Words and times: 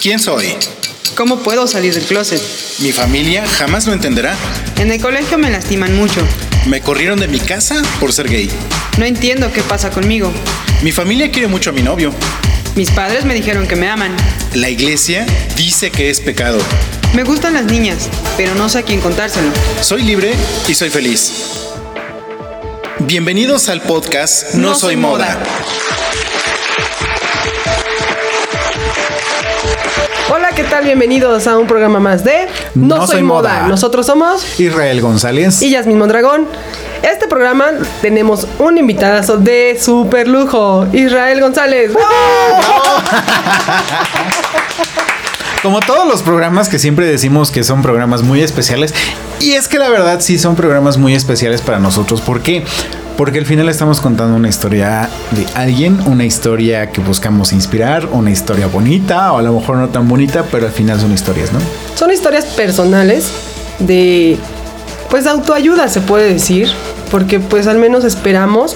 ¿Quién 0.00 0.18
soy? 0.18 0.46
¿Cómo 1.14 1.40
puedo 1.40 1.66
salir 1.66 1.92
del 1.92 2.04
closet? 2.04 2.40
Mi 2.78 2.90
familia 2.90 3.46
jamás 3.46 3.86
lo 3.86 3.92
entenderá. 3.92 4.34
En 4.78 4.90
el 4.90 4.98
colegio 4.98 5.36
me 5.36 5.50
lastiman 5.50 5.94
mucho. 5.94 6.22
Me 6.66 6.80
corrieron 6.80 7.20
de 7.20 7.28
mi 7.28 7.38
casa 7.38 7.82
por 8.00 8.10
ser 8.14 8.28
gay. 8.30 8.50
No 8.96 9.04
entiendo 9.04 9.52
qué 9.52 9.60
pasa 9.60 9.90
conmigo. 9.90 10.32
Mi 10.80 10.90
familia 10.90 11.30
quiere 11.30 11.48
mucho 11.48 11.68
a 11.68 11.72
mi 11.74 11.82
novio. 11.82 12.14
Mis 12.76 12.90
padres 12.90 13.26
me 13.26 13.34
dijeron 13.34 13.66
que 13.66 13.76
me 13.76 13.90
aman. 13.90 14.16
La 14.54 14.70
iglesia 14.70 15.26
dice 15.54 15.90
que 15.90 16.08
es 16.08 16.20
pecado. 16.20 16.58
Me 17.12 17.22
gustan 17.22 17.52
las 17.52 17.66
niñas, 17.66 18.08
pero 18.38 18.54
no 18.54 18.70
sé 18.70 18.78
a 18.78 18.82
quién 18.82 19.02
contárselo. 19.02 19.52
Soy 19.82 20.02
libre 20.02 20.32
y 20.66 20.74
soy 20.74 20.88
feliz. 20.88 21.30
Bienvenidos 23.00 23.68
al 23.68 23.82
podcast 23.82 24.54
No, 24.54 24.74
soy 24.74 24.96
moda. 24.96 25.38
Hola, 30.32 30.50
¿qué 30.54 30.62
tal? 30.62 30.84
Bienvenidos 30.84 31.48
a 31.48 31.58
un 31.58 31.66
programa 31.66 31.98
más 31.98 32.22
de 32.22 32.46
No 32.76 33.04
Soy 33.06 33.22
Moda. 33.22 33.66
Nosotros 33.66 34.06
somos 34.06 34.60
Israel 34.60 35.00
González. 35.00 35.60
y 35.60 35.70
Yasmin 35.70 35.98
Mondragón. 35.98 36.46
Este 37.02 37.26
programa 37.26 37.66
tenemos 38.00 38.46
un 38.58 38.78
invitadazo 38.78 39.38
de 39.38 39.76
super 39.80 40.28
lujo, 40.28 40.86
Israel 40.92 41.40
González. 41.40 41.90
Como 45.62 45.80
todos 45.80 46.06
los 46.06 46.22
programas 46.22 46.68
que 46.68 46.78
siempre 46.78 47.06
decimos 47.06 47.50
que 47.50 47.64
son 47.64 47.82
programas 47.82 48.22
muy 48.22 48.40
especiales, 48.40 48.94
y 49.40 49.52
es 49.52 49.66
que 49.68 49.78
la 49.78 49.88
verdad 49.88 50.20
sí 50.20 50.38
son 50.38 50.54
programas 50.54 50.96
muy 50.96 51.14
especiales 51.14 51.60
para 51.60 51.78
nosotros. 51.80 52.20
¿Por 52.20 52.40
qué? 52.40 52.64
Porque 53.20 53.38
al 53.38 53.44
final 53.44 53.68
estamos 53.68 54.00
contando 54.00 54.34
una 54.34 54.48
historia 54.48 55.10
de 55.32 55.46
alguien, 55.54 56.00
una 56.06 56.24
historia 56.24 56.90
que 56.90 57.02
buscamos 57.02 57.52
inspirar, 57.52 58.08
una 58.12 58.30
historia 58.30 58.66
bonita 58.66 59.34
o 59.34 59.36
a 59.36 59.42
lo 59.42 59.52
mejor 59.52 59.76
no 59.76 59.90
tan 59.90 60.08
bonita, 60.08 60.46
pero 60.50 60.64
al 60.64 60.72
final 60.72 60.98
son 60.98 61.12
historias, 61.12 61.52
¿no? 61.52 61.58
Son 61.96 62.10
historias 62.10 62.46
personales 62.46 63.30
de 63.78 64.38
pues 65.10 65.26
autoayuda 65.26 65.88
se 65.88 66.00
puede 66.00 66.32
decir, 66.32 66.70
porque 67.10 67.40
pues 67.40 67.66
al 67.66 67.76
menos 67.76 68.04
esperamos 68.04 68.74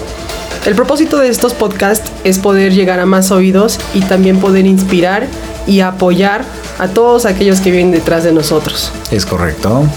el 0.67 0.75
propósito 0.75 1.17
de 1.17 1.29
estos 1.29 1.55
podcasts 1.55 2.11
es 2.23 2.37
poder 2.37 2.71
llegar 2.71 2.99
a 2.99 3.07
más 3.07 3.31
oídos 3.31 3.79
y 3.95 4.01
también 4.01 4.39
poder 4.39 4.67
inspirar 4.67 5.25
y 5.65 5.79
apoyar 5.79 6.45
a 6.77 6.87
todos 6.87 7.25
aquellos 7.25 7.61
que 7.61 7.71
vienen 7.71 7.91
detrás 7.91 8.23
de 8.23 8.31
nosotros. 8.31 8.91
Es 9.09 9.25
correcto. 9.25 9.87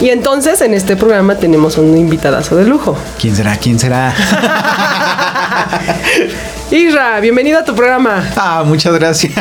Y 0.00 0.10
entonces 0.10 0.60
en 0.60 0.74
este 0.74 0.96
programa 0.96 1.34
tenemos 1.36 1.76
un 1.76 1.96
invitadazo 1.96 2.54
de 2.56 2.64
lujo. 2.66 2.96
¿Quién 3.20 3.34
será? 3.34 3.56
¿Quién 3.56 3.78
será? 3.80 4.14
Isra, 6.70 7.18
bienvenido 7.20 7.58
a 7.58 7.64
tu 7.64 7.74
programa. 7.74 8.22
ah, 8.36 8.62
muchas 8.64 8.94
gracias. 8.94 9.32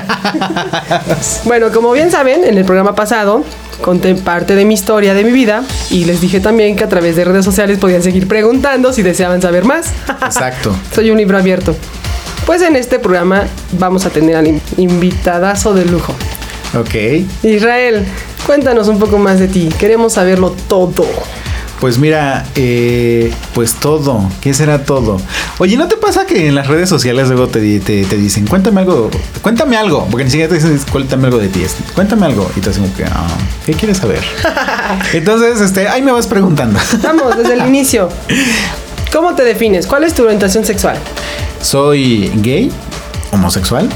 Bueno, 1.44 1.72
como 1.72 1.92
bien 1.92 2.10
saben, 2.10 2.44
en 2.44 2.58
el 2.58 2.66
programa 2.66 2.96
pasado 2.96 3.44
conté 3.82 4.16
parte 4.16 4.56
de 4.56 4.66
mi 4.66 4.74
historia, 4.74 5.14
de 5.14 5.24
mi 5.24 5.32
vida, 5.32 5.64
y 5.92 6.06
les 6.06 6.22
dije 6.22 6.40
también 6.40 6.76
que 6.76 6.84
a 6.86 6.90
través 6.90 7.16
de 7.16 7.26
redes 7.26 7.46
sociales 7.46 7.78
podían 7.78 8.02
seguir 8.02 8.28
preguntando 8.28 8.92
si 8.94 9.04
deseaban 9.04 9.42
saber 9.42 9.64
más. 9.66 9.92
Exacto. 10.26 10.76
Soy 10.96 11.12
un 11.12 11.18
libro 11.18 11.38
abierto. 11.38 11.76
Pues 12.48 12.62
en 12.64 12.76
este 12.76 12.98
programa 12.98 13.44
vamos 13.74 14.06
a 14.06 14.10
tener 14.10 14.36
al 14.38 14.48
in- 14.48 14.62
invitadazo 14.78 15.74
de 15.76 15.86
lujo. 15.86 16.16
Ok. 16.80 16.96
Israel, 17.44 18.06
cuéntanos 18.48 18.88
un 18.88 18.98
poco 18.98 19.20
más 19.20 19.40
de 19.40 19.50
ti. 19.50 19.70
Queremos 19.78 20.14
saberlo 20.14 20.56
todo. 20.68 21.06
Pues 21.82 22.00
mira, 22.00 22.46
eh, 22.56 23.32
pues 23.54 23.76
todo. 23.76 24.28
¿Qué 24.42 24.54
será 24.54 24.84
todo? 24.84 25.22
Oye, 25.60 25.78
¿no 25.78 25.88
te 25.88 25.96
pasa 25.98 26.26
que 26.26 26.48
en 26.48 26.56
las 26.56 26.66
redes 26.66 26.90
sociales 26.90 27.28
luego 27.28 27.50
te, 27.50 27.80
te, 27.82 28.04
te 28.06 28.18
dicen, 28.18 28.48
cuéntame 28.48 28.82
algo, 28.82 29.12
cuéntame 29.44 29.78
algo? 29.78 30.08
Porque 30.10 30.24
ni 30.24 30.32
siquiera 30.32 30.50
te 30.50 30.56
dicen, 30.56 30.80
cuéntame 30.92 31.28
algo 31.28 31.38
de 31.38 31.50
ti, 31.50 31.62
es, 31.62 31.76
cuéntame 31.94 32.26
algo. 32.26 32.50
Y 32.56 32.62
te 32.62 32.72
como 32.72 32.92
que, 32.96 33.04
ah, 33.06 33.28
¿qué 33.66 33.74
quieres 33.74 33.98
saber? 33.98 34.24
Entonces, 35.14 35.62
este, 35.62 35.88
ahí 35.88 36.02
me 36.02 36.12
vas 36.12 36.26
preguntando. 36.26 36.80
Vamos, 37.04 37.38
desde 37.38 37.54
el 37.54 37.68
inicio. 37.68 38.10
¿Cómo 39.12 39.36
te 39.36 39.44
defines? 39.44 39.86
¿Cuál 39.86 40.04
es 40.04 40.16
tu 40.16 40.24
orientación 40.24 40.66
sexual? 40.66 40.98
Soy 41.62 42.32
gay, 42.38 42.72
homosexual. 43.32 43.88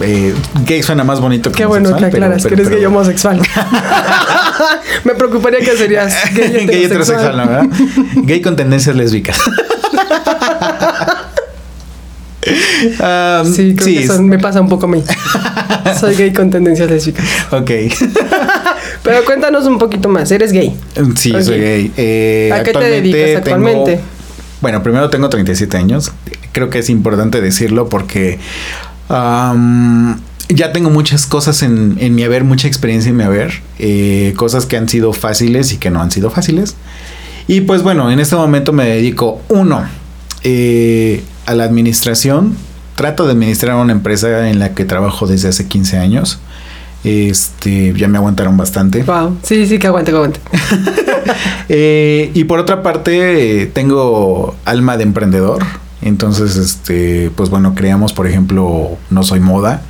Eh, 0.00 0.34
gay 0.66 0.82
suena 0.82 1.04
más 1.04 1.20
bonito 1.20 1.50
que 1.52 1.58
Qué 1.58 1.66
bueno 1.66 1.90
que 1.90 1.94
pero- 1.96 2.06
aclaras 2.08 2.42
pero- 2.42 2.48
que 2.56 2.62
eres 2.62 2.68
pero- 2.68 2.76
gay 2.78 2.86
homosexual. 2.86 3.40
Me 5.04 5.14
preocuparía 5.14 5.60
que 5.60 5.76
serías 5.76 6.14
gay, 6.34 6.66
Gay 6.66 6.84
heterosexual. 6.84 7.34
heterosexual, 7.34 7.36
¿no? 7.36 7.46
¿verdad? 7.46 7.66
Gay 8.24 8.40
con 8.42 8.56
tendencias 8.56 8.96
lésbicas. 8.96 9.38
Um, 13.00 13.54
Sí, 13.54 13.74
creo 13.74 13.86
sí, 13.88 13.94
que 13.96 14.04
eso 14.04 14.22
me 14.22 14.38
pasa 14.38 14.60
un 14.60 14.68
poco 14.68 14.84
a 14.84 14.88
mí. 14.90 15.02
Soy 15.98 16.14
gay 16.14 16.30
con 16.32 16.50
tendencias 16.50 16.90
lésbicas. 16.90 17.24
ok. 17.50 17.70
Pero 19.02 19.24
cuéntanos 19.24 19.64
un 19.64 19.78
poquito 19.78 20.10
más. 20.10 20.30
¿Eres 20.30 20.52
gay? 20.52 20.76
Sí, 21.16 21.30
soy 21.42 21.58
gay. 21.58 21.92
Eh, 21.96 22.50
¿A 22.52 22.62
qué 22.62 22.72
te 22.72 22.84
dedicas 22.84 23.36
actualmente? 23.38 23.92
tengo- 23.92 24.02
bueno, 24.60 24.82
primero 24.82 25.08
tengo 25.08 25.28
37 25.30 25.76
años. 25.78 26.12
Creo 26.52 26.68
que 26.68 26.78
es 26.80 26.90
importante 26.90 27.40
decirlo 27.40 27.88
porque 27.88 28.38
ya 30.48 30.72
tengo 30.72 30.90
muchas 30.90 31.26
cosas 31.26 31.62
en, 31.62 31.96
en 32.00 32.14
mi 32.14 32.22
haber, 32.22 32.44
mucha 32.44 32.68
experiencia 32.68 33.10
en 33.10 33.16
mi 33.16 33.24
haber. 33.24 33.62
eh, 33.78 34.34
cosas 34.36 34.66
que 34.66 34.76
han 34.76 34.88
sido 34.88 35.12
fáciles 35.12 35.72
y 35.72 35.76
que 35.78 35.90
no 35.90 36.00
han 36.00 36.10
sido 36.10 36.30
fáciles. 36.30 36.76
Y 37.46 37.62
pues 37.62 37.82
bueno, 37.82 38.10
en 38.10 38.20
este 38.20 38.36
momento 38.36 38.72
me 38.72 38.86
dedico, 38.86 39.42
uno, 39.48 39.84
eh, 40.42 41.22
a 41.46 41.54
la 41.54 41.64
administración. 41.64 42.56
Trato 42.94 43.26
de 43.26 43.32
administrar 43.32 43.74
una 43.76 43.92
empresa 43.92 44.48
en 44.48 44.58
la 44.60 44.72
que 44.74 44.84
trabajo 44.84 45.26
desde 45.26 45.48
hace 45.48 45.66
15 45.66 45.98
años. 45.98 46.38
Este, 47.02 47.92
ya 47.94 48.08
me 48.08 48.16
aguantaron 48.18 48.56
bastante. 48.56 49.02
Wow. 49.02 49.36
Sí, 49.42 49.66
sí, 49.66 49.78
que 49.78 49.88
aguante, 49.88 50.10
que 50.10 50.16
aguante. 50.16 50.40
Eh, 51.70 52.30
y 52.34 52.44
por 52.44 52.58
otra 52.58 52.82
parte, 52.82 53.70
tengo 53.72 54.54
alma 54.66 54.98
de 54.98 55.04
emprendedor. 55.04 55.64
Entonces, 56.04 56.56
este, 56.56 57.30
pues 57.34 57.48
bueno, 57.48 57.74
creamos, 57.74 58.12
por 58.12 58.26
ejemplo, 58.26 58.98
No 59.08 59.22
Soy 59.22 59.40
Moda. 59.40 59.80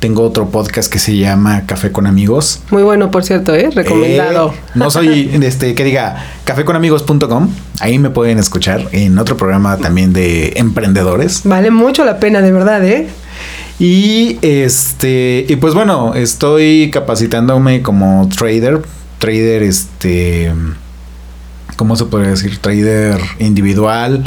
Tengo 0.00 0.22
otro 0.22 0.48
podcast 0.48 0.92
que 0.92 0.98
se 0.98 1.16
llama 1.16 1.64
Café 1.66 1.92
con 1.92 2.08
Amigos. 2.08 2.60
Muy 2.70 2.82
bueno, 2.82 3.12
por 3.12 3.22
cierto, 3.22 3.54
¿eh? 3.54 3.70
Recomendado. 3.72 4.52
Eh, 4.52 4.60
no 4.74 4.90
soy, 4.90 5.30
este, 5.42 5.76
que 5.76 5.84
diga, 5.84 6.26
caféconamigos.com. 6.44 7.50
Ahí 7.78 8.00
me 8.00 8.10
pueden 8.10 8.38
escuchar 8.38 8.88
en 8.90 9.16
otro 9.18 9.36
programa 9.36 9.76
también 9.76 10.12
de 10.12 10.54
emprendedores. 10.56 11.42
Vale 11.44 11.70
mucho 11.70 12.04
la 12.04 12.18
pena, 12.18 12.40
de 12.40 12.50
verdad, 12.50 12.84
¿eh? 12.84 13.08
Y 13.78 14.38
este, 14.42 15.46
y 15.48 15.54
pues 15.54 15.74
bueno, 15.74 16.14
estoy 16.14 16.90
capacitándome 16.90 17.80
como 17.80 18.28
trader, 18.36 18.82
trader 19.18 19.62
este, 19.62 20.52
¿cómo 21.76 21.94
se 21.94 22.06
podría 22.06 22.30
decir? 22.30 22.58
Trader 22.58 23.20
individual, 23.38 24.24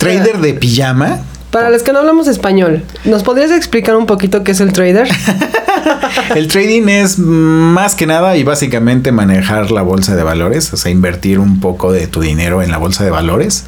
trader 0.00 0.40
de 0.40 0.54
pijama. 0.54 1.20
Para 1.50 1.68
los 1.68 1.82
que 1.82 1.92
no 1.92 1.98
hablamos 1.98 2.26
español, 2.26 2.84
¿nos 3.04 3.22
podrías 3.22 3.50
explicar 3.50 3.96
un 3.96 4.06
poquito 4.06 4.42
qué 4.44 4.52
es 4.52 4.60
el 4.60 4.72
trader? 4.72 5.08
El 6.34 6.48
trading 6.48 6.88
es 6.88 7.18
más 7.18 7.94
que 7.94 8.06
nada 8.06 8.36
y 8.36 8.44
básicamente 8.44 9.12
manejar 9.12 9.70
la 9.70 9.82
bolsa 9.82 10.14
de 10.14 10.22
valores, 10.22 10.72
o 10.72 10.76
sea, 10.76 10.90
invertir 10.90 11.38
un 11.38 11.60
poco 11.60 11.92
de 11.92 12.06
tu 12.06 12.20
dinero 12.20 12.62
en 12.62 12.70
la 12.70 12.78
bolsa 12.78 13.04
de 13.04 13.10
valores 13.10 13.64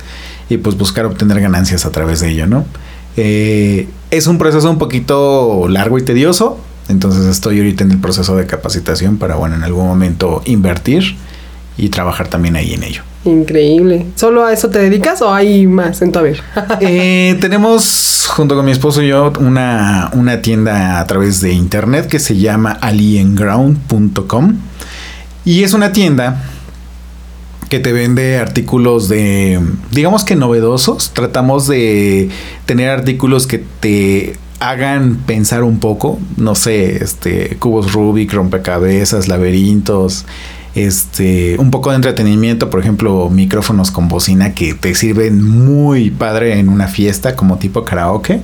y 0.48 0.59
pues 0.59 0.76
buscar 0.76 1.06
obtener 1.06 1.41
ganancias 1.41 1.87
a 1.87 1.91
través 1.91 2.20
de 2.20 2.31
ello, 2.31 2.47
¿no? 2.47 2.66
Eh, 3.16 3.88
es 4.10 4.26
un 4.26 4.38
proceso 4.38 4.70
un 4.70 4.78
poquito 4.78 5.66
largo 5.69 5.99
y 5.99 6.03
tedioso, 6.03 6.59
entonces 6.88 7.26
estoy 7.26 7.59
ahorita 7.59 7.84
en 7.84 7.93
el 7.93 7.99
proceso 7.99 8.37
de 8.37 8.47
capacitación 8.47 9.16
para, 9.16 9.37
bueno, 9.37 9.56
en 9.56 9.64
algún 9.64 9.87
momento 9.87 10.43
invertir 10.44 11.16
y 11.76 11.88
trabajar 11.88 12.28
también 12.28 12.56
ahí 12.56 12.74
en 12.74 12.82
ello. 12.82 13.02
Increíble. 13.24 14.06
¿Solo 14.16 14.44
a 14.44 14.52
eso 14.52 14.68
te 14.68 14.78
dedicas 14.80 15.22
o 15.22 15.32
hay 15.32 15.66
más 15.66 16.02
en 16.02 16.12
tu 16.12 16.18
haber? 16.18 16.40
Eh, 16.80 17.36
tenemos 17.40 18.28
junto 18.28 18.56
con 18.56 18.64
mi 18.64 18.72
esposo 18.72 19.02
y 19.02 19.08
yo 19.08 19.32
una, 19.38 20.10
una 20.14 20.42
tienda 20.42 21.00
a 21.00 21.06
través 21.06 21.40
de 21.40 21.52
internet 21.52 22.08
que 22.08 22.18
se 22.18 22.36
llama 22.36 22.72
alienground.com 22.72 24.56
y 25.44 25.62
es 25.62 25.74
una 25.74 25.92
tienda 25.92 26.42
que 27.69 27.80
te 27.80 27.92
vende 27.92 28.38
artículos 28.38 29.08
de, 29.08 29.60
digamos 29.90 30.25
que 30.25 30.36
novedosos. 30.36 31.12
Tratamos 31.14 31.66
de 31.66 32.28
tener 32.66 32.90
artículos 32.90 33.46
que 33.46 33.64
te 33.80 34.36
hagan 34.60 35.16
pensar 35.26 35.64
un 35.64 35.80
poco, 35.80 36.20
no 36.36 36.54
sé, 36.54 37.02
este, 37.02 37.56
cubos 37.58 37.92
Rubik, 37.92 38.32
rompecabezas, 38.32 39.26
laberintos, 39.26 40.26
este, 40.74 41.56
un 41.58 41.70
poco 41.70 41.90
de 41.90 41.96
entretenimiento, 41.96 42.70
por 42.70 42.80
ejemplo, 42.80 43.28
micrófonos 43.30 43.90
con 43.90 44.08
bocina 44.08 44.54
que 44.54 44.74
te 44.74 44.94
sirven 44.94 45.42
muy 45.42 46.10
padre 46.10 46.58
en 46.58 46.69
una 46.69 46.88
fiesta 46.88 47.36
como 47.36 47.58
tipo 47.58 47.84
karaoke. 47.84 48.40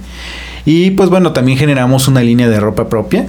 Y 0.65 0.91
pues 0.91 1.09
bueno, 1.09 1.33
también 1.33 1.59
generamos 1.59 2.09
una 2.09 2.23
línea 2.23 2.49
de 2.49 2.61
ropa 2.61 2.89
propia. 2.89 3.29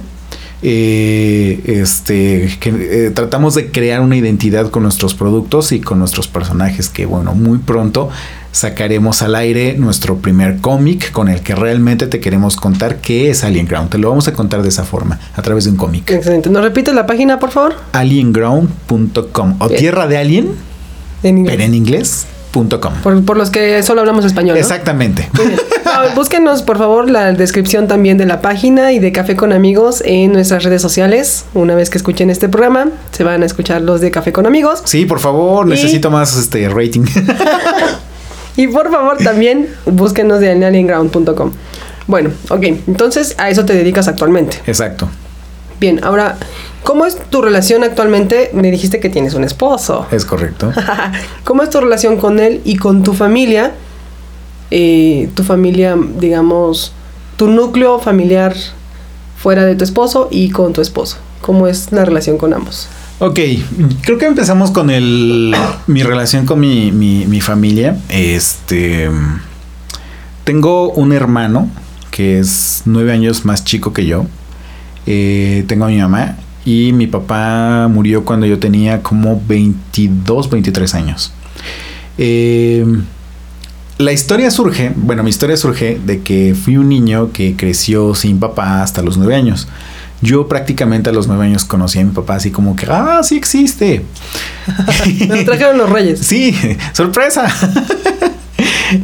Eh, 0.62 1.62
este, 1.64 2.54
que, 2.60 3.06
eh, 3.06 3.10
tratamos 3.12 3.54
de 3.54 3.70
crear 3.70 4.02
una 4.02 4.16
identidad 4.16 4.68
con 4.70 4.82
nuestros 4.82 5.14
productos 5.14 5.72
y 5.72 5.80
con 5.80 5.98
nuestros 5.98 6.28
personajes 6.28 6.90
que 6.90 7.06
bueno, 7.06 7.34
muy 7.34 7.56
pronto 7.56 8.10
sacaremos 8.52 9.22
al 9.22 9.34
aire 9.34 9.74
nuestro 9.78 10.16
primer 10.18 10.58
cómic 10.60 11.12
con 11.12 11.28
el 11.28 11.40
que 11.40 11.54
realmente 11.54 12.06
te 12.06 12.20
queremos 12.20 12.56
contar 12.56 12.96
qué 12.96 13.30
es 13.30 13.44
Alien 13.44 13.66
Ground. 13.66 13.90
Te 13.90 13.98
lo 13.98 14.08
vamos 14.10 14.26
a 14.28 14.32
contar 14.32 14.62
de 14.62 14.68
esa 14.68 14.84
forma, 14.84 15.18
a 15.36 15.42
través 15.42 15.64
de 15.64 15.70
un 15.70 15.76
cómic. 15.76 16.10
Excelente. 16.10 16.50
¿Nos 16.50 16.62
repites 16.62 16.94
la 16.94 17.06
página, 17.06 17.38
por 17.38 17.50
favor? 17.50 17.74
Alienground.com 17.92 19.56
o 19.58 19.68
Bien. 19.68 19.78
Tierra 19.80 20.06
de 20.06 20.18
Alien, 20.18 20.48
En 21.22 21.44
pero 21.44 21.62
en. 21.62 22.26
Por, 23.02 23.24
por 23.24 23.36
los 23.36 23.50
que 23.50 23.80
solo 23.84 24.00
hablamos 24.00 24.24
español. 24.24 24.54
¿no? 24.56 24.60
Exactamente. 24.60 25.28
No, 25.82 26.14
búsquenos, 26.14 26.62
por 26.62 26.78
favor, 26.78 27.10
la 27.10 27.32
descripción 27.32 27.88
también 27.88 28.16
de 28.16 28.24
la 28.24 28.40
página 28.40 28.92
y 28.92 29.00
de 29.00 29.10
Café 29.10 29.34
con 29.34 29.52
Amigos 29.52 30.02
en 30.06 30.32
nuestras 30.32 30.62
redes 30.62 30.80
sociales. 30.80 31.46
Una 31.52 31.74
vez 31.74 31.90
que 31.90 31.98
escuchen 31.98 32.30
este 32.30 32.48
programa, 32.48 32.90
se 33.10 33.24
van 33.24 33.42
a 33.42 33.46
escuchar 33.46 33.80
los 33.82 34.00
de 34.00 34.12
Café 34.12 34.30
con 34.32 34.46
Amigos. 34.46 34.82
Sí, 34.84 35.04
por 35.04 35.18
favor, 35.18 35.66
Y- 35.66 35.70
necesito 35.70 36.08
más 36.10 36.36
este 36.36 36.68
rating. 36.68 37.02
Y 38.56 38.66
por 38.68 38.90
favor, 38.90 39.18
también 39.18 39.68
búsquenos 39.86 40.40
de 40.40 40.50
alienground.com. 40.50 41.52
Bueno, 42.06 42.30
ok, 42.48 42.62
entonces 42.62 43.34
a 43.38 43.50
eso 43.50 43.64
te 43.64 43.74
dedicas 43.74 44.08
actualmente. 44.08 44.58
Exacto. 44.66 45.08
Bien, 45.78 46.02
ahora, 46.04 46.36
¿cómo 46.82 47.06
es 47.06 47.16
tu 47.30 47.40
relación 47.40 47.84
actualmente? 47.84 48.50
Me 48.52 48.70
dijiste 48.70 49.00
que 49.00 49.08
tienes 49.08 49.34
un 49.34 49.44
esposo. 49.44 50.06
Es 50.10 50.24
correcto. 50.24 50.72
¿Cómo 51.44 51.62
es 51.62 51.70
tu 51.70 51.80
relación 51.80 52.18
con 52.18 52.38
él 52.38 52.60
y 52.64 52.76
con 52.76 53.02
tu 53.02 53.14
familia? 53.14 53.72
Eh, 54.70 55.30
tu 55.34 55.42
familia, 55.42 55.96
digamos, 56.18 56.92
tu 57.36 57.48
núcleo 57.48 57.98
familiar 57.98 58.54
fuera 59.38 59.64
de 59.64 59.74
tu 59.74 59.84
esposo 59.84 60.28
y 60.30 60.50
con 60.50 60.72
tu 60.72 60.82
esposo. 60.82 61.16
¿Cómo 61.40 61.66
es 61.66 61.92
la 61.92 62.04
relación 62.04 62.36
con 62.36 62.52
ambos? 62.52 62.88
Ok, 63.20 63.38
creo 64.02 64.18
que 64.18 64.26
empezamos 64.26 64.70
con 64.70 64.88
mi 65.86 66.02
relación 66.02 66.46
con 66.46 66.58
mi 66.58 67.40
familia. 67.40 67.96
Este 68.08 69.08
tengo 70.50 70.90
un 70.90 71.12
hermano 71.12 71.68
que 72.10 72.40
es 72.40 72.82
nueve 72.84 73.12
años 73.12 73.44
más 73.44 73.64
chico 73.64 73.92
que 73.92 74.04
yo. 74.04 74.26
Eh, 75.06 75.64
tengo 75.68 75.84
a 75.84 75.88
mi 75.88 75.98
mamá 75.98 76.38
y 76.64 76.92
mi 76.92 77.06
papá 77.06 77.86
murió 77.88 78.24
cuando 78.24 78.46
yo 78.46 78.58
tenía 78.58 79.00
como 79.00 79.40
22, 79.46 80.50
23 80.50 80.94
años. 80.94 81.32
Eh, 82.18 82.84
la 83.98 84.12
historia 84.12 84.50
surge, 84.50 84.92
bueno, 84.96 85.22
mi 85.22 85.30
historia 85.30 85.56
surge 85.56 86.00
de 86.04 86.22
que 86.22 86.56
fui 86.60 86.76
un 86.76 86.88
niño 86.88 87.30
que 87.32 87.54
creció 87.54 88.14
sin 88.16 88.40
papá 88.40 88.82
hasta 88.82 89.02
los 89.02 89.18
nueve 89.18 89.36
años. 89.36 89.68
Yo 90.22 90.48
prácticamente 90.48 91.10
a 91.10 91.12
los 91.12 91.28
nueve 91.28 91.46
años 91.46 91.64
conocí 91.64 91.98
a 91.98 92.04
mi 92.04 92.10
papá 92.10 92.36
así 92.36 92.50
como 92.50 92.76
que, 92.76 92.86
ah, 92.88 93.20
sí 93.22 93.36
existe. 93.36 94.04
Me 95.28 95.44
trajeron 95.44 95.78
los 95.78 95.88
reyes. 95.88 96.20
Sí, 96.20 96.54
sorpresa. 96.92 97.46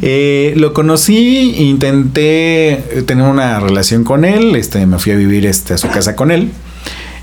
Eh, 0.01 0.53
lo 0.57 0.73
conocí, 0.73 1.55
intenté 1.57 3.03
tener 3.07 3.25
una 3.25 3.61
relación 3.61 4.03
con 4.03 4.25
él, 4.25 4.53
este, 4.57 4.85
me 4.85 4.99
fui 4.99 5.13
a 5.13 5.15
vivir 5.15 5.45
este, 5.45 5.73
a 5.73 5.77
su 5.77 5.87
casa 5.87 6.13
con 6.13 6.29
él. 6.29 6.51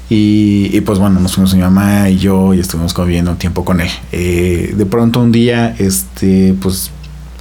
Y, 0.08 0.70
y, 0.72 0.80
pues 0.80 0.98
bueno, 0.98 1.20
nos 1.20 1.34
fuimos 1.34 1.54
mi 1.54 1.60
mamá 1.60 2.08
y 2.10 2.18
yo 2.18 2.54
y 2.54 2.60
estuvimos 2.60 2.94
conviviendo 2.94 3.34
tiempo 3.34 3.64
con 3.64 3.80
él. 3.80 3.90
Eh, 4.12 4.74
de 4.76 4.86
pronto 4.86 5.20
un 5.20 5.30
día, 5.30 5.74
este, 5.78 6.54
pues 6.60 6.90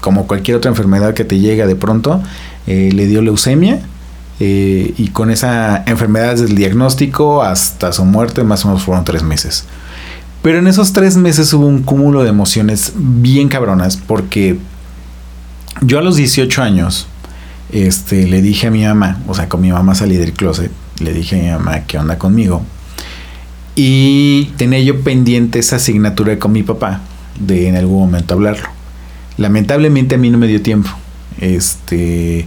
como 0.02 0.28
cualquier 0.28 0.58
otra 0.58 0.70
enfermedad 0.70 1.14
que 1.14 1.24
te 1.24 1.40
llega 1.40 1.68
de 1.68 1.76
pronto, 1.76 2.22
eh, 2.68 2.90
le 2.94 3.06
dio 3.08 3.22
leucemia. 3.22 3.80
Eh, 4.46 4.94
y 4.98 5.08
con 5.08 5.32
esa 5.32 5.86
enfermedad 5.86 6.32
desde 6.32 6.48
el 6.48 6.56
diagnóstico 6.56 7.44
hasta 7.44 7.94
su 7.94 8.04
muerte, 8.04 8.44
más 8.44 8.66
o 8.66 8.68
menos 8.68 8.84
fueron 8.84 9.06
tres 9.06 9.24
meses. 9.24 9.64
Pero 10.42 10.60
en 10.60 10.68
esos 10.68 10.92
tres 10.92 11.16
meses 11.16 11.54
hubo 11.54 11.66
un 11.66 11.82
cúmulo 11.82 12.24
de 12.24 12.30
emociones 12.30 12.92
bien 12.94 13.48
cabronas 13.48 13.96
porque 13.96 14.58
yo 15.80 15.98
a 15.98 16.02
los 16.02 16.18
18 16.18 16.62
años 16.62 17.08
este, 17.72 18.28
le 18.28 18.42
dije 18.42 18.68
a 18.68 18.72
mi 18.72 18.84
mamá, 18.84 19.22
o 19.30 19.34
sea, 19.34 19.48
con 19.48 19.62
mi 19.62 19.72
mamá 19.72 19.96
salí 19.96 20.18
del 20.18 20.34
closet, 20.34 20.74
le 21.00 21.14
dije 21.14 21.40
a 21.40 21.42
mi 21.42 21.50
mamá 21.64 21.86
qué 21.86 21.98
onda 21.98 22.18
conmigo. 22.18 22.64
Y 23.78 24.52
tenía 24.58 24.82
yo 24.82 25.04
pendiente 25.04 25.58
esa 25.60 25.78
asignatura 25.78 26.38
con 26.38 26.52
mi 26.52 26.64
papá 26.64 27.00
de 27.40 27.70
en 27.70 27.78
algún 27.78 28.02
momento 28.02 28.34
hablarlo. 28.34 28.68
Lamentablemente 29.38 30.16
a 30.16 30.18
mí 30.18 30.30
no 30.30 30.38
me 30.38 30.48
dio 30.48 30.62
tiempo. 30.62 30.90
Este, 31.40 32.46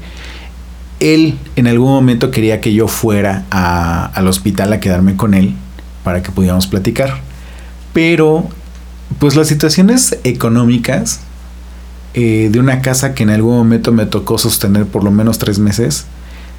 él 1.00 1.38
en 1.56 1.66
algún 1.66 1.90
momento 1.90 2.30
quería 2.30 2.60
que 2.60 2.72
yo 2.72 2.88
fuera 2.88 3.44
al 3.50 4.28
hospital 4.28 4.72
a 4.72 4.80
quedarme 4.80 5.16
con 5.16 5.34
él 5.34 5.54
para 6.04 6.22
que 6.22 6.30
pudiéramos 6.30 6.66
platicar. 6.66 7.20
Pero, 7.92 8.48
pues 9.18 9.36
las 9.36 9.48
situaciones 9.48 10.18
económicas 10.24 11.20
eh, 12.14 12.48
de 12.50 12.60
una 12.60 12.80
casa 12.80 13.14
que 13.14 13.24
en 13.24 13.30
algún 13.30 13.56
momento 13.56 13.92
me 13.92 14.06
tocó 14.06 14.38
sostener 14.38 14.86
por 14.86 15.04
lo 15.04 15.10
menos 15.10 15.38
tres 15.38 15.58
meses, 15.58 16.06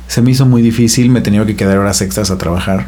se 0.08 0.22
me 0.22 0.32
hizo 0.32 0.46
muy 0.46 0.62
difícil, 0.62 1.10
me 1.10 1.22
tenía 1.22 1.46
que 1.46 1.56
quedar 1.56 1.78
horas 1.78 2.02
extras 2.02 2.32
a 2.32 2.38
trabajar. 2.38 2.86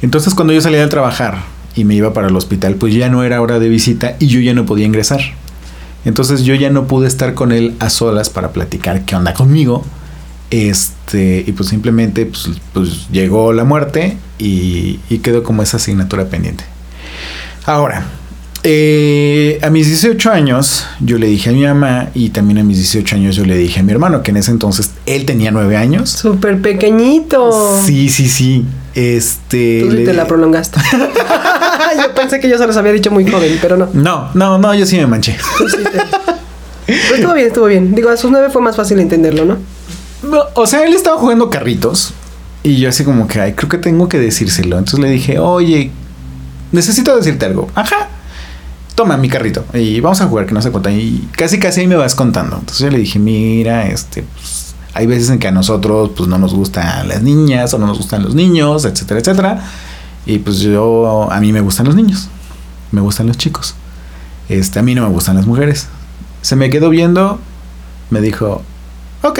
Entonces 0.00 0.34
cuando 0.34 0.52
yo 0.52 0.60
salía 0.60 0.80
de 0.80 0.86
trabajar 0.86 1.38
y 1.74 1.84
me 1.84 1.94
iba 1.94 2.12
para 2.12 2.28
el 2.28 2.36
hospital, 2.36 2.76
pues 2.76 2.94
ya 2.94 3.08
no 3.08 3.24
era 3.24 3.40
hora 3.40 3.58
de 3.58 3.68
visita 3.68 4.16
y 4.18 4.28
yo 4.28 4.40
ya 4.40 4.54
no 4.54 4.64
podía 4.64 4.86
ingresar. 4.86 5.20
Entonces 6.04 6.44
yo 6.44 6.54
ya 6.54 6.70
no 6.70 6.86
pude 6.86 7.08
estar 7.08 7.34
con 7.34 7.50
él 7.52 7.74
a 7.80 7.90
solas 7.90 8.30
para 8.30 8.52
platicar 8.52 9.04
qué 9.04 9.16
onda 9.16 9.34
conmigo. 9.34 9.84
Este, 10.50 11.44
y 11.46 11.52
pues 11.52 11.68
simplemente 11.68 12.26
pues, 12.26 12.48
pues 12.72 13.08
llegó 13.10 13.52
la 13.52 13.64
muerte 13.64 14.16
y, 14.38 14.98
y 15.10 15.18
quedó 15.18 15.42
como 15.42 15.62
esa 15.62 15.76
asignatura 15.76 16.24
pendiente. 16.26 16.64
Ahora, 17.66 18.04
eh, 18.64 19.58
a 19.62 19.70
mis 19.70 19.86
18 19.86 20.30
años 20.32 20.86
yo 21.00 21.18
le 21.18 21.26
dije 21.26 21.50
a 21.50 21.52
mi 21.52 21.62
mamá 21.64 22.08
y 22.14 22.30
también 22.30 22.58
a 22.58 22.64
mis 22.64 22.78
18 22.78 23.16
años 23.16 23.36
yo 23.36 23.44
le 23.44 23.56
dije 23.56 23.80
a 23.80 23.82
mi 23.82 23.92
hermano, 23.92 24.22
que 24.22 24.30
en 24.30 24.38
ese 24.38 24.50
entonces 24.50 24.90
él 25.06 25.26
tenía 25.26 25.50
9 25.50 25.76
años. 25.76 26.10
Súper 26.10 26.60
pequeñito. 26.60 27.78
Sí, 27.84 28.08
sí, 28.08 28.28
sí. 28.28 28.64
Este. 28.94 29.80
Tú 29.82 29.90
le- 29.90 30.04
te 30.04 30.12
la 30.14 30.26
prolongaste. 30.26 30.80
yo 32.02 32.14
pensé 32.14 32.40
que 32.40 32.48
yo 32.48 32.58
se 32.58 32.66
los 32.66 32.76
había 32.76 32.92
dicho 32.92 33.10
muy 33.10 33.30
joven, 33.30 33.58
pero 33.60 33.76
no. 33.76 33.88
No, 33.92 34.30
no, 34.34 34.58
no, 34.58 34.74
yo 34.74 34.86
sí 34.86 34.96
me 34.96 35.06
manché. 35.06 35.36
Tú 35.58 35.68
sí 35.68 35.76
te- 35.84 36.00
Pero 36.86 37.14
estuvo 37.16 37.34
bien, 37.34 37.46
estuvo 37.48 37.66
bien. 37.66 37.94
Digo, 37.94 38.08
a 38.08 38.16
sus 38.16 38.30
nueve 38.30 38.48
fue 38.50 38.62
más 38.62 38.74
fácil 38.76 38.98
entenderlo, 38.98 39.44
¿no? 39.44 39.58
O 40.54 40.66
sea, 40.66 40.84
él 40.84 40.94
estaba 40.94 41.18
jugando 41.18 41.50
carritos 41.50 42.12
y 42.62 42.76
yo 42.76 42.88
así 42.88 43.04
como 43.04 43.26
que, 43.28 43.40
ay, 43.40 43.52
creo 43.54 43.68
que 43.68 43.78
tengo 43.78 44.08
que 44.08 44.18
decírselo. 44.18 44.78
Entonces 44.78 45.00
le 45.00 45.10
dije, 45.10 45.38
oye, 45.38 45.90
necesito 46.72 47.16
decirte 47.16 47.46
algo. 47.46 47.68
Ajá. 47.74 48.08
Toma 48.94 49.16
mi 49.16 49.28
carrito 49.28 49.64
y 49.74 50.00
vamos 50.00 50.20
a 50.20 50.26
jugar 50.26 50.46
que 50.46 50.54
no 50.54 50.60
se 50.60 50.70
cuenta. 50.70 50.90
Y 50.90 51.28
casi 51.32 51.58
casi 51.58 51.82
ahí 51.82 51.86
me 51.86 51.94
vas 51.94 52.14
contando. 52.14 52.56
Entonces 52.56 52.80
yo 52.80 52.90
le 52.90 52.98
dije, 52.98 53.18
mira, 53.18 53.86
este, 53.86 54.22
pues, 54.22 54.74
hay 54.94 55.06
veces 55.06 55.30
en 55.30 55.38
que 55.38 55.46
a 55.46 55.52
nosotros 55.52 56.10
pues 56.16 56.28
no 56.28 56.38
nos 56.38 56.52
gustan 56.52 57.06
las 57.06 57.22
niñas 57.22 57.72
o 57.74 57.78
no 57.78 57.86
nos 57.86 57.98
gustan 57.98 58.24
los 58.24 58.34
niños, 58.34 58.84
etcétera, 58.84 59.20
etcétera. 59.20 59.62
Y 60.26 60.40
pues 60.40 60.58
yo, 60.58 61.30
a 61.30 61.40
mí 61.40 61.52
me 61.52 61.60
gustan 61.60 61.86
los 61.86 61.94
niños, 61.94 62.28
me 62.90 63.00
gustan 63.00 63.28
los 63.28 63.38
chicos. 63.38 63.74
Este, 64.48 64.80
a 64.80 64.82
mí 64.82 64.94
no 64.94 65.02
me 65.02 65.08
gustan 65.10 65.36
las 65.36 65.46
mujeres. 65.46 65.86
Se 66.42 66.56
me 66.56 66.68
quedó 66.68 66.90
viendo, 66.90 67.38
me 68.10 68.20
dijo, 68.20 68.62
ok. 69.22 69.38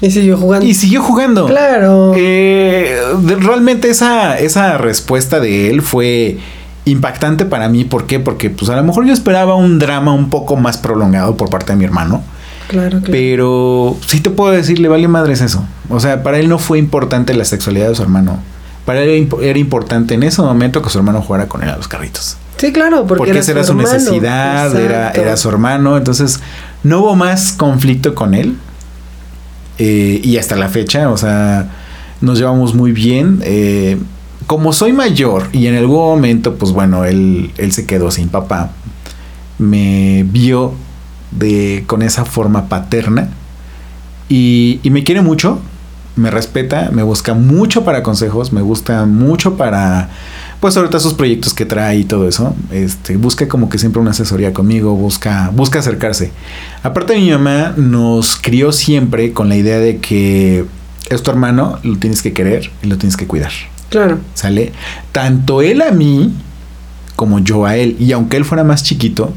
Y 0.00 0.10
siguió 0.10 0.36
jugando. 0.36 0.66
Y 0.66 0.74
siguió 0.74 1.02
jugando. 1.02 1.46
Claro. 1.46 2.12
Eh, 2.16 2.96
realmente 3.40 3.88
esa, 3.90 4.38
esa 4.38 4.76
respuesta 4.78 5.40
de 5.40 5.70
él 5.70 5.82
fue 5.82 6.38
impactante 6.84 7.44
para 7.46 7.68
mí. 7.68 7.84
¿Por 7.84 8.06
qué? 8.06 8.20
Porque 8.20 8.50
pues 8.50 8.70
a 8.70 8.76
lo 8.76 8.82
mejor 8.84 9.06
yo 9.06 9.12
esperaba 9.12 9.54
un 9.54 9.78
drama 9.78 10.12
un 10.12 10.28
poco 10.30 10.56
más 10.56 10.76
prolongado 10.78 11.36
por 11.36 11.48
parte 11.48 11.72
de 11.72 11.76
mi 11.78 11.84
hermano. 11.84 12.22
claro, 12.68 12.98
claro. 12.98 13.06
Pero 13.10 13.96
sí 14.06 14.20
te 14.20 14.30
puedo 14.30 14.52
decir, 14.52 14.78
le 14.78 14.88
vale 14.88 15.08
madres 15.08 15.40
eso. 15.40 15.64
O 15.88 16.00
sea, 16.00 16.22
para 16.22 16.38
él 16.38 16.48
no 16.48 16.58
fue 16.58 16.78
importante 16.78 17.32
la 17.34 17.44
sexualidad 17.44 17.88
de 17.88 17.94
su 17.94 18.02
hermano. 18.02 18.38
Para 18.84 19.00
él 19.02 19.08
era 19.08 19.18
imp- 19.18 19.42
era 19.42 19.58
importante 19.58 20.12
en 20.14 20.22
ese 20.24 20.42
momento 20.42 20.82
que 20.82 20.90
su 20.90 20.98
hermano 20.98 21.22
jugara 21.22 21.46
con 21.46 21.62
él 21.62 21.70
a 21.70 21.76
los 21.76 21.88
carritos. 21.88 22.36
Sí, 22.58 22.70
claro, 22.72 23.06
porque, 23.06 23.24
Porque, 23.24 23.38
esa 23.38 23.52
era 23.52 23.64
su 23.64 23.72
hermano. 23.72 23.92
necesidad, 23.92 24.76
era, 24.76 25.10
era 25.12 25.36
su 25.38 25.48
hermano. 25.48 25.96
Entonces, 25.96 26.40
no 26.82 27.00
hubo 27.00 27.16
más 27.16 27.52
conflicto 27.52 28.14
con 28.14 28.34
él. 28.34 28.56
Eh, 29.78 30.20
y 30.22 30.36
hasta 30.38 30.56
la 30.56 30.68
fecha, 30.68 31.10
o 31.10 31.16
sea, 31.16 31.70
nos 32.20 32.38
llevamos 32.38 32.74
muy 32.74 32.92
bien. 32.92 33.40
Eh, 33.42 33.98
como 34.46 34.72
soy 34.72 34.92
mayor 34.92 35.48
y 35.52 35.66
en 35.66 35.76
algún 35.76 35.96
momento, 35.96 36.56
pues 36.56 36.72
bueno, 36.72 37.04
él, 37.04 37.50
él 37.56 37.72
se 37.72 37.86
quedó 37.86 38.10
sin 38.10 38.28
papá, 38.28 38.72
me 39.58 40.24
vio 40.24 40.74
de, 41.30 41.84
con 41.86 42.02
esa 42.02 42.24
forma 42.24 42.68
paterna 42.68 43.30
y, 44.28 44.80
y 44.82 44.90
me 44.90 45.02
quiere 45.02 45.22
mucho, 45.22 45.60
me 46.16 46.30
respeta, 46.30 46.90
me 46.92 47.02
busca 47.02 47.34
mucho 47.34 47.84
para 47.84 48.02
consejos, 48.02 48.52
me 48.52 48.60
gusta 48.60 49.06
mucho 49.06 49.56
para, 49.56 50.10
pues 50.64 50.78
ahorita 50.78 50.98
sus 50.98 51.12
proyectos 51.12 51.52
que 51.52 51.66
trae 51.66 51.98
y 51.98 52.04
todo 52.04 52.26
eso, 52.26 52.56
este, 52.70 53.18
busca 53.18 53.46
como 53.46 53.68
que 53.68 53.76
siempre 53.76 54.00
una 54.00 54.12
asesoría 54.12 54.54
conmigo, 54.54 54.94
busca, 54.94 55.50
busca 55.54 55.80
acercarse. 55.80 56.30
Aparte 56.82 57.18
mi 57.18 57.30
mamá 57.30 57.74
nos 57.76 58.36
crió 58.36 58.72
siempre 58.72 59.34
con 59.34 59.50
la 59.50 59.56
idea 59.56 59.78
de 59.78 59.98
que 59.98 60.64
es 61.10 61.22
tu 61.22 61.30
hermano, 61.30 61.80
lo 61.82 61.98
tienes 61.98 62.22
que 62.22 62.32
querer 62.32 62.70
y 62.82 62.86
lo 62.86 62.96
tienes 62.96 63.18
que 63.18 63.26
cuidar. 63.26 63.52
Claro. 63.90 64.20
¿Sale? 64.32 64.72
Tanto 65.12 65.60
él 65.60 65.82
a 65.82 65.90
mí 65.90 66.32
como 67.14 67.40
yo 67.40 67.66
a 67.66 67.76
él. 67.76 67.98
Y 68.00 68.12
aunque 68.12 68.38
él 68.38 68.46
fuera 68.46 68.64
más 68.64 68.84
chiquito, 68.84 69.34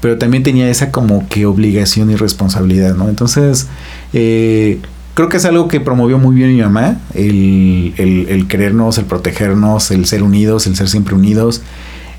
pero 0.00 0.16
también 0.16 0.44
tenía 0.44 0.70
esa 0.70 0.92
como 0.92 1.28
que 1.28 1.44
obligación 1.44 2.08
y 2.12 2.14
responsabilidad, 2.14 2.94
¿no? 2.94 3.08
Entonces, 3.08 3.66
eh, 4.12 4.78
creo 5.18 5.28
que 5.28 5.38
es 5.38 5.44
algo 5.44 5.66
que 5.66 5.80
promovió 5.80 6.16
muy 6.16 6.36
bien 6.36 6.54
mi 6.54 6.62
mamá, 6.62 6.98
el, 7.12 7.92
el, 7.96 8.28
el 8.28 8.46
querernos, 8.46 8.98
el 8.98 9.04
protegernos, 9.04 9.90
el 9.90 10.06
ser 10.06 10.22
unidos, 10.22 10.68
el 10.68 10.76
ser 10.76 10.88
siempre 10.88 11.16
unidos. 11.16 11.60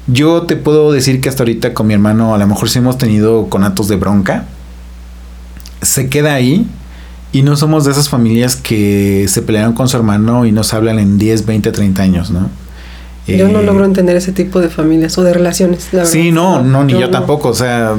Yo 0.07 0.41
te 0.41 0.57
puedo 0.57 0.91
decir 0.91 1.21
que 1.21 1.29
hasta 1.29 1.43
ahorita 1.43 1.73
con 1.73 1.87
mi 1.87 1.93
hermano 1.93 2.35
a 2.35 2.37
lo 2.37 2.45
mejor 2.45 2.69
sí 2.69 2.79
hemos 2.79 2.97
tenido 2.97 3.47
conatos 3.47 3.87
de 3.87 3.95
bronca. 3.95 4.43
Se 5.81 6.09
queda 6.09 6.33
ahí 6.33 6.67
y 7.31 7.41
no 7.43 7.55
somos 7.55 7.85
de 7.85 7.91
esas 7.91 8.09
familias 8.09 8.57
que 8.57 9.27
se 9.29 9.41
pelearon 9.43 9.71
con 9.71 9.87
su 9.87 9.95
hermano 9.95 10.45
y 10.45 10.51
nos 10.51 10.73
hablan 10.73 10.99
en 10.99 11.17
10, 11.17 11.45
20, 11.45 11.71
30 11.71 12.03
años, 12.03 12.31
¿no? 12.31 12.49
Yo 13.27 13.47
no 13.47 13.59
Eh, 13.59 13.63
logro 13.63 13.85
entender 13.85 14.17
ese 14.17 14.33
tipo 14.33 14.59
de 14.59 14.67
familias 14.67 15.17
o 15.17 15.23
de 15.23 15.31
relaciones. 15.33 15.87
la 15.93 16.05
Sí, 16.05 16.31
verdad. 16.31 16.33
no, 16.33 16.63
no, 16.63 16.83
ni 16.83 16.93
yo, 16.93 16.99
no. 17.01 17.09
tampoco. 17.11 17.47
O 17.47 17.53
sea, 17.53 17.95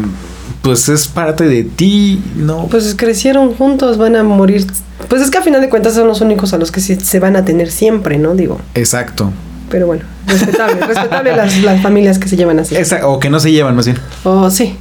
pues 0.62 0.88
es 0.88 1.09
parte 1.09 1.45
de 1.45 1.64
ti, 1.64 2.23
¿no? 2.37 2.66
Pues 2.71 2.95
crecieron 2.97 3.54
juntos, 3.54 3.99
van 3.99 4.16
a 4.16 4.23
morir. 4.23 4.66
Pues 5.09 5.23
es 5.23 5.30
que 5.30 5.38
a 5.38 5.42
final 5.42 5.61
de 5.61 5.69
cuentas 5.69 5.95
son 5.95 6.07
los 6.09 6.21
únicos 6.21 6.52
a 6.52 6.59
los 6.59 6.71
que 6.71 6.80
sí 6.80 6.97
se 6.97 7.21
van 7.21 7.37
a 7.37 7.45
tener 7.45 7.71
siempre, 7.71 8.19
¿no? 8.19 8.35
Digo, 8.35 8.61
Exacto. 8.75 9.33
pero 9.71 9.87
bueno, 9.87 10.04
respetable, 10.26 10.80
respetable 10.87 11.35
las, 11.37 11.57
las 11.62 11.80
familias 11.83 12.19
que 12.19 12.28
se 12.28 12.37
llevan 12.37 12.59
así. 12.61 12.76
Esa- 12.76 13.07
o 13.09 13.19
que 13.19 13.30
no 13.30 13.40
se 13.40 13.50
llevan, 13.52 13.75
más 13.76 13.87
bien. 13.87 13.99
Oh, 14.25 14.50
sí, 14.50 14.76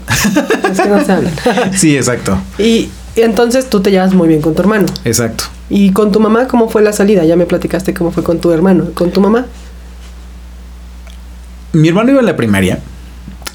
es 0.71 0.79
que 0.81 0.89
no 0.89 1.03
se 1.03 1.11
hablan. 1.11 1.33
Sí, 1.73 1.95
exacto. 1.95 2.37
y, 2.57 2.89
y 3.15 3.21
entonces 3.21 3.69
tú 3.69 3.79
te 3.81 3.91
llevas 3.91 4.13
muy 4.13 4.27
bien 4.27 4.41
con 4.41 4.53
tu 4.55 4.61
hermano. 4.61 4.85
Exacto. 5.05 5.45
¿Y 5.69 5.91
con 5.91 6.11
tu 6.11 6.19
mamá 6.19 6.47
cómo 6.47 6.67
fue 6.69 6.81
la 6.81 6.93
salida? 6.93 7.23
Ya 7.25 7.35
me 7.35 7.45
platicaste 7.45 7.93
cómo 7.93 8.11
fue 8.11 8.23
con 8.23 8.39
tu 8.39 8.51
hermano. 8.51 8.85
¿Con 8.95 9.11
tu 9.11 9.21
mamá? 9.21 9.45
Mi 11.73 11.87
hermano 11.89 12.09
iba 12.11 12.19
a 12.19 12.23
la 12.23 12.35
primaria 12.35 12.79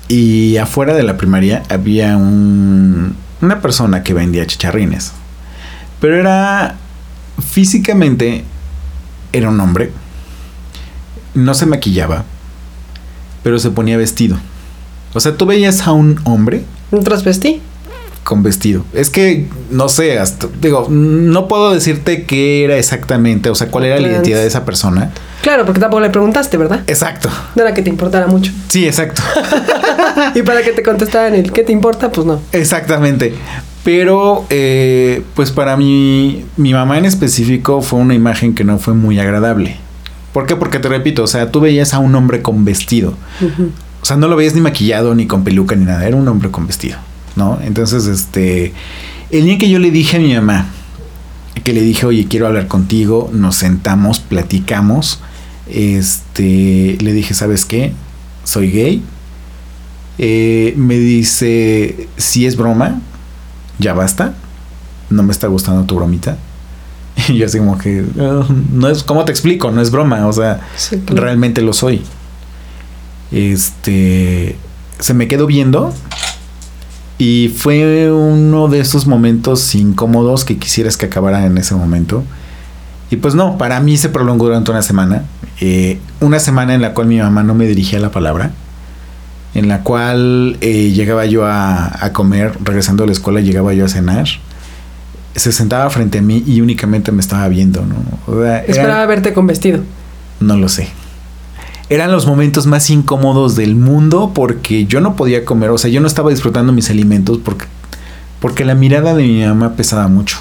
y 0.08 0.56
afuera 0.56 0.94
de 0.94 1.02
la 1.02 1.16
primaria 1.16 1.62
había 1.68 2.16
un, 2.16 3.16
una 3.40 3.61
persona 3.61 4.02
que 4.02 4.14
vendía 4.14 4.46
chicharrines. 4.46 5.12
Pero 6.00 6.16
era 6.16 6.76
físicamente 7.50 8.44
era 9.32 9.49
un 9.49 9.61
hombre. 9.61 9.92
No 11.34 11.54
se 11.54 11.66
maquillaba, 11.66 12.25
pero 13.42 13.58
se 13.58 13.70
ponía 13.70 13.96
vestido. 13.96 14.38
O 15.14 15.20
sea, 15.20 15.37
tú 15.37 15.46
veías 15.46 15.87
a 15.87 15.92
un 15.92 16.20
hombre 16.25 16.64
¿Un 16.94 17.02
transvestí? 17.02 17.61
Con 18.25 18.43
vestido. 18.43 18.85
Es 18.93 19.11
que 19.11 19.47
no 19.71 19.88
sé, 19.88 20.19
hasta 20.19 20.49
digo, 20.61 20.88
no 20.90 21.47
puedo 21.47 21.73
decirte 21.73 22.25
qué 22.25 22.64
era 22.64 22.76
exactamente, 22.76 23.50
o 23.50 23.54
sea, 23.54 23.69
cuál 23.69 23.85
era 23.85 24.00
la 24.00 24.09
identidad 24.09 24.40
de 24.40 24.47
esa 24.47 24.64
persona. 24.64 25.12
Claro, 25.43 25.64
porque 25.66 25.81
tampoco 25.81 26.00
le 26.00 26.11
preguntaste, 26.11 26.57
¿verdad? 26.57 26.81
Exacto. 26.87 27.28
No 27.54 27.62
era 27.62 27.75
que 27.75 27.83
te 27.83 27.90
importara 27.90 28.26
mucho. 28.26 28.50
Sí, 28.69 28.87
exacto. 28.87 29.23
y 30.35 30.43
para 30.43 30.62
que 30.62 30.73
te 30.73 30.83
contestaran 30.83 31.35
el 31.35 31.52
¿qué 31.52 31.62
te 31.62 31.73
importa? 31.73 32.11
Pues 32.11 32.26
no. 32.26 32.40
Exactamente. 32.52 33.35
Pero, 33.85 34.47
eh, 34.49 35.23
pues 35.35 35.50
para 35.50 35.76
mí, 35.76 36.47
mi 36.57 36.73
mamá 36.73 36.97
en 36.97 37.04
específico 37.04 37.83
fue 37.83 37.99
una 37.99 38.14
imagen 38.14 38.54
que 38.54 38.64
no 38.64 38.78
fue 38.78 38.95
muy 38.95 39.19
agradable. 39.21 39.76
¿Por 40.33 40.47
qué? 40.47 40.57
Porque 40.57 40.78
te 40.78 40.88
repito, 40.88 41.23
o 41.23 41.26
sea, 41.26 41.52
tú 41.52 41.61
veías 41.61 41.93
a 41.93 41.99
un 41.99 42.14
hombre 42.14 42.40
con 42.40 42.64
vestido. 42.64 43.14
O 44.00 44.04
sea, 44.07 44.16
no 44.16 44.26
lo 44.26 44.37
veías 44.37 44.54
ni 44.54 44.62
maquillado, 44.62 45.14
ni 45.14 45.26
con 45.26 45.45
peluca, 45.45 45.76
ni 45.76 45.85
nada. 45.85 46.07
Era 46.07 46.16
un 46.16 46.26
hombre 46.26 46.50
con 46.50 46.66
vestido, 46.66 46.97
¿no? 47.36 47.58
Entonces, 47.62 48.06
este, 48.06 48.72
el 49.30 49.44
día 49.44 49.58
que 49.58 49.68
yo 49.70 49.78
le 49.78 49.90
dije 49.90 50.16
a 50.16 50.20
mi 50.20 50.34
mamá, 50.34 50.66
que 51.62 51.72
le 51.72 51.80
dije, 51.82 52.04
oye, 52.06 52.26
quiero 52.28 52.46
hablar 52.46 52.66
contigo, 52.68 53.30
nos 53.32 53.56
sentamos, 53.56 54.20
platicamos, 54.20 55.20
este, 55.68 56.96
le 57.00 57.12
dije, 57.12 57.32
¿sabes 57.34 57.64
qué? 57.64 57.92
Soy 58.44 58.70
gay. 58.70 59.02
Eh, 60.18 60.74
me 60.76 60.96
dice, 60.98 62.08
si 62.16 62.46
es 62.46 62.56
broma, 62.56 63.00
ya 63.78 63.94
basta. 63.94 64.34
No 65.10 65.22
me 65.22 65.32
está 65.32 65.46
gustando 65.48 65.84
tu 65.84 65.96
bromita. 65.96 66.36
Y 67.28 67.36
yo 67.38 67.46
así 67.46 67.58
como 67.58 67.78
que, 67.78 68.04
"Ah, 68.18 68.44
no 68.72 68.88
es, 68.88 69.02
¿cómo 69.04 69.24
te 69.24 69.30
explico? 69.32 69.70
No 69.70 69.80
es 69.80 69.90
broma, 69.90 70.26
o 70.26 70.32
sea, 70.32 70.60
Sí, 70.76 70.98
claro. 70.98 71.22
realmente 71.22 71.62
lo 71.62 71.72
soy. 71.72 72.02
Este 73.32 74.56
se 74.98 75.14
me 75.14 75.26
quedó 75.28 75.46
viendo 75.46 75.92
y 77.18 77.52
fue 77.56 78.11
uno 78.12 78.68
de 78.68 78.80
esos 78.80 79.06
momentos 79.06 79.75
incómodos 79.75 80.44
que 80.44 80.59
quisieras 80.59 80.97
que 80.97 81.06
acabara 81.06 81.47
en 81.47 81.56
ese 81.59 81.75
momento. 81.75 82.25
Y 83.11 83.16
pues 83.16 83.35
no, 83.35 83.56
para 83.59 83.78
mí 83.80 83.97
se 83.97 84.09
prolongó 84.09 84.47
durante 84.47 84.71
una 84.71 84.83
semana. 84.83 85.25
Eh, 85.61 85.99
una 86.21 86.40
semana 86.40 86.75
en 86.75 86.83
la 86.83 86.94
cual 86.94 87.06
mi 87.06 87.18
mamá 87.18 87.42
no 87.42 87.54
me 87.54 87.66
dirigía 87.66 88.00
la 88.00 88.11
palabra. 88.11 88.50
En 89.54 89.68
la 89.68 89.83
cual 89.83 90.56
eh, 90.61 90.90
llegaba 90.92 91.25
yo 91.26 91.47
a, 91.47 92.04
a 92.04 92.12
comer, 92.12 92.59
regresando 92.64 93.04
a 93.04 93.06
la 93.06 93.12
escuela, 93.12 93.40
llegaba 93.40 93.73
yo 93.75 93.85
a 93.85 93.88
cenar. 93.88 94.26
Se 95.37 95.52
sentaba 95.52 95.88
frente 95.90 96.18
a 96.18 96.23
mí 96.23 96.42
y 96.47 96.61
únicamente 96.61 97.12
me 97.12 97.21
estaba 97.21 97.47
viendo, 97.49 97.85
¿no? 97.87 97.94
O 98.26 98.42
sea, 98.42 98.59
era- 98.64 98.73
Esperaba 98.73 99.06
verte 99.06 99.33
con 99.33 99.47
vestido. 99.47 99.80
no 100.40 100.56
lo 100.56 100.68
sé. 100.68 100.88
Eran 101.88 102.10
los 102.10 102.26
momentos 102.26 102.66
más 102.66 102.88
incómodos 102.88 103.56
del 103.56 103.76
mundo 103.76 104.32
porque 104.34 104.86
yo 104.86 105.00
no 105.00 105.16
podía 105.16 105.44
comer, 105.44 105.70
o 105.70 105.78
sea, 105.78 105.90
yo 105.90 106.00
no 106.00 106.06
estaba 106.06 106.30
disfrutando 106.30 106.72
mis 106.72 106.88
alimentos 106.88 107.38
porque, 107.44 107.66
porque 108.40 108.64
la 108.64 108.74
mirada 108.74 109.14
de 109.14 109.22
mi 109.22 109.44
mamá 109.44 109.74
pesaba 109.76 110.08
mucho, 110.08 110.38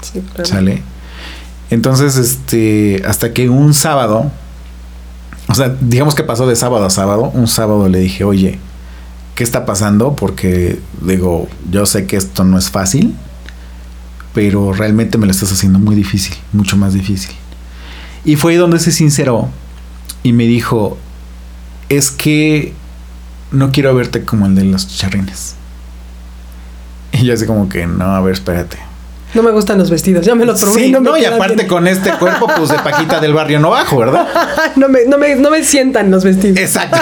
Sí, 0.00 0.22
claro. 0.34 0.48
¿sale? 0.48 0.82
Entonces, 1.70 2.16
este, 2.16 3.02
hasta 3.06 3.32
que 3.34 3.48
un 3.48 3.74
sábado, 3.74 4.30
o 5.48 5.54
sea, 5.54 5.76
digamos 5.80 6.14
que 6.14 6.22
pasó 6.22 6.46
de 6.46 6.56
sábado 6.56 6.86
a 6.86 6.90
sábado, 6.90 7.30
un 7.34 7.46
sábado 7.48 7.88
le 7.88 7.98
dije, 7.98 8.24
oye, 8.24 8.58
¿qué 9.34 9.44
está 9.44 9.66
pasando? 9.66 10.16
Porque, 10.16 10.80
digo, 11.02 11.48
yo 11.70 11.84
sé 11.84 12.06
que 12.06 12.16
esto 12.16 12.44
no 12.44 12.56
es 12.56 12.70
fácil, 12.70 13.14
pero 14.32 14.72
realmente 14.72 15.18
me 15.18 15.26
lo 15.26 15.32
estás 15.32 15.52
haciendo 15.52 15.78
muy 15.78 15.94
difícil, 15.94 16.34
mucho 16.52 16.76
más 16.76 16.94
difícil. 16.94 17.34
Y 18.24 18.36
fue 18.36 18.52
ahí 18.52 18.58
donde 18.58 18.78
se 18.78 18.92
sinceró 18.92 19.48
y 20.26 20.32
me 20.32 20.44
dijo, 20.44 20.98
es 21.88 22.10
que 22.10 22.72
no 23.52 23.70
quiero 23.70 23.94
verte 23.94 24.24
como 24.24 24.46
el 24.46 24.56
de 24.56 24.64
los 24.64 24.88
chicharrines. 24.88 25.54
Y 27.12 27.24
yo 27.24 27.32
así 27.32 27.46
como 27.46 27.68
que, 27.68 27.86
no, 27.86 28.06
a 28.06 28.20
ver, 28.20 28.32
espérate. 28.32 28.76
No 29.34 29.44
me 29.44 29.52
gustan 29.52 29.78
los 29.78 29.88
vestidos, 29.88 30.26
ya 30.26 30.34
me 30.34 30.44
los 30.44 30.60
probé. 30.60 30.86
Sí, 30.86 30.90
no, 30.90 30.98
no, 30.98 31.16
y 31.16 31.24
aparte 31.24 31.54
bien. 31.54 31.68
con 31.68 31.86
este 31.86 32.10
cuerpo, 32.14 32.48
pues 32.56 32.70
de 32.70 32.78
Paquita 32.80 33.20
del 33.20 33.34
barrio 33.34 33.60
no 33.60 33.70
bajo, 33.70 33.98
¿verdad? 33.98 34.26
no, 34.76 34.88
me, 34.88 35.04
no, 35.04 35.16
me, 35.16 35.36
no 35.36 35.48
me 35.48 35.62
sientan 35.62 36.10
los 36.10 36.24
vestidos. 36.24 36.58
Exacto. 36.58 36.98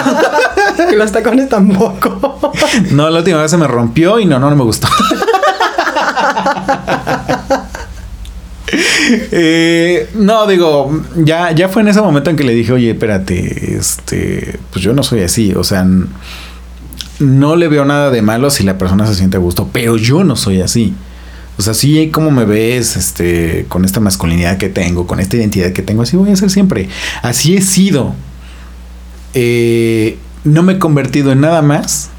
y 0.91 0.95
los 0.95 1.11
tacones 1.11 1.49
tampoco. 1.49 2.51
No, 2.91 3.09
la 3.09 3.19
última 3.19 3.41
vez 3.41 3.49
se 3.49 3.57
me 3.57 3.67
rompió 3.67 4.19
y 4.19 4.25
no, 4.25 4.37
no, 4.37 4.49
no 4.51 4.55
me 4.55 4.63
gustó. 4.63 4.87
Eh, 9.31 10.09
no, 10.15 10.47
digo, 10.47 11.03
ya, 11.15 11.51
ya 11.51 11.69
fue 11.69 11.81
en 11.81 11.89
ese 11.89 12.01
momento 12.01 12.29
en 12.29 12.35
que 12.35 12.43
le 12.43 12.53
dije, 12.53 12.71
oye, 12.71 12.91
espérate, 12.91 13.75
este, 13.75 14.59
pues 14.71 14.83
yo 14.83 14.93
no 14.93 15.03
soy 15.03 15.21
así, 15.21 15.53
o 15.53 15.63
sea, 15.63 15.85
no 17.19 17.55
le 17.55 17.67
veo 17.67 17.85
nada 17.85 18.09
de 18.09 18.21
malo 18.21 18.49
si 18.49 18.63
la 18.63 18.77
persona 18.77 19.07
se 19.07 19.15
siente 19.15 19.37
a 19.37 19.39
gusto, 19.39 19.69
pero 19.71 19.97
yo 19.97 20.23
no 20.23 20.35
soy 20.35 20.61
así. 20.61 20.93
O 21.57 21.61
sea, 21.61 21.73
sí, 21.73 22.09
como 22.11 22.31
me 22.31 22.45
ves, 22.45 22.97
este, 22.97 23.65
con 23.69 23.85
esta 23.85 23.99
masculinidad 23.99 24.57
que 24.57 24.69
tengo, 24.69 25.07
con 25.07 25.19
esta 25.19 25.37
identidad 25.37 25.71
que 25.71 25.81
tengo, 25.81 26.01
así 26.01 26.17
voy 26.17 26.31
a 26.31 26.35
ser 26.35 26.49
siempre. 26.49 26.89
Así 27.21 27.55
he 27.55 27.61
sido. 27.61 28.13
Eh, 29.33 30.17
no 30.43 30.63
me 30.63 30.73
he 30.73 30.79
convertido 30.79 31.31
en 31.31 31.41
nada 31.41 31.61
más 31.61 32.09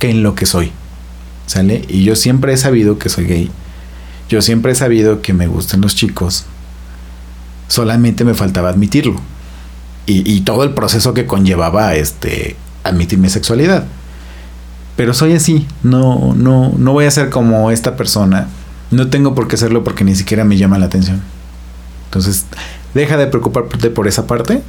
que 0.00 0.10
en 0.10 0.22
lo 0.22 0.34
que 0.34 0.46
soy. 0.46 0.72
¿Sale? 1.46 1.82
Y 1.88 2.02
yo 2.04 2.16
siempre 2.16 2.52
he 2.52 2.56
sabido 2.56 2.98
que 2.98 3.08
soy 3.08 3.26
gay. 3.26 3.50
Yo 4.28 4.42
siempre 4.42 4.72
he 4.72 4.74
sabido 4.74 5.22
que 5.22 5.32
me 5.32 5.46
gustan 5.46 5.80
los 5.80 5.94
chicos. 5.94 6.44
Solamente 7.68 8.24
me 8.24 8.34
faltaba 8.34 8.68
admitirlo. 8.68 9.20
Y, 10.06 10.42
todo 10.42 10.64
el 10.64 10.74
proceso 10.74 11.14
que 11.14 11.26
conllevaba 11.26 11.94
este 11.94 12.56
admitir 12.82 13.18
mi 13.18 13.30
sexualidad. 13.30 13.84
Pero 14.96 15.14
soy 15.14 15.32
así. 15.32 15.66
No, 15.82 16.34
no, 16.36 16.74
no 16.76 16.92
voy 16.92 17.06
a 17.06 17.10
ser 17.10 17.30
como 17.30 17.70
esta 17.70 17.96
persona. 17.96 18.48
No 18.90 19.08
tengo 19.08 19.34
por 19.34 19.48
qué 19.48 19.56
serlo 19.56 19.82
porque 19.82 20.04
ni 20.04 20.14
siquiera 20.14 20.44
me 20.44 20.58
llama 20.58 20.78
la 20.78 20.86
atención. 20.86 21.22
Entonces, 22.06 22.44
deja 22.92 23.16
de 23.16 23.26
preocuparte 23.28 23.88
por 23.88 24.06
esa 24.06 24.26
parte. 24.26 24.62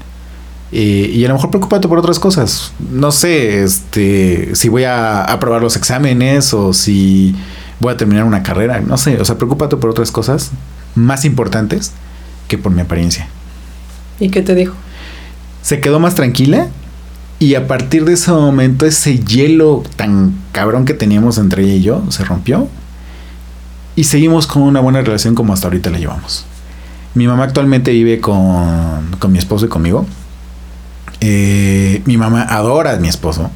Y 0.72 1.24
a 1.24 1.28
lo 1.28 1.36
mejor 1.36 1.52
preocúpate 1.52 1.88
por 1.88 2.00
otras 2.00 2.18
cosas. 2.18 2.72
No 2.92 3.12
sé, 3.12 3.64
este, 3.64 4.56
si 4.56 4.70
voy 4.70 4.84
a 4.86 5.24
aprobar 5.24 5.62
los 5.62 5.76
exámenes 5.76 6.54
o 6.54 6.74
si 6.74 7.36
voy 7.80 7.94
a 7.94 7.98
terminar 7.98 8.24
una 8.24 8.44
carrera. 8.44 8.82
No 8.82 8.98
sé, 8.98 9.20
o 9.20 9.26
sea, 9.26 9.38
preocúpate 9.38 9.78
por 9.78 9.90
otras 9.90 10.12
cosas 10.12 10.52
más 10.96 11.26
importantes 11.26 11.92
que 12.48 12.58
por 12.58 12.72
mi 12.72 12.82
apariencia. 12.82 13.28
¿Y 14.20 14.30
qué 14.30 14.42
te 14.42 14.56
dijo? 14.56 14.76
Se 15.62 15.82
quedó 15.82 16.00
más 16.00 16.16
tranquila 16.16 16.68
y 17.40 17.56
a 17.56 17.68
partir 17.68 18.06
de 18.06 18.14
ese 18.14 18.32
momento 18.32 18.86
ese 18.86 19.20
hielo 19.20 19.84
tan 19.96 20.34
cabrón 20.52 20.86
que 20.86 20.94
teníamos 20.94 21.38
entre 21.38 21.64
ella 21.64 21.74
y 21.76 21.82
yo 21.82 22.04
se 22.10 22.24
rompió 22.24 22.70
y 23.96 24.06
seguimos 24.06 24.48
con 24.48 24.62
una 24.62 24.80
buena 24.80 25.02
relación 25.02 25.36
como 25.36 25.54
hasta 25.54 25.68
ahorita 25.68 25.90
la 25.90 26.00
llevamos. 26.00 26.46
Mi 27.14 27.28
mamá 27.28 27.46
actualmente 27.46 27.92
vive 27.92 28.20
con, 28.20 29.16
con 29.20 29.32
mi 29.32 29.40
esposo 29.40 29.66
y 29.66 29.70
conmigo. 29.70 30.06
Eh, 31.22 32.02
mi 32.06 32.18
mamá 32.18 32.44
adora 32.44 32.94
a 32.94 32.98
mi 32.98 33.08
esposo. 33.08 33.50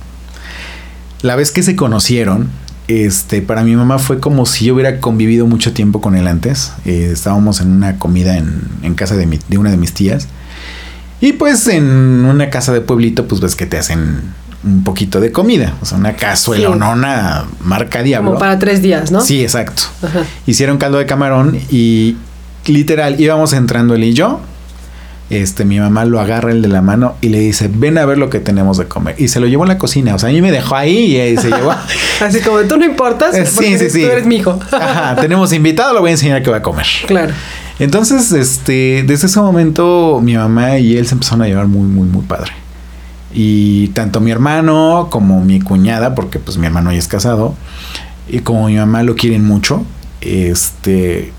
la 1.22 1.36
vez 1.36 1.52
que 1.52 1.62
se 1.62 1.76
conocieron, 1.76 2.50
este, 2.90 3.42
para 3.42 3.64
mi 3.64 3.76
mamá 3.76 4.00
fue 4.00 4.20
como 4.20 4.46
si 4.46 4.66
yo 4.66 4.74
hubiera 4.74 5.00
convivido 5.00 5.46
mucho 5.46 5.72
tiempo 5.74 6.02
con 6.02 6.16
él 6.16 6.28
antes. 6.28 6.74
Eh, 6.86 7.12
estábamos 7.14 7.62
en 7.62 7.70
una 7.72 7.98
comida 8.00 8.36
en, 8.38 8.62
en 8.82 8.96
casa 8.96 9.16
de, 9.16 9.26
mi- 9.28 9.40
de 9.48 9.58
una 9.58 9.70
de 9.72 9.78
mis 9.78 9.94
tías. 9.94 10.28
Y 11.22 11.34
pues 11.34 11.68
en 11.68 11.86
una 11.86 12.50
casa 12.50 12.74
de 12.74 12.82
pueblito, 12.82 13.28
pues 13.28 13.42
ves 13.42 13.56
que 13.56 13.66
te 13.66 13.78
hacen 13.78 14.22
un 14.64 14.84
poquito 14.84 15.20
de 15.22 15.32
comida. 15.32 15.76
O 15.82 15.86
sea, 15.86 15.98
una 15.98 16.14
cazuela, 16.16 16.70
Sí. 16.74 16.80
no 16.80 16.92
una 16.92 17.46
marca 17.64 18.02
diablo. 18.04 18.30
Como 18.32 18.40
para 18.40 18.58
tres 18.58 18.82
días, 18.82 19.12
¿no? 19.12 19.22
Sí, 19.22 19.42
exacto. 19.44 19.84
Ajá. 20.02 20.24
Hicieron 20.48 20.78
caldo 20.78 20.98
de 20.98 21.06
camarón 21.06 21.58
y 21.70 22.18
literal 22.66 23.20
íbamos 23.22 23.54
entrando 23.54 23.94
él 23.96 24.04
y 24.04 24.14
yo. 24.14 24.42
Este, 25.30 25.64
mi 25.64 25.80
mamá 25.80 26.06
lo 26.06 26.20
agarra 26.20 26.52
el 26.52 26.64
de 26.64 26.70
la 26.70 26.82
mano 26.82 27.16
y 27.22 27.30
le 27.30 27.40
dice, 27.40 27.70
ven 27.72 28.00
a 28.00 28.06
ver 28.06 28.18
lo 28.18 28.32
que 28.32 28.40
tenemos 28.40 28.78
de 28.80 28.86
comer. 28.86 29.14
Y 29.20 29.28
se 29.28 29.40
lo 29.40 29.46
llevó 29.46 29.64
a 29.64 29.68
la 29.68 29.78
cocina. 29.78 30.16
O 30.16 30.20
sea, 30.20 30.30
a 30.30 30.32
mí 30.32 30.42
me 30.42 30.52
dejó 30.52 30.76
ahí 30.76 31.16
y 31.22 31.38
se 31.38 31.50
llevó. 31.52 31.72
Así 32.22 32.40
como 32.42 32.60
tú 32.62 32.78
no 32.78 32.86
importas, 32.86 33.36
Eh, 33.36 33.46
porque 33.54 33.78
sí, 33.78 33.86
sí, 33.86 33.90
sí. 33.92 34.02
tú 34.06 34.12
eres 34.12 34.26
mi 34.26 34.38
hijo. 34.38 34.60
Ajá, 34.72 35.16
tenemos 35.22 35.54
invitado, 35.54 35.94
lo 35.94 36.00
voy 36.02 36.10
a 36.10 36.14
enseñar 36.14 36.42
qué 36.42 36.50
va 36.50 36.58
a 36.58 36.62
comer. 36.64 36.86
claro. 37.06 37.34
Entonces, 37.78 38.34
este, 38.34 39.04
desde 39.08 39.28
ese 39.28 39.40
momento 39.40 40.20
mi 40.22 40.34
mamá 40.36 40.80
y 40.80 40.98
él 40.98 41.08
se 41.08 41.14
empezaron 41.14 41.44
a 41.44 41.48
llevar 41.48 41.68
muy, 41.68 41.88
muy, 41.88 42.08
muy 42.10 42.24
padre. 42.24 42.52
Y 43.34 43.90
tanto 43.90 44.20
mi 44.20 44.32
hermano 44.32 45.08
como 45.10 45.40
mi 45.46 45.62
cuñada, 45.62 46.14
porque 46.14 46.40
pues 46.40 46.58
mi 46.58 46.66
hermano 46.66 46.92
ya 46.92 46.98
es 46.98 47.08
casado, 47.08 47.56
y 48.28 48.40
como 48.40 48.68
mi 48.68 48.76
mamá 48.76 49.04
lo 49.04 49.16
quieren 49.16 49.46
mucho, 49.46 49.86
este, 50.20 51.32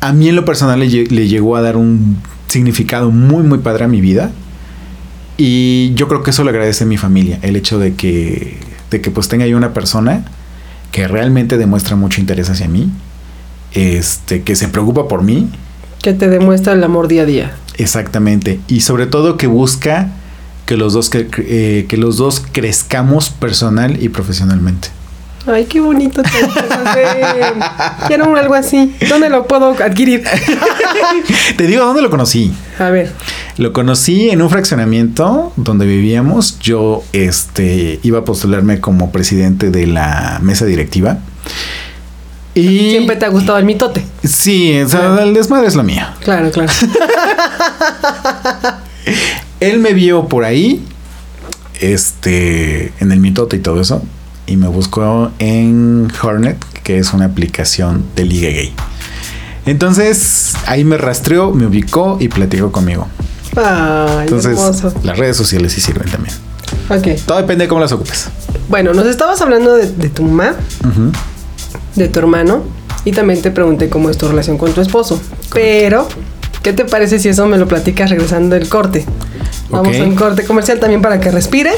a 0.00 0.12
mí 0.12 0.28
en 0.30 0.34
lo 0.36 0.44
personal 0.44 0.80
le 0.80 1.28
llegó 1.28 1.54
a 1.56 1.62
dar 1.62 1.76
un 1.76 2.16
significado 2.54 3.10
muy, 3.10 3.42
muy 3.42 3.58
padre 3.58 3.84
a 3.84 3.88
mi 3.88 4.00
vida. 4.00 4.30
Y 5.36 5.92
yo 5.94 6.08
creo 6.08 6.22
que 6.22 6.30
eso 6.30 6.44
le 6.44 6.50
agradece 6.50 6.84
a 6.84 6.86
mi 6.86 6.96
familia, 6.96 7.38
el 7.42 7.56
hecho 7.56 7.78
de 7.78 7.94
que, 7.94 8.56
de 8.90 9.00
que 9.00 9.10
pues 9.10 9.28
tenga 9.28 9.46
yo 9.46 9.56
una 9.56 9.74
persona 9.74 10.24
que 10.92 11.08
realmente 11.08 11.58
demuestra 11.58 11.96
mucho 11.96 12.20
interés 12.20 12.48
hacia 12.48 12.68
mí, 12.68 12.88
este, 13.72 14.42
que 14.42 14.54
se 14.54 14.68
preocupa 14.68 15.08
por 15.08 15.22
mí, 15.22 15.50
Que 16.00 16.12
te 16.12 16.28
demuestra 16.28 16.74
el 16.74 16.84
amor 16.84 17.08
día 17.08 17.22
a 17.22 17.26
día. 17.26 17.52
exactamente, 17.76 18.60
y 18.68 18.82
sobre 18.82 19.06
todo 19.06 19.36
que 19.36 19.48
busca 19.48 20.12
que 20.66 20.76
los 20.76 20.92
dos, 20.92 21.10
que, 21.10 21.26
eh, 21.38 21.86
que 21.88 21.96
los 21.96 22.16
dos 22.16 22.40
crezcamos 22.52 23.30
personal 23.30 24.00
y 24.00 24.08
profesionalmente. 24.10 24.88
Ay, 25.46 25.66
qué 25.66 25.80
bonito 25.80 26.22
te. 26.22 26.30
Quiero 28.06 28.34
algo 28.36 28.54
así. 28.54 28.94
¿Dónde 29.08 29.28
lo 29.28 29.46
puedo 29.46 29.70
adquirir? 29.82 30.24
Te 31.56 31.66
digo, 31.66 31.84
¿dónde 31.84 32.00
lo 32.00 32.08
conocí? 32.08 32.52
A 32.78 32.90
ver. 32.90 33.12
Lo 33.58 33.72
conocí 33.72 34.30
en 34.30 34.40
un 34.40 34.48
fraccionamiento 34.48 35.52
donde 35.56 35.86
vivíamos. 35.86 36.58
Yo 36.60 37.04
este, 37.12 38.00
iba 38.02 38.20
a 38.20 38.24
postularme 38.24 38.80
como 38.80 39.12
presidente 39.12 39.70
de 39.70 39.86
la 39.86 40.38
mesa 40.42 40.64
directiva. 40.64 41.18
Y 42.54 42.90
Siempre 42.90 43.16
te 43.16 43.26
ha 43.26 43.28
gustado 43.28 43.58
el 43.58 43.64
mitote. 43.64 44.04
Sí, 44.22 44.80
o 44.80 44.88
sea, 44.88 45.22
el 45.22 45.34
desmadre 45.34 45.66
es 45.66 45.74
lo 45.74 45.82
mío. 45.82 46.06
Claro, 46.20 46.50
claro. 46.52 46.72
Él 49.60 49.80
me 49.80 49.92
vio 49.92 50.28
por 50.28 50.44
ahí, 50.44 50.82
este, 51.80 52.92
en 53.00 53.12
el 53.12 53.18
mitote 53.18 53.56
y 53.56 53.58
todo 53.58 53.80
eso, 53.80 54.02
y 54.46 54.56
me 54.56 54.68
buscó 54.68 55.30
en 55.38 56.08
Hornet, 56.22 56.58
que 56.82 56.98
es 56.98 57.12
una 57.12 57.26
aplicación 57.26 58.04
de 58.16 58.24
liga 58.24 58.48
gay. 58.50 58.72
Entonces, 59.66 60.52
ahí 60.66 60.84
me 60.84 60.98
rastreó, 60.98 61.50
me 61.52 61.66
ubicó 61.66 62.18
y 62.20 62.28
platicó 62.28 62.70
conmigo. 62.70 63.06
Ay, 63.56 64.24
Entonces, 64.24 64.52
hermoso. 64.58 64.92
las 65.02 65.18
redes 65.18 65.36
sociales 65.36 65.72
sí 65.72 65.80
sirven 65.80 66.10
también. 66.10 66.34
Ok. 66.90 67.20
Todo 67.26 67.38
depende 67.38 67.64
de 67.64 67.68
cómo 67.68 67.80
las 67.80 67.92
ocupes. 67.92 68.28
Bueno, 68.68 68.92
nos 68.92 69.06
estabas 69.06 69.40
hablando 69.40 69.74
de, 69.74 69.90
de 69.90 70.08
tu 70.10 70.22
mamá, 70.24 70.54
de 71.94 72.08
tu 72.08 72.18
hermano, 72.18 72.62
y 73.04 73.12
también 73.12 73.40
te 73.40 73.50
pregunté 73.50 73.88
cómo 73.88 74.10
es 74.10 74.18
tu 74.18 74.28
relación 74.28 74.58
con 74.58 74.72
tu 74.72 74.80
esposo. 74.80 75.20
Pero, 75.52 76.08
¿qué 76.62 76.72
te 76.72 76.84
parece 76.84 77.18
si 77.18 77.28
eso 77.28 77.46
me 77.46 77.56
lo 77.56 77.66
platicas 77.68 78.10
regresando 78.10 78.56
del 78.56 78.68
corte? 78.68 79.06
Vamos 79.70 79.88
Ok. 79.96 80.02
a 80.02 80.04
un 80.04 80.14
corte 80.14 80.44
comercial 80.44 80.78
también 80.78 81.00
para 81.00 81.20
que 81.20 81.30
respires. 81.30 81.76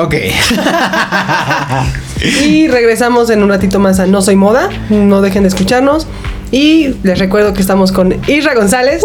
Ok. 0.00 0.14
Y 2.44 2.68
regresamos 2.68 3.30
en 3.30 3.42
un 3.42 3.48
ratito 3.48 3.78
más 3.78 3.98
a 3.98 4.06
No 4.06 4.20
Soy 4.20 4.36
Moda. 4.36 4.68
No 4.90 5.22
dejen 5.22 5.42
de 5.42 5.48
escucharnos. 5.48 6.06
Y 6.52 6.96
les 7.02 7.18
recuerdo 7.18 7.54
que 7.54 7.62
estamos 7.62 7.92
con 7.92 8.12
Isra 8.28 8.54
González. 8.54 9.02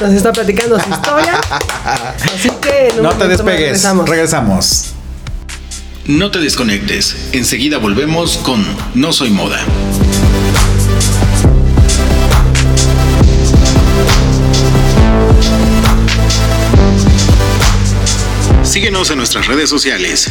Nos 0.00 0.12
está 0.14 0.32
platicando 0.32 0.80
su 0.80 0.88
historia. 0.88 1.38
Así 2.24 2.50
que 2.62 2.94
no 3.02 3.10
te 3.10 3.28
despegues. 3.28 3.60
regresamos. 3.60 4.08
Regresamos. 4.08 4.92
No 6.06 6.30
te 6.30 6.38
desconectes. 6.38 7.14
Enseguida 7.32 7.76
volvemos 7.76 8.38
con 8.38 8.64
No 8.94 9.12
Soy 9.12 9.28
Moda. 9.28 9.58
Síguenos 18.70 19.10
en 19.10 19.16
nuestras 19.16 19.48
redes 19.48 19.68
sociales. 19.68 20.30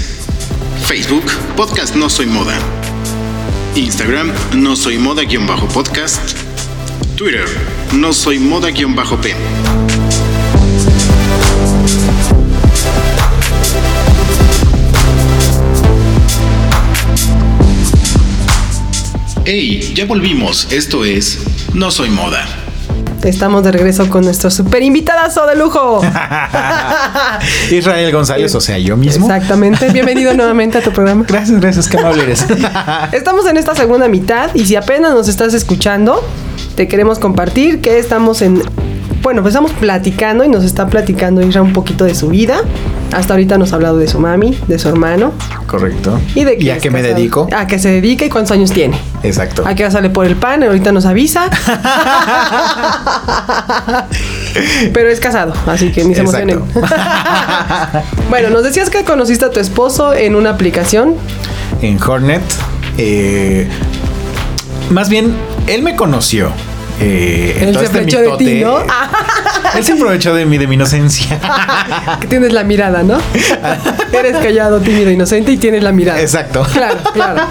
Facebook, 0.86 1.25
Podcast 1.58 1.93
No 1.93 2.10
Soy 2.10 2.25
Moda. 2.25 2.58
Instagram, 3.75 4.32
No 4.54 4.78
Soy 4.78 4.97
Moda-podcast. 4.97 6.38
Twitter, 7.17 7.43
No 7.91 8.13
Soy 8.13 8.39
Moda-p. 8.39 9.36
Hey, 19.43 19.91
ya 19.93 20.06
volvimos. 20.06 20.71
Esto 20.71 21.04
es 21.04 21.39
No 21.73 21.91
Soy 21.91 22.10
Moda. 22.10 22.68
Estamos 23.23 23.63
de 23.63 23.71
regreso 23.71 24.10
con 24.10 24.23
nuestro 24.23 24.49
super 24.49 24.82
invitadazo 24.82 25.45
de 25.45 25.55
lujo. 25.55 26.01
Israel 27.71 28.12
González, 28.12 28.55
o 28.55 28.62
sea, 28.62 28.77
yo 28.77 28.95
mismo. 28.95 29.25
Exactamente. 29.25 29.89
Bienvenido 29.91 30.34
nuevamente 30.34 30.77
a 30.77 30.82
tu 30.82 30.91
programa. 30.91 31.25
Gracias, 31.27 31.60
gracias, 31.60 31.89
qué 31.89 31.97
amable 31.97 32.23
eres. 32.23 32.45
Estamos 33.12 33.45
en 33.47 33.58
esta 33.58 33.75
segunda 33.75 34.08
mitad 34.08 34.51
y 34.53 34.65
si 34.65 34.75
apenas 34.75 35.13
nos 35.13 35.27
estás 35.27 35.53
escuchando, 35.53 36.23
te 36.75 36.88
queremos 36.88 37.19
compartir 37.19 37.82
que 37.82 37.99
estamos 37.99 38.41
en... 38.41 38.62
Bueno, 39.21 39.41
pues 39.41 39.53
estamos 39.53 39.73
platicando 39.73 40.45
y 40.45 40.47
nos 40.47 40.63
está 40.63 40.88
platicando 40.88 41.41
Isra 41.41 41.62
un 41.62 41.73
poquito 41.73 42.05
de 42.05 42.15
su 42.15 42.29
vida. 42.29 42.62
Hasta 43.13 43.34
ahorita 43.34 43.58
nos 43.58 43.72
ha 43.72 43.76
hablado 43.76 43.98
de 43.98 44.08
su 44.08 44.19
mami, 44.19 44.58
de 44.67 44.78
su 44.78 44.88
hermano 44.88 45.34
Correcto. 45.65 46.19
y 46.36 46.43
de 46.43 46.58
¿Y 46.60 46.69
a 46.69 46.78
qué 46.78 46.91
me 46.91 47.00
casado. 47.02 47.15
dedico? 47.17 47.48
A 47.56 47.65
qué 47.67 47.80
se 47.80 47.89
dedica 47.89 48.26
y 48.26 48.30
cuántos 48.30 48.52
años 48.52 48.72
tiene. 48.72 49.00
Exacto. 49.24 49.63
A 49.65 49.74
qué 49.76 49.84
hora 49.84 49.91
sale 49.91 50.10
por 50.12 50.26
el 50.26 50.36
pan, 50.36 50.63
ahorita 50.63 50.91
nos 50.91 51.06
avisa. 51.06 51.50
Pero 54.93 55.10
es 55.10 55.19
casado, 55.19 55.54
así 55.67 55.91
que 55.91 56.04
ni 56.04 56.15
se 56.15 56.22
emocionen. 56.22 56.62
bueno, 58.30 58.50
nos 58.50 58.63
decías 58.63 58.89
que 58.89 59.04
conociste 59.04 59.45
a 59.45 59.52
tu 59.52 59.60
esposo 59.60 60.13
en 60.13 60.36
una 60.36 60.52
aplicación. 60.52 61.15
En 61.82 62.02
Hornet. 62.02 62.41
eh, 62.98 63.67
más 64.89 65.10
bien, 65.10 65.34
él 65.67 65.84
me 65.84 65.95
conoció. 65.95 66.52
Eh, 66.99 67.57
Él 67.62 67.73
se 67.75 67.85
este 67.85 67.99
aprovechó 67.99 68.21
de 68.21 68.38
ti. 68.38 68.62
¿no? 68.62 68.79
Él 69.75 69.83
se 69.83 69.93
aprovechó 69.93 70.33
de 70.33 70.45
mí, 70.45 70.57
de 70.57 70.67
mi 70.67 70.75
inocencia. 70.75 71.39
que 72.21 72.27
tienes 72.27 72.53
la 72.53 72.63
mirada, 72.63 73.03
¿no? 73.03 73.17
Eres 74.12 74.38
callado, 74.38 74.79
tímido, 74.79 75.12
inocente 75.12 75.51
y 75.51 75.57
tienes 75.57 75.83
la 75.83 75.91
mirada. 75.91 76.21
Exacto. 76.21 76.65
Claro, 76.71 76.99
claro. 77.13 77.47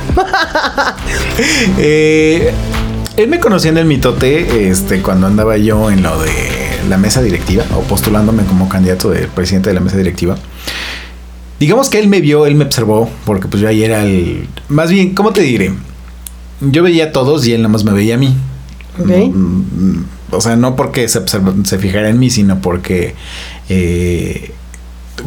Eh, 1.78 2.52
él 3.16 3.28
me 3.28 3.40
conoció 3.40 3.70
en 3.70 3.78
el 3.78 3.84
mitote 3.84 4.68
este, 4.68 5.02
cuando 5.02 5.26
andaba 5.26 5.56
yo 5.56 5.90
en 5.90 6.02
lo 6.02 6.20
de 6.22 6.30
la 6.88 6.98
mesa 6.98 7.22
directiva 7.22 7.64
o 7.74 7.80
postulándome 7.82 8.44
como 8.44 8.68
candidato 8.68 9.10
de 9.10 9.26
presidente 9.26 9.70
de 9.70 9.74
la 9.74 9.80
mesa 9.80 9.96
directiva. 9.96 10.36
Digamos 11.58 11.88
que 11.88 11.98
él 11.98 12.06
me 12.06 12.20
vio, 12.20 12.46
él 12.46 12.54
me 12.54 12.64
observó, 12.64 13.10
porque 13.24 13.48
pues 13.48 13.60
yo 13.60 13.68
ahí 13.68 13.82
era 13.82 14.04
el... 14.04 14.48
Más 14.68 14.90
bien, 14.90 15.14
¿cómo 15.14 15.32
te 15.32 15.40
diré? 15.40 15.72
Yo 16.60 16.84
veía 16.84 17.06
a 17.06 17.12
todos 17.12 17.46
y 17.46 17.52
él 17.52 17.62
nada 17.62 17.72
más 17.72 17.84
me 17.84 17.92
veía 17.92 18.14
a 18.14 18.18
mí. 18.18 18.36
Mm, 19.04 20.04
o 20.30 20.40
sea, 20.40 20.56
no 20.56 20.76
porque 20.76 21.08
se, 21.08 21.20
se 21.26 21.78
fijara 21.78 22.08
en 22.08 22.18
mí, 22.18 22.30
sino 22.30 22.60
porque 22.60 23.14
eh, 23.68 24.52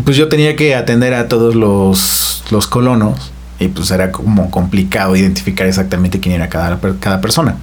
pues 0.06 0.18
yo 0.18 0.28
tenía 0.30 0.56
que 0.56 0.76
atender 0.76 1.14
a 1.14 1.28
todos 1.28 1.56
los, 1.56 2.44
los 2.52 2.68
colonos 2.68 3.32
y 3.60 3.68
pues 3.68 3.92
era 3.92 4.12
como 4.12 4.50
complicado 4.50 5.16
identificar 5.16 5.68
exactamente 5.68 6.20
quién 6.20 6.36
era 6.36 6.50
cada, 6.50 6.80
cada 7.00 7.22
persona. 7.22 7.58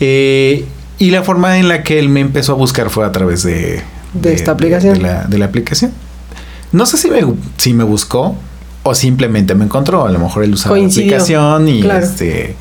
Eh, 0.00 0.64
y 0.98 1.10
la 1.10 1.22
forma 1.22 1.58
en 1.58 1.68
la 1.68 1.82
que 1.82 1.98
él 1.98 2.08
me 2.08 2.20
empezó 2.20 2.52
a 2.52 2.54
buscar 2.56 2.90
fue 2.90 3.04
a 3.06 3.12
través 3.12 3.42
de, 3.42 3.82
De 4.14 4.34
esta 4.34 4.52
aplicación. 4.52 4.94
De, 4.94 5.00
la, 5.02 5.24
de 5.24 5.38
la 5.38 5.46
aplicación. 5.46 5.92
No 6.72 6.86
sé 6.86 6.96
si 6.98 7.10
me, 7.10 7.20
si 7.56 7.72
me 7.74 7.84
buscó 7.84 8.36
o 8.82 8.94
simplemente 8.94 9.54
me 9.54 9.64
encontró. 9.64 10.06
A 10.06 10.10
lo 10.10 10.18
mejor 10.18 10.44
él 10.44 10.54
usaba 10.54 10.74
Coincidió. 10.76 11.10
la 11.12 11.16
aplicación 11.22 11.68
y, 11.68 11.80
Claro. 11.82 12.04
este, 12.04 12.54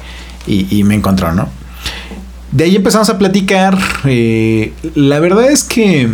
y, 0.47 0.77
y 0.79 0.83
me 0.83 0.95
encontró, 0.95 1.33
¿no? 1.33 1.47
De 2.51 2.63
ahí 2.63 2.75
empezamos 2.75 3.09
a 3.09 3.17
platicar. 3.17 3.77
eh, 4.05 4.73
la 4.95 5.19
verdad 5.19 5.51
es 5.51 5.63
que 5.63 6.09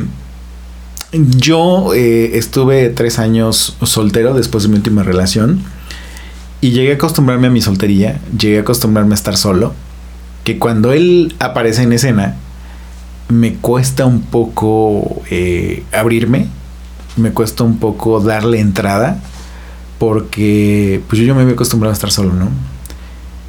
yo 1.12 1.94
eh, 1.94 2.38
estuve 2.38 2.90
tres 2.90 3.20
años 3.20 3.78
soltero 3.84 4.34
después 4.34 4.64
de 4.64 4.70
mi 4.70 4.76
última 4.76 5.04
relación. 5.04 5.62
Y 6.62 6.72
llegué 6.72 6.94
a 6.94 6.96
acostumbrarme 6.96 7.48
a 7.48 7.50
mi 7.52 7.62
soltería, 7.62 8.20
llegué 8.38 8.58
a 8.58 8.62
acostumbrarme 8.62 9.14
a 9.14 9.16
estar 9.16 9.38
solo, 9.38 9.74
que 10.44 10.58
cuando 10.58 10.94
él 10.94 11.36
aparece 11.40 11.84
en 11.84 11.94
escena, 11.94 12.38
me 13.30 13.56
cuesta 13.56 14.06
un 14.06 14.22
poco 14.22 15.22
eh, 15.30 15.84
abrirme, 15.94 16.48
me 17.18 17.32
cuesta 17.32 17.64
un 17.64 17.78
poco 17.78 18.20
darle 18.20 18.60
entrada, 18.60 19.22
porque 20.00 21.02
pues 21.08 21.20
yo, 21.20 21.26
yo 21.28 21.36
me 21.36 21.42
había 21.42 21.54
acostumbrado 21.54 21.92
a 21.92 21.94
estar 21.94 22.12
solo, 22.12 22.34
¿no? 22.34 22.50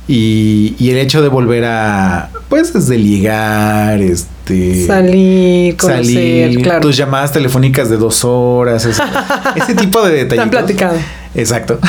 Y, 0.09 0.75
y 0.79 0.91
el 0.91 0.99
hecho 0.99 1.23
de 1.23 1.29
volver 1.29 1.65
a, 1.65 2.31
pues 2.49 2.73
desde 2.73 2.97
ligar, 2.97 4.01
este... 4.01 4.87
Salir, 4.87 5.77
conocer, 5.77 6.05
salir, 6.05 6.63
claro. 6.63 6.81
tus 6.81 6.97
llamadas 6.97 7.33
telefónicas 7.33 7.91
de 7.91 7.97
dos 7.97 8.25
horas, 8.25 8.85
ese, 8.85 9.03
ese 9.57 9.75
tipo 9.75 10.03
de 10.03 10.13
detalles. 10.13 10.43
han 10.43 10.51
platicado. 10.51 10.97
Exacto. 11.35 11.79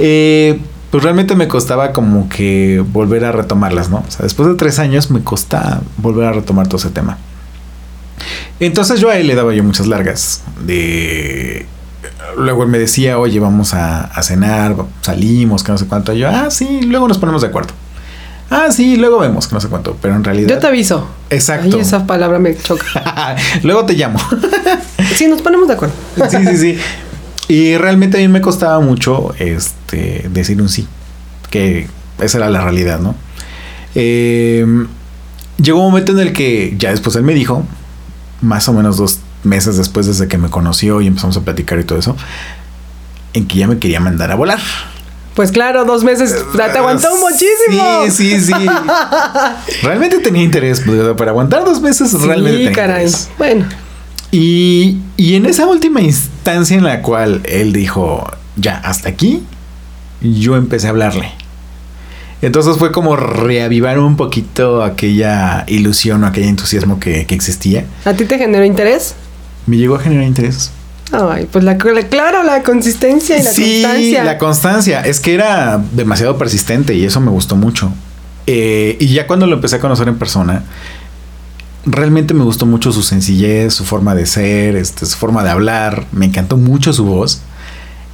Eh, 0.00 0.60
pues 0.92 1.02
realmente 1.02 1.34
me 1.34 1.48
costaba 1.48 1.92
como 1.92 2.28
que 2.28 2.82
volver 2.92 3.24
a 3.24 3.32
retomarlas, 3.32 3.90
¿no? 3.90 4.04
O 4.06 4.10
sea, 4.10 4.22
después 4.22 4.48
de 4.48 4.54
tres 4.54 4.78
años 4.78 5.10
me 5.10 5.24
costaba 5.24 5.82
volver 5.96 6.26
a 6.26 6.32
retomar 6.32 6.68
todo 6.68 6.76
ese 6.76 6.90
tema. 6.90 7.18
Entonces 8.60 9.00
yo 9.00 9.10
a 9.10 9.16
él 9.16 9.26
le 9.26 9.34
daba 9.34 9.52
yo 9.52 9.64
muchas 9.64 9.88
largas. 9.88 10.42
De. 10.64 11.66
Luego 12.36 12.62
él 12.62 12.68
me 12.68 12.78
decía, 12.78 13.18
oye, 13.18 13.40
vamos 13.40 13.74
a, 13.74 14.04
a 14.04 14.22
cenar, 14.22 14.76
salimos, 15.02 15.64
que 15.64 15.72
no 15.72 15.78
sé 15.78 15.86
cuánto. 15.86 16.12
Y 16.12 16.20
yo, 16.20 16.28
ah, 16.28 16.50
sí, 16.50 16.82
luego 16.82 17.08
nos 17.08 17.18
ponemos 17.18 17.42
de 17.42 17.48
acuerdo. 17.48 17.74
Ah, 18.50 18.70
sí, 18.70 18.96
luego 18.96 19.18
vemos, 19.18 19.46
que 19.46 19.54
no 19.54 19.60
sé 19.60 19.68
cuánto. 19.68 19.96
Pero 20.00 20.14
en 20.14 20.24
realidad. 20.24 20.48
Yo 20.48 20.58
te 20.58 20.66
aviso. 20.66 21.08
Exacto. 21.30 21.76
Ay, 21.76 21.80
esa 21.80 22.06
palabra 22.06 22.38
me 22.38 22.56
choca. 22.56 23.36
luego 23.62 23.84
te 23.86 23.94
llamo. 23.94 24.18
Sí, 25.14 25.26
nos 25.26 25.42
ponemos 25.42 25.66
de 25.66 25.74
acuerdo. 25.74 25.94
sí, 26.28 26.36
sí, 26.44 26.56
sí. 26.56 26.78
Y 27.48 27.76
realmente 27.76 28.18
a 28.18 28.20
mí 28.20 28.28
me 28.28 28.40
costaba 28.40 28.78
mucho 28.78 29.34
este, 29.38 30.28
decir 30.30 30.60
un 30.60 30.68
sí. 30.68 30.86
Que 31.50 31.88
esa 32.20 32.38
era 32.38 32.50
la 32.50 32.60
realidad, 32.60 33.00
¿no? 33.00 33.14
Eh, 33.94 34.66
llegó 35.60 35.78
un 35.78 35.86
momento 35.86 36.12
en 36.12 36.20
el 36.20 36.32
que 36.32 36.74
ya 36.78 36.90
después 36.90 37.16
él 37.16 37.22
me 37.22 37.34
dijo, 37.34 37.64
más 38.42 38.68
o 38.68 38.72
menos 38.72 38.96
dos 38.96 39.18
meses 39.44 39.76
después 39.76 40.06
desde 40.06 40.28
que 40.28 40.38
me 40.38 40.50
conoció 40.50 41.00
y 41.00 41.06
empezamos 41.06 41.36
a 41.36 41.40
platicar 41.40 41.78
y 41.80 41.84
todo 41.84 41.98
eso, 41.98 42.16
en 43.32 43.46
que 43.46 43.58
ya 43.58 43.66
me 43.66 43.78
quería 43.78 44.00
mandar 44.00 44.30
a 44.30 44.34
volar. 44.34 44.60
Pues 45.38 45.52
claro, 45.52 45.84
dos 45.84 46.02
meses. 46.02 46.34
Te 46.52 46.62
aguantó 46.62 47.06
muchísimo. 47.20 48.04
Sí, 48.10 48.10
sí, 48.10 48.40
sí. 48.40 48.52
realmente 49.84 50.18
tenía 50.18 50.42
interés, 50.42 50.82
pues, 50.84 51.00
para 51.16 51.30
aguantar 51.30 51.64
dos 51.64 51.80
meses 51.80 52.12
realmente 52.14 52.58
Sí, 52.58 52.64
tenía 52.64 52.72
caray. 52.76 53.04
interés. 53.06 53.28
Bueno, 53.38 53.64
Y, 54.32 54.98
y 55.16 55.36
en 55.36 55.46
esa 55.46 55.68
última 55.68 56.00
instancia 56.00 56.76
en 56.76 56.82
la 56.82 57.02
cual 57.02 57.42
él 57.44 57.72
dijo, 57.72 58.28
ya, 58.56 58.78
hasta 58.78 59.10
aquí, 59.10 59.44
yo 60.20 60.56
empecé 60.56 60.88
a 60.88 60.90
hablarle. 60.90 61.30
Entonces 62.42 62.76
fue 62.76 62.90
como 62.90 63.14
reavivar 63.14 64.00
un 64.00 64.16
poquito 64.16 64.82
aquella 64.82 65.62
ilusión 65.68 66.24
o 66.24 66.26
aquel 66.26 66.44
entusiasmo 66.48 66.98
que, 66.98 67.26
que 67.26 67.36
existía. 67.36 67.84
¿a 68.04 68.12
ti 68.12 68.24
te 68.24 68.38
generó 68.38 68.64
interés? 68.64 69.14
Me 69.66 69.76
llegó 69.76 69.94
a 69.94 70.00
generar 70.00 70.24
interés. 70.24 70.72
Ay, 71.12 71.48
pues 71.50 71.64
la, 71.64 71.74
la- 71.74 72.08
claro, 72.08 72.42
la 72.42 72.62
consistencia 72.62 73.38
y 73.38 73.42
la 73.42 73.50
sí, 73.50 73.82
constancia. 73.82 74.24
la 74.24 74.38
constancia. 74.38 75.00
Es 75.00 75.20
que 75.20 75.34
era 75.34 75.82
demasiado 75.92 76.36
persistente 76.36 76.94
y 76.94 77.04
eso 77.04 77.20
me 77.20 77.30
gustó 77.30 77.56
mucho. 77.56 77.90
Eh, 78.46 78.96
y 79.00 79.08
ya 79.08 79.26
cuando 79.26 79.46
lo 79.46 79.54
empecé 79.56 79.76
a 79.76 79.80
conocer 79.80 80.08
en 80.08 80.18
persona, 80.18 80.64
realmente 81.86 82.34
me 82.34 82.44
gustó 82.44 82.66
mucho 82.66 82.92
su 82.92 83.02
sencillez, 83.02 83.72
su 83.74 83.84
forma 83.84 84.14
de 84.14 84.26
ser, 84.26 84.76
este, 84.76 85.06
su 85.06 85.16
forma 85.16 85.42
de 85.44 85.50
hablar. 85.50 86.06
Me 86.12 86.26
encantó 86.26 86.56
mucho 86.56 86.92
su 86.92 87.04
voz. 87.04 87.40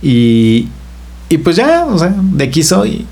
Y, 0.03 0.69
y 1.29 1.39
pues 1.39 1.57
ya, 1.57 1.87
o 1.87 1.99
sea, 1.99 2.15
de 2.17 2.45
aquí 2.45 2.63
soy. 2.63 3.07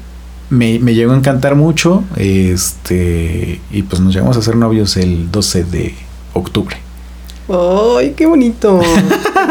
Me, 0.51 0.79
me 0.79 0.95
llegó 0.95 1.13
a 1.13 1.17
encantar 1.17 1.57
mucho. 1.57 2.05
Este, 2.17 3.61
y 3.73 3.83
pues 3.83 4.01
nos 4.01 4.15
llegamos 4.15 4.37
a 4.37 4.43
ser 4.43 4.55
novios 4.57 4.97
el 4.97 5.31
12 5.33 5.65
de 5.65 5.95
octubre. 6.35 6.77
Ay, 7.49 8.15
qué 8.17 8.27
bonito. 8.27 8.81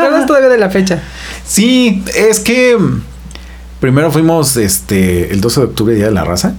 ¿Te 0.02 0.08
acuerdas 0.08 0.28
todavía 0.28 0.50
de 0.50 0.58
la 0.58 0.70
fecha? 0.70 1.02
Sí, 1.46 2.04
es 2.16 2.40
que 2.40 2.78
mm, 2.78 3.02
primero 3.80 4.12
fuimos 4.12 4.58
este 4.58 5.32
el 5.32 5.42
12 5.42 5.60
de 5.60 5.66
octubre, 5.68 5.96
Día 5.96 6.06
de 6.06 6.12
la 6.12 6.24
Raza. 6.24 6.54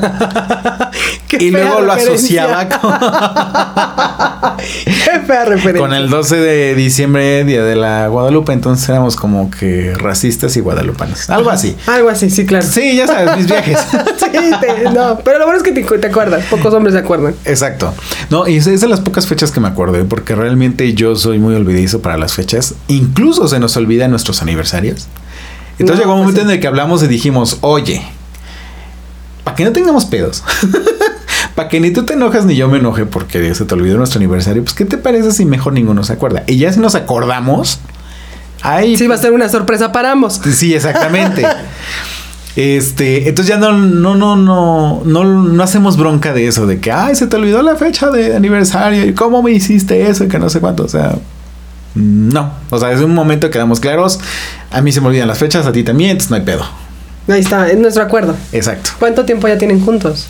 Y 1.36 1.50
luego 1.50 1.80
lo 1.80 1.92
referencia. 1.96 2.44
asociaba 2.44 2.68
con, 4.54 4.56
Qué 4.84 5.20
fea 5.26 5.44
referencia. 5.44 5.80
con 5.80 5.92
el 5.92 6.08
12 6.08 6.36
de 6.36 6.74
diciembre, 6.76 7.44
Día 7.44 7.64
de 7.64 7.74
la 7.74 8.06
Guadalupe. 8.06 8.52
Entonces 8.52 8.88
éramos 8.88 9.16
como 9.16 9.50
que 9.50 9.94
racistas 9.96 10.56
y 10.56 10.60
guadalupanos. 10.60 11.28
Algo 11.30 11.50
así. 11.50 11.76
Algo 11.88 12.08
así, 12.08 12.30
sí, 12.30 12.46
claro. 12.46 12.64
Sí, 12.64 12.96
ya 12.96 13.08
sabes, 13.08 13.36
mis 13.36 13.46
viajes. 13.46 13.78
Sí, 14.34 14.50
te- 14.60 14.90
no, 14.90 15.18
pero 15.24 15.38
lo 15.38 15.46
bueno 15.46 15.58
es 15.58 15.64
que 15.64 15.72
te, 15.72 15.82
te 15.98 16.06
acuerdas. 16.06 16.44
Pocos 16.50 16.72
hombres 16.74 16.92
se 16.94 17.00
acuerdan. 17.00 17.34
Exacto. 17.44 17.92
No, 18.30 18.46
y 18.48 18.56
es 18.56 18.66
es 18.66 18.80
de 18.80 18.88
las 18.88 19.00
pocas 19.00 19.26
fechas 19.26 19.50
que 19.50 19.60
me 19.60 19.68
acuerdo, 19.68 19.96
¿eh? 19.98 20.04
porque 20.08 20.34
realmente 20.34 20.92
yo 20.94 21.14
soy 21.16 21.38
muy 21.38 21.54
olvidadizo 21.54 22.00
para 22.00 22.16
las 22.16 22.34
fechas. 22.34 22.74
Incluso 22.88 23.48
se 23.48 23.58
nos 23.58 23.76
olvidan 23.76 24.10
nuestros 24.10 24.42
aniversarios. 24.42 25.06
Entonces 25.78 25.96
No, 25.96 26.02
llegó 26.02 26.14
un 26.14 26.24
pues 26.24 26.34
momento 26.34 26.40
sí. 26.42 26.46
en 26.46 26.50
el 26.54 26.60
que 26.60 26.66
hablamos 26.68 27.02
y 27.02 27.06
dijimos, 27.08 27.58
oye, 27.60 28.02
para 29.44 29.54
que 29.56 29.64
no 29.64 29.72
tengamos 29.72 30.06
pedos, 30.06 30.42
para 31.54 31.68
que 31.68 31.78
ni 31.80 31.90
tú 31.90 32.04
te 32.04 32.14
enojas 32.14 32.46
ni 32.46 32.56
yo 32.56 32.68
me 32.68 32.78
enoje 32.78 33.04
porque 33.04 33.54
se 33.54 33.64
te 33.64 33.74
olvidó 33.74 33.98
nuestro 33.98 34.18
aniversario, 34.18 34.64
pues 34.64 34.74
¿qué 34.74 34.84
te 34.84 34.98
parece 34.98 35.30
si 35.30 35.44
mejor 35.44 35.74
ninguno 35.74 36.02
se 36.02 36.14
acuerda? 36.14 36.42
Y 36.46 36.56
ya 36.56 36.72
si 36.72 36.80
nos 36.80 36.94
acordamos, 36.94 37.78
ay, 38.62 38.96
Sí, 38.96 39.06
va 39.06 39.14
a 39.14 39.18
ser 39.18 39.32
una 39.32 39.48
sorpresa 39.48 39.92
para 39.92 40.10
ambos. 40.10 40.40
Sí, 40.52 40.74
exactamente. 40.74 41.46
Este, 42.56 43.28
entonces 43.28 43.48
ya 43.52 43.58
no, 43.58 43.72
no, 43.72 44.14
no, 44.14 44.36
no, 44.36 45.02
no, 45.04 45.24
no 45.24 45.62
hacemos 45.64 45.96
bronca 45.96 46.32
de 46.32 46.46
eso, 46.46 46.68
de 46.68 46.78
que, 46.78 46.92
ay, 46.92 47.16
se 47.16 47.26
te 47.26 47.34
olvidó 47.34 47.62
la 47.62 47.74
fecha 47.74 48.10
de 48.10 48.36
aniversario 48.36 49.04
y 49.04 49.12
cómo 49.12 49.42
me 49.42 49.50
hiciste 49.50 50.08
eso 50.08 50.22
y 50.22 50.28
que 50.28 50.38
no 50.38 50.48
sé 50.48 50.60
cuánto, 50.60 50.84
o 50.84 50.88
sea, 50.88 51.16
no, 51.96 52.52
o 52.70 52.78
sea, 52.78 52.90
desde 52.90 53.04
un 53.04 53.12
momento 53.12 53.50
quedamos 53.50 53.80
claros, 53.80 54.20
a 54.70 54.80
mí 54.82 54.92
se 54.92 55.00
me 55.00 55.08
olvidan 55.08 55.26
las 55.26 55.38
fechas, 55.38 55.66
a 55.66 55.72
ti 55.72 55.82
también, 55.82 56.12
entonces 56.12 56.30
no 56.30 56.36
hay 56.36 56.42
pedo. 56.42 56.64
Ahí 57.28 57.40
está, 57.40 57.70
es 57.70 57.78
nuestro 57.78 58.02
acuerdo. 58.02 58.36
Exacto. 58.52 58.90
¿Cuánto 58.98 59.24
tiempo 59.24 59.48
ya 59.48 59.56
tienen 59.56 59.82
juntos? 59.84 60.26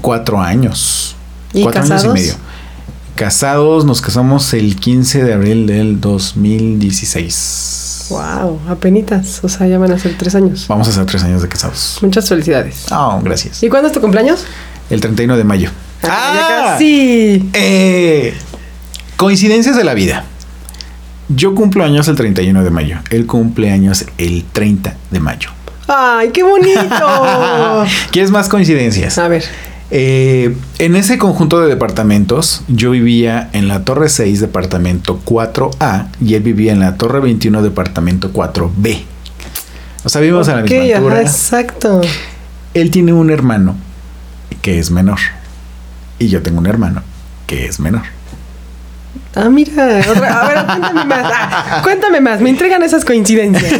Cuatro 0.00 0.40
años. 0.40 1.14
¿Y 1.52 1.62
cuatro 1.62 1.82
casados? 1.82 2.04
años 2.04 2.16
y 2.16 2.20
medio. 2.20 2.34
Casados, 3.14 3.84
nos 3.84 4.02
casamos 4.02 4.52
el 4.52 4.76
15 4.76 5.24
de 5.24 5.32
abril 5.32 5.66
del 5.66 6.00
2016. 6.00 8.06
Wow, 8.10 8.60
apenitas. 8.68 9.40
O 9.42 9.48
sea, 9.48 9.66
ya 9.66 9.78
van 9.78 9.92
a 9.92 9.98
ser 9.98 10.16
tres 10.18 10.34
años. 10.34 10.66
Vamos 10.68 10.86
a 10.88 10.90
hacer 10.90 11.06
tres 11.06 11.22
años 11.24 11.42
de 11.42 11.48
casados. 11.48 11.98
Muchas 12.02 12.28
felicidades. 12.28 12.86
Oh, 12.90 13.20
gracias. 13.22 13.62
¿Y 13.62 13.68
cuándo 13.68 13.88
es 13.88 13.94
tu 13.94 14.00
cumpleaños? 14.00 14.44
El 14.90 15.00
31 15.00 15.36
de 15.36 15.44
mayo. 15.44 15.70
Ah, 16.02 16.32
ya 16.34 16.64
casi. 16.72 17.48
Eh, 17.52 18.34
coincidencias 19.16 19.76
de 19.76 19.84
la 19.84 19.94
vida. 19.94 20.24
Yo 21.28 21.54
cumplo 21.54 21.84
años 21.84 22.06
el 22.08 22.16
31 22.16 22.62
de 22.62 22.70
mayo. 22.70 22.98
Él 23.10 23.26
cumple 23.26 23.70
años 23.70 24.06
el 24.18 24.44
30 24.44 24.94
de 25.10 25.20
mayo. 25.20 25.50
¡Ay, 25.88 26.30
qué 26.30 26.42
bonito! 26.42 26.84
¿Quieres 28.10 28.30
más 28.30 28.48
coincidencias? 28.48 29.18
A 29.18 29.28
ver. 29.28 29.44
Eh, 29.90 30.56
en 30.78 30.96
ese 30.96 31.16
conjunto 31.16 31.60
de 31.60 31.68
departamentos, 31.68 32.62
yo 32.66 32.90
vivía 32.90 33.50
en 33.52 33.68
la 33.68 33.84
Torre 33.84 34.08
6, 34.08 34.40
departamento 34.40 35.20
4A, 35.24 36.08
y 36.20 36.34
él 36.34 36.42
vivía 36.42 36.72
en 36.72 36.80
la 36.80 36.96
Torre 36.96 37.20
21, 37.20 37.62
departamento 37.62 38.32
4B. 38.32 39.02
O 40.04 40.08
sea, 40.08 40.20
vivimos 40.20 40.48
a 40.48 40.56
la 40.56 40.62
misma 40.62 40.78
ajá, 40.78 40.96
altura. 40.96 41.20
exacto. 41.20 42.00
Él 42.74 42.90
tiene 42.90 43.12
un 43.12 43.30
hermano 43.30 43.76
que 44.62 44.78
es 44.78 44.90
menor. 44.90 45.18
Y 46.18 46.28
yo 46.28 46.42
tengo 46.42 46.58
un 46.58 46.66
hermano 46.66 47.02
que 47.46 47.66
es 47.66 47.80
menor. 47.80 48.15
Ah, 49.36 49.48
mira. 49.50 50.00
otra- 50.10 50.40
a 50.40 50.48
ver, 50.48 50.64
cuéntame 50.66 51.04
más. 51.04 51.32
Ah, 51.32 51.80
cuéntame 51.82 52.20
más. 52.20 52.40
Me 52.40 52.50
intrigan 52.50 52.82
esas 52.82 53.04
coincidencias. 53.04 53.70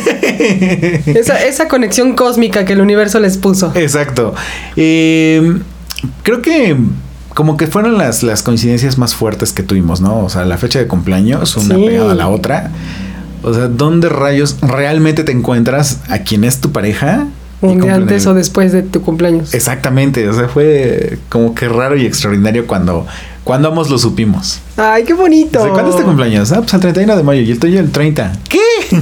Esa, 1.07 1.43
esa 1.45 1.67
conexión 1.69 2.15
cósmica 2.15 2.65
que 2.65 2.75
el 2.75 2.81
universo 2.81 3.19
les 3.21 3.39
puso. 3.39 3.73
Exacto. 3.75 4.35
Eh, 4.77 5.59
creo 6.23 6.43
que 6.43 6.77
como 7.35 7.57
que 7.57 7.67
fueron 7.67 7.99
las, 7.99 8.23
las 8.23 8.43
coincidencias 8.43 8.99
más 8.99 9.15
fuertes 9.15 9.53
que 9.53 9.63
tuvimos, 9.63 10.01
¿no? 10.01 10.21
O 10.21 10.29
sea, 10.29 10.45
la 10.45 10.57
fecha 10.59 10.79
de 10.79 10.87
cumpleaños, 10.87 11.57
una 11.57 11.75
Sí. 11.75 11.85
pegada 11.87 12.13
a 12.13 12.15
la 12.15 12.29
otra. 12.29 12.71
O 13.43 13.53
sea, 13.55 13.69
¿dónde 13.69 14.09
rayos 14.09 14.57
realmente 14.63 15.23
te 15.25 15.33
encuentras 15.33 16.01
a 16.09 16.19
quien 16.21 16.45
es 16.45 16.61
tu 16.61 16.73
pareja? 16.73 17.27
Un 17.63 17.81
día 17.81 17.95
antes 17.95 18.27
o 18.27 18.35
después 18.35 18.73
de 18.73 18.83
tu 18.83 19.01
cumpleaños. 19.03 19.55
Exactamente, 19.55 20.29
o 20.29 20.33
sea, 20.35 20.49
fue 20.49 21.19
como 21.31 21.55
que 21.55 21.69
raro 21.69 21.97
y 21.97 22.05
extraordinario 22.05 22.67
cuando, 22.67 23.07
cuando 23.47 23.69
ambos 23.69 23.89
lo 23.89 23.97
supimos. 23.97 24.59
Ay, 24.77 25.05
qué 25.05 25.15
bonito. 25.15 25.63
Sea, 25.63 25.71
¿Cuándo 25.71 25.93
es 25.93 25.97
tu 25.97 26.03
cumpleaños? 26.03 26.51
Ah, 26.51 26.63
pues 26.63 26.75
el 26.75 26.81
31 26.81 27.17
de 27.17 27.23
mayo 27.23 27.43
y 27.43 27.53
el 27.53 27.61
tuyo 27.61 27.79
el 27.79 27.93
30. 27.93 28.33
¿Qué? 28.49 28.59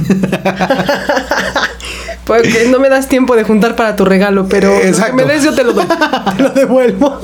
Porque 2.25 2.67
no 2.69 2.77
me 2.77 2.89
das 2.89 3.09
tiempo 3.09 3.35
de 3.35 3.43
juntar 3.43 3.75
para 3.75 3.95
tu 3.95 4.05
regalo, 4.05 4.47
pero 4.47 4.71
lo 4.71 4.81
que 4.81 4.89
Exacto. 4.89 5.15
me 5.15 5.25
des 5.25 5.43
yo 5.43 5.55
te 5.55 5.63
lo 5.63 5.73
doy. 5.73 5.85
te 6.37 6.43
lo 6.43 6.49
devuelvo. 6.51 7.19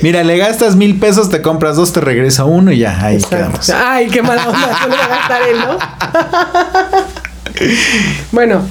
Mira, 0.00 0.24
le 0.24 0.38
gastas 0.38 0.74
mil 0.74 0.98
pesos, 0.98 1.30
te 1.30 1.40
compras 1.40 1.76
dos, 1.76 1.92
te 1.92 2.00
regresa 2.00 2.46
uno 2.46 2.72
y 2.72 2.78
ya, 2.78 2.98
ahí 3.00 3.14
Exacto. 3.14 3.36
quedamos. 3.36 3.70
Ay, 3.70 4.08
qué 4.08 4.22
mala 4.22 4.48
onda. 4.48 4.76
Se 4.82 4.88
lo 4.88 4.96
va 4.96 5.04
a 5.04 5.08
gastar 5.08 5.42
él, 5.42 5.58
¿no? 5.60 5.78
Bueno, 8.32 8.62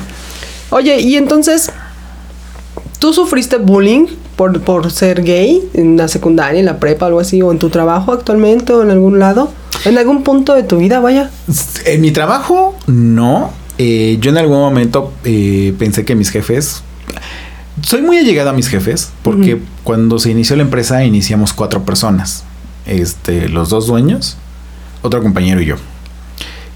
oye, 0.69 0.99
y 0.99 1.15
entonces, 1.15 1.71
¿tú 2.99 3.13
sufriste 3.13 3.55
bullying 3.55 4.07
por, 4.35 4.59
por 4.61 4.91
ser 4.91 5.23
gay 5.23 5.61
en 5.73 5.97
la 5.97 6.07
secundaria, 6.07 6.59
en 6.59 6.65
la 6.65 6.79
prepa, 6.79 7.05
algo 7.07 7.19
así, 7.19 7.41
o 7.41 7.51
en 7.51 7.59
tu 7.59 7.69
trabajo 7.69 8.11
actualmente, 8.11 8.73
o 8.73 8.83
en 8.83 8.91
algún 8.91 9.19
lado? 9.19 9.51
¿En 9.85 9.97
algún 9.97 10.23
punto 10.23 10.53
de 10.53 10.63
tu 10.63 10.77
vida, 10.77 10.99
vaya? 10.99 11.29
En 11.85 12.01
mi 12.01 12.11
trabajo, 12.11 12.75
no. 12.87 13.51
Eh, 13.77 14.17
yo 14.21 14.31
en 14.31 14.37
algún 14.37 14.59
momento 14.59 15.11
eh, 15.23 15.73
pensé 15.77 16.05
que 16.05 16.15
mis 16.15 16.29
jefes. 16.29 16.83
Soy 17.81 18.01
muy 18.01 18.17
allegado 18.17 18.51
a 18.51 18.53
mis 18.53 18.67
jefes 18.67 19.11
porque 19.23 19.59
cuando 19.83 20.19
se 20.19 20.29
inició 20.29 20.55
la 20.55 20.61
empresa 20.61 21.03
iniciamos 21.03 21.53
cuatro 21.53 21.83
personas. 21.83 22.43
Este, 22.85 23.49
los 23.49 23.69
dos 23.69 23.87
dueños, 23.87 24.37
otro 25.01 25.23
compañero 25.23 25.61
y 25.61 25.65
yo. 25.65 25.77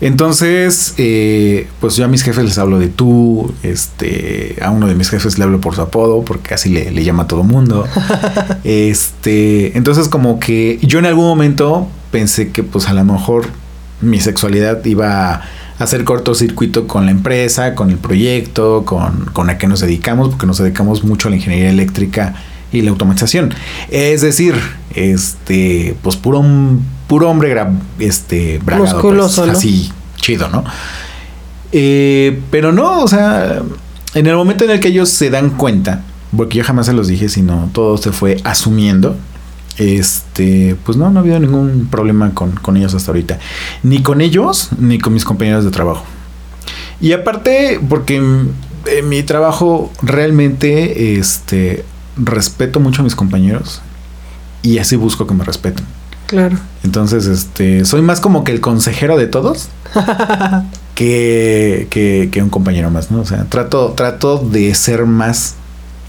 Entonces, 0.01 0.93
eh, 0.97 1.67
pues 1.79 1.95
yo 1.95 2.05
a 2.05 2.07
mis 2.07 2.23
jefes 2.23 2.43
les 2.43 2.57
hablo 2.57 2.79
de 2.79 2.87
tú, 2.87 3.53
este, 3.63 4.57
a 4.61 4.71
uno 4.71 4.87
de 4.87 4.95
mis 4.95 5.09
jefes 5.09 5.37
le 5.37 5.45
hablo 5.45 5.61
por 5.61 5.75
su 5.75 5.81
apodo, 5.81 6.23
porque 6.23 6.53
así 6.53 6.69
le, 6.69 6.91
le 6.91 7.03
llama 7.03 7.23
a 7.23 7.27
todo 7.27 7.43
mundo. 7.43 7.87
este, 8.63 9.77
entonces 9.77 10.09
como 10.09 10.39
que 10.39 10.79
yo 10.81 10.99
en 10.99 11.05
algún 11.05 11.25
momento 11.25 11.87
pensé 12.11 12.51
que 12.51 12.63
pues 12.63 12.87
a 12.87 12.93
lo 12.93 13.03
mejor 13.03 13.45
mi 14.01 14.19
sexualidad 14.19 14.83
iba 14.85 15.33
a 15.33 15.41
hacer 15.79 16.03
cortocircuito 16.03 16.87
con 16.87 17.05
la 17.05 17.11
empresa, 17.11 17.75
con 17.75 17.89
el 17.89 17.97
proyecto, 17.97 18.83
con, 18.85 19.25
con 19.33 19.49
a 19.49 19.57
qué 19.57 19.67
nos 19.67 19.79
dedicamos, 19.79 20.29
porque 20.29 20.45
nos 20.45 20.57
dedicamos 20.57 21.03
mucho 21.03 21.27
a 21.27 21.31
la 21.31 21.37
ingeniería 21.37 21.69
eléctrica 21.69 22.35
y 22.75 22.81
la 22.81 22.91
automatización. 22.91 23.53
Es 23.89 24.21
decir, 24.21 24.55
este, 24.93 25.95
pues 26.01 26.15
puro, 26.15 26.43
puro 27.07 27.29
hombre 27.29 27.53
gra- 27.55 27.77
este, 27.99 28.59
bragado, 28.59 28.85
pues, 29.25 29.35
así 29.57 29.91
chido, 30.17 30.49
¿no? 30.49 30.63
Eh, 31.71 32.39
pero 32.51 32.71
no, 32.71 33.01
o 33.01 33.07
sea, 33.07 33.61
en 34.13 34.27
el 34.27 34.35
momento 34.35 34.63
en 34.63 34.71
el 34.71 34.79
que 34.79 34.87
ellos 34.89 35.09
se 35.09 35.29
dan 35.29 35.51
cuenta, 35.51 36.03
porque 36.35 36.57
yo 36.57 36.63
jamás 36.63 36.85
se 36.85 36.93
los 36.93 37.07
dije, 37.07 37.29
sino 37.29 37.69
todo 37.73 37.97
se 37.97 38.11
fue 38.11 38.37
asumiendo. 38.43 39.15
Este, 39.77 40.77
pues 40.85 40.97
no, 40.97 41.09
no 41.09 41.19
ha 41.19 41.21
habido 41.21 41.37
ningún 41.39 41.87
problema 41.91 42.31
con, 42.33 42.51
con 42.51 42.77
ellos 42.77 42.93
hasta 42.93 43.11
ahorita. 43.11 43.39
Ni 43.83 44.01
con 44.01 44.21
ellos, 44.21 44.69
ni 44.79 44.99
con 44.99 45.13
mis 45.13 45.25
compañeros 45.25 45.65
de 45.65 45.71
trabajo. 45.71 46.03
Y 47.01 47.11
aparte, 47.11 47.79
porque 47.89 48.15
en 48.15 49.09
mi 49.09 49.21
trabajo 49.23 49.91
realmente, 50.01 51.17
este, 51.19 51.83
respeto 52.17 52.79
mucho 52.79 53.01
a 53.01 53.03
mis 53.03 53.15
compañeros 53.15 53.81
y 54.61 54.79
así 54.79 54.95
busco 54.95 55.27
que 55.27 55.33
me 55.33 55.43
respeten. 55.43 55.85
Claro. 56.27 56.57
Entonces, 56.83 57.27
este, 57.27 57.85
soy 57.85 58.01
más 58.01 58.19
como 58.19 58.43
que 58.43 58.51
el 58.51 58.61
consejero 58.61 59.17
de 59.17 59.27
todos 59.27 59.69
que, 60.95 61.87
que, 61.89 62.29
que 62.31 62.41
un 62.41 62.49
compañero 62.49 62.89
más, 62.89 63.11
¿no? 63.11 63.21
O 63.21 63.25
sea, 63.25 63.45
trato, 63.45 63.93
trato 63.95 64.39
de 64.39 64.73
ser 64.73 65.05
más 65.05 65.55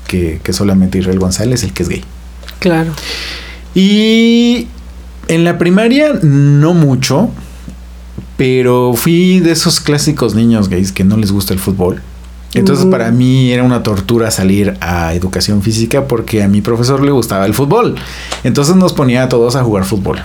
que, 0.07 0.41
que 0.43 0.53
solamente 0.53 0.99
Israel 0.99 1.19
González, 1.19 1.63
el 1.65 1.73
que 1.73 1.83
es 1.83 1.89
gay. 1.89 2.05
Claro. 2.61 2.93
Y 3.75 4.69
en 5.29 5.45
la 5.45 5.59
primaria 5.59 6.15
no 6.23 6.73
mucho, 6.73 7.31
pero 8.37 8.95
fui 8.95 9.41
de 9.41 9.53
esos 9.53 9.81
clásicos 9.81 10.35
niños 10.35 10.69
gays 10.69 10.93
que 10.93 11.05
no 11.05 11.17
les 11.17 11.33
gusta 11.33 11.53
el 11.53 11.59
fútbol. 11.59 12.01
Entonces 12.57 12.87
para 12.87 13.11
mí 13.11 13.53
era 13.53 13.63
una 13.63 13.83
tortura 13.83 14.31
salir 14.31 14.77
a 14.81 15.15
educación 15.15 15.63
física 15.63 16.07
porque 16.07 16.43
a 16.43 16.49
mi 16.49 16.63
profesor 16.63 17.05
le 17.05 17.11
gustaba 17.11 17.47
el 17.47 17.55
fútbol. 17.55 17.97
Entonces 18.45 18.77
nos 18.77 18.93
ponía 18.93 19.25
a 19.25 19.29
todos 19.29 19.57
a 19.57 19.63
jugar 19.63 19.85
fútbol. 19.85 20.19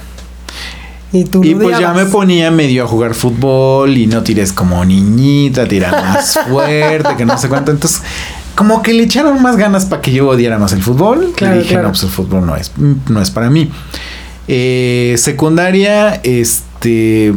Y 1.14 1.26
tú 1.26 1.44
Y 1.44 1.56
pues 1.56 1.78
ya 1.78 1.94
me 1.94 2.06
ponía 2.06 2.52
medio 2.52 2.86
a 2.86 2.88
jugar 2.88 3.14
fútbol 3.14 3.98
y 3.98 4.08
no 4.08 4.24
tires 4.24 4.54
como 4.54 4.84
niñita, 4.86 5.68
tira 5.68 5.92
más 5.92 6.40
fuerte, 6.50 7.16
que 7.18 7.26
no 7.26 7.38
sé 7.38 7.50
cuánto. 7.50 7.72
Entonces, 7.72 8.02
como 8.56 8.82
que 8.82 8.94
le 8.94 9.04
echaron 9.04 9.42
más 9.42 9.58
ganas 9.58 9.86
para 9.86 10.02
que 10.02 10.14
yo 10.14 10.30
odiara 10.30 10.58
más 10.58 10.72
el 10.72 10.82
fútbol. 10.82 11.34
Claro, 11.36 11.56
y 11.56 11.60
dije, 11.60 11.72
claro. 11.72 11.88
no, 11.88 11.92
pues 11.92 12.04
el 12.04 12.10
fútbol 12.10 12.46
no 12.46 12.56
es, 12.56 12.72
no 13.10 13.22
es 13.22 13.30
para 13.30 13.50
mí. 13.50 13.70
Eh, 14.48 15.16
secundaria, 15.18 16.16
este. 16.24 17.34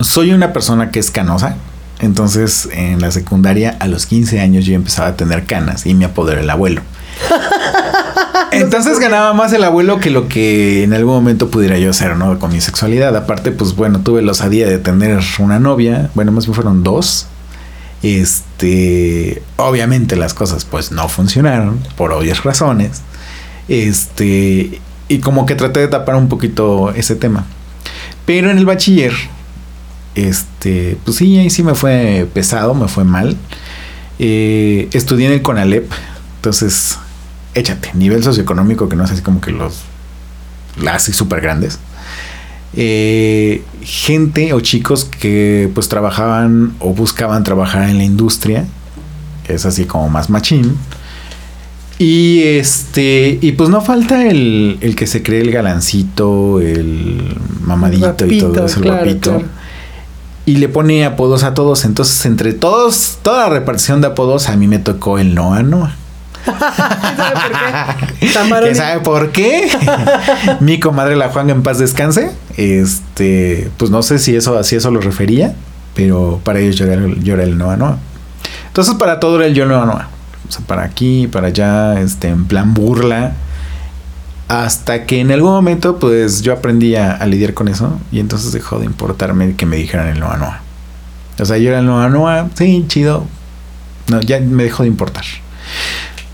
Soy 0.00 0.32
una 0.32 0.52
persona 0.52 0.90
que 0.90 0.98
es 0.98 1.12
canosa. 1.12 1.56
Entonces, 2.02 2.68
en 2.72 3.00
la 3.00 3.12
secundaria, 3.12 3.76
a 3.78 3.86
los 3.86 4.06
15 4.06 4.40
años, 4.40 4.66
yo 4.66 4.74
empezaba 4.74 5.08
a 5.08 5.16
tener 5.16 5.44
canas 5.44 5.86
y 5.86 5.94
me 5.94 6.04
apoderó 6.04 6.40
el 6.40 6.50
abuelo. 6.50 6.82
Entonces 8.50 8.98
ganaba 8.98 9.32
más 9.32 9.52
el 9.52 9.62
abuelo 9.62 10.00
que 10.00 10.10
lo 10.10 10.28
que 10.28 10.82
en 10.82 10.92
algún 10.92 11.14
momento 11.14 11.48
pudiera 11.48 11.78
yo 11.78 11.90
hacer, 11.90 12.16
¿no? 12.16 12.38
Con 12.40 12.52
mi 12.52 12.60
sexualidad. 12.60 13.16
Aparte, 13.16 13.52
pues 13.52 13.76
bueno, 13.76 14.00
tuve 14.00 14.20
la 14.20 14.32
osadía 14.32 14.68
de 14.68 14.78
tener 14.78 15.20
una 15.38 15.60
novia. 15.60 16.10
Bueno, 16.14 16.32
más 16.32 16.44
bien 16.44 16.54
fueron 16.54 16.82
dos. 16.82 17.28
Este, 18.02 19.40
obviamente 19.56 20.16
las 20.16 20.34
cosas 20.34 20.64
pues 20.64 20.90
no 20.90 21.08
funcionaron 21.08 21.78
por 21.96 22.12
obvias 22.12 22.42
razones. 22.42 23.02
Este, 23.68 24.80
y 25.06 25.18
como 25.20 25.46
que 25.46 25.54
traté 25.54 25.80
de 25.80 25.88
tapar 25.88 26.16
un 26.16 26.28
poquito 26.28 26.90
ese 26.90 27.14
tema. 27.14 27.46
Pero 28.26 28.50
en 28.50 28.58
el 28.58 28.66
bachiller, 28.66 29.12
este, 30.14 30.98
pues 31.04 31.16
sí, 31.16 31.38
ahí 31.38 31.50
sí 31.50 31.62
me 31.62 31.74
fue 31.74 32.28
pesado, 32.32 32.74
me 32.74 32.88
fue 32.88 33.04
mal. 33.04 33.36
Eh, 34.18 34.88
estudié 34.92 35.26
en 35.26 35.32
el 35.32 35.42
CONALEP, 35.42 35.90
entonces, 36.36 36.98
échate, 37.54 37.90
nivel 37.94 38.22
socioeconómico 38.22 38.88
que 38.88 38.96
no 38.96 39.04
es 39.04 39.10
así 39.10 39.22
como 39.22 39.40
que 39.40 39.52
los, 39.52 39.80
así 40.88 41.12
súper 41.12 41.40
grandes. 41.40 41.78
Eh, 42.74 43.62
gente 43.82 44.54
o 44.54 44.60
chicos 44.60 45.04
que 45.04 45.70
pues 45.74 45.88
trabajaban 45.88 46.74
o 46.78 46.94
buscaban 46.94 47.44
trabajar 47.44 47.88
en 47.88 47.98
la 47.98 48.04
industria, 48.04 48.66
es 49.48 49.66
así 49.66 49.84
como 49.84 50.08
más 50.08 50.30
machín. 50.30 50.76
Y 51.98 52.42
este, 52.42 53.38
y 53.40 53.52
pues 53.52 53.70
no 53.70 53.80
falta 53.80 54.26
el, 54.26 54.78
el 54.80 54.96
que 54.96 55.06
se 55.06 55.22
cree 55.22 55.40
el 55.40 55.52
galancito, 55.52 56.60
el 56.60 57.36
mamadito 57.64 58.26
y 58.26 58.40
todo 58.40 58.66
eso, 58.66 58.78
el 58.78 58.82
claro, 58.82 59.04
guapito. 59.04 59.30
claro. 59.30 59.61
Y 60.52 60.56
le 60.56 60.68
pone 60.68 61.06
apodos 61.06 61.44
a 61.44 61.54
todos. 61.54 61.86
Entonces, 61.86 62.26
entre 62.26 62.52
todos, 62.52 63.18
toda 63.22 63.44
la 63.44 63.54
repartición 63.54 64.02
de 64.02 64.08
apodos, 64.08 64.50
a 64.50 64.56
mí 64.56 64.68
me 64.68 64.78
tocó 64.78 65.18
el 65.18 65.34
Noa 65.34 65.62
Noa. 65.62 65.94
¿Sabe 66.46 67.40
por 67.40 68.12
qué? 68.20 68.28
Tan 68.34 68.50
¿Quién 68.62 68.76
sabe 68.76 69.00
por 69.00 69.30
qué? 69.30 69.68
Mi 70.60 70.78
comadre 70.78 71.16
la 71.16 71.28
Juan 71.30 71.48
en 71.48 71.62
paz 71.62 71.78
descanse. 71.78 72.32
Este, 72.58 73.70
pues 73.78 73.90
no 73.90 74.02
sé 74.02 74.18
si 74.18 74.36
eso, 74.36 74.62
si 74.62 74.76
eso 74.76 74.90
lo 74.90 75.00
refería, 75.00 75.54
pero 75.94 76.40
para 76.44 76.58
ellos 76.58 76.76
yo 76.76 76.84
era, 76.86 77.02
el- 77.04 77.22
yo 77.22 77.32
era 77.34 77.44
el 77.44 77.56
Noa 77.56 77.76
Noa. 77.78 77.96
Entonces, 78.66 78.94
para 78.96 79.20
todo 79.20 79.36
era 79.36 79.46
el 79.46 79.54
yo 79.54 79.64
Noa 79.66 79.86
Noa. 79.86 80.08
O 80.48 80.52
sea, 80.52 80.62
para 80.66 80.82
aquí, 80.82 81.28
para 81.28 81.46
allá, 81.46 81.98
este, 82.00 82.28
en 82.28 82.44
plan 82.44 82.74
burla. 82.74 83.32
Hasta 84.52 85.06
que 85.06 85.20
en 85.20 85.32
algún 85.32 85.52
momento, 85.52 85.98
pues 85.98 86.42
yo 86.42 86.52
aprendí 86.52 86.94
a, 86.94 87.24
lidiar 87.24 87.54
con 87.54 87.68
eso. 87.68 87.98
Y 88.12 88.20
entonces 88.20 88.52
dejó 88.52 88.78
de 88.78 88.84
importarme 88.84 89.56
que 89.56 89.64
me 89.64 89.76
dijeran 89.76 90.08
el 90.08 90.20
Noa 90.20 90.36
Noa. 90.36 90.60
O 91.38 91.46
sea, 91.46 91.56
yo 91.56 91.70
era 91.70 91.78
el 91.78 91.86
Noa 91.86 92.10
Noa, 92.10 92.50
sí, 92.52 92.84
chido. 92.86 93.26
No, 94.08 94.20
ya 94.20 94.40
me 94.40 94.64
dejó 94.64 94.82
de 94.82 94.90
importar. 94.90 95.24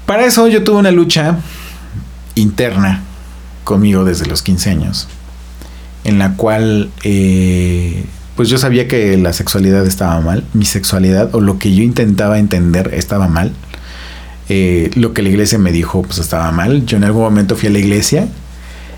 Para 0.05 0.25
eso 0.25 0.49
yo 0.49 0.65
tuve 0.65 0.79
una 0.79 0.91
lucha 0.91 1.39
interna 2.35 3.03
conmigo 3.63 4.05
desde 4.05 4.27
los 4.27 4.43
15 4.43 4.71
años, 4.71 5.07
en 6.03 6.19
la 6.19 6.35
cual 6.35 6.91
eh, 7.05 8.05
pues 8.35 8.49
yo 8.49 8.59
sabía 8.59 8.89
que 8.89 9.17
la 9.17 9.33
sexualidad 9.33 9.87
estaba 9.87 10.21
mal, 10.21 10.43
mi 10.55 10.65
sexualidad 10.65 11.33
o 11.37 11.41
lo 11.41 11.61
que 11.61 11.73
yo 11.73 11.85
intentaba 11.85 12.41
entender 12.41 12.95
estaba 12.95 13.29
mal, 13.29 13.53
Eh, 14.49 14.91
lo 14.95 15.13
que 15.13 15.23
la 15.23 15.29
iglesia 15.29 15.59
me 15.59 15.73
dijo 15.73 16.03
pues 16.03 16.19
estaba 16.19 16.51
mal, 16.53 16.87
yo 16.87 16.97
en 16.97 17.05
algún 17.05 17.23
momento 17.23 17.55
fui 17.55 17.69
a 17.69 17.73
la 17.73 17.79
iglesia, 17.79 18.29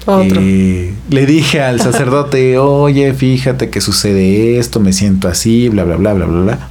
eh, 0.07 0.95
le 1.11 1.27
dije 1.27 1.63
al 1.63 1.81
sacerdote, 1.83 2.59
oye, 2.59 3.13
fíjate 3.15 3.71
que 3.71 3.81
sucede 3.81 4.59
esto, 4.59 4.81
me 4.81 4.93
siento 4.93 5.29
así, 5.29 5.69
bla, 5.69 5.85
bla, 5.85 5.97
bla, 5.97 6.15
bla, 6.15 6.27
bla, 6.27 6.43
bla. 6.43 6.69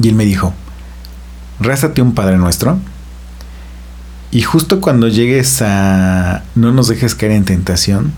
Y 0.00 0.08
él 0.08 0.14
me 0.14 0.24
dijo, 0.24 0.54
rázate 1.60 2.02
un 2.02 2.14
Padre 2.14 2.36
Nuestro. 2.36 2.78
Y 4.30 4.42
justo 4.42 4.80
cuando 4.80 5.06
llegues 5.06 5.62
a 5.62 6.42
no 6.56 6.72
nos 6.72 6.88
dejes 6.88 7.14
caer 7.14 7.32
en 7.32 7.44
tentación, 7.44 8.12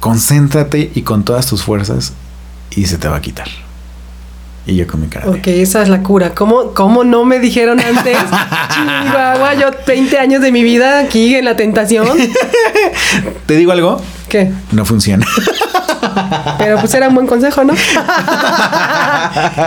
concéntrate 0.00 0.90
y 0.94 1.00
con 1.00 1.24
todas 1.24 1.46
tus 1.46 1.62
fuerzas 1.62 2.12
y 2.70 2.84
se 2.86 2.98
te 2.98 3.08
va 3.08 3.16
a 3.16 3.22
quitar. 3.22 3.48
Y 4.66 4.76
yo 4.76 4.86
con 4.86 5.00
mi 5.02 5.08
cara. 5.08 5.28
Ok, 5.28 5.46
esa 5.48 5.82
es 5.82 5.88
la 5.90 6.02
cura. 6.02 6.30
¿Cómo, 6.34 6.72
cómo 6.72 7.04
no 7.04 7.24
me 7.26 7.38
dijeron 7.38 7.80
antes? 7.80 8.16
Chihuahua, 8.74 9.54
yo 9.54 9.70
20 9.86 10.18
años 10.18 10.40
de 10.40 10.50
mi 10.52 10.62
vida 10.62 11.00
aquí 11.00 11.34
en 11.34 11.44
la 11.44 11.54
tentación. 11.56 12.06
¿Te 13.46 13.56
digo 13.56 13.72
algo? 13.72 14.00
¿Qué? 14.28 14.50
No 14.72 14.84
funciona. 14.86 15.26
Pero 16.58 16.78
pues 16.80 16.94
era 16.94 17.08
un 17.08 17.14
buen 17.14 17.26
consejo, 17.26 17.62
¿no? 17.64 17.74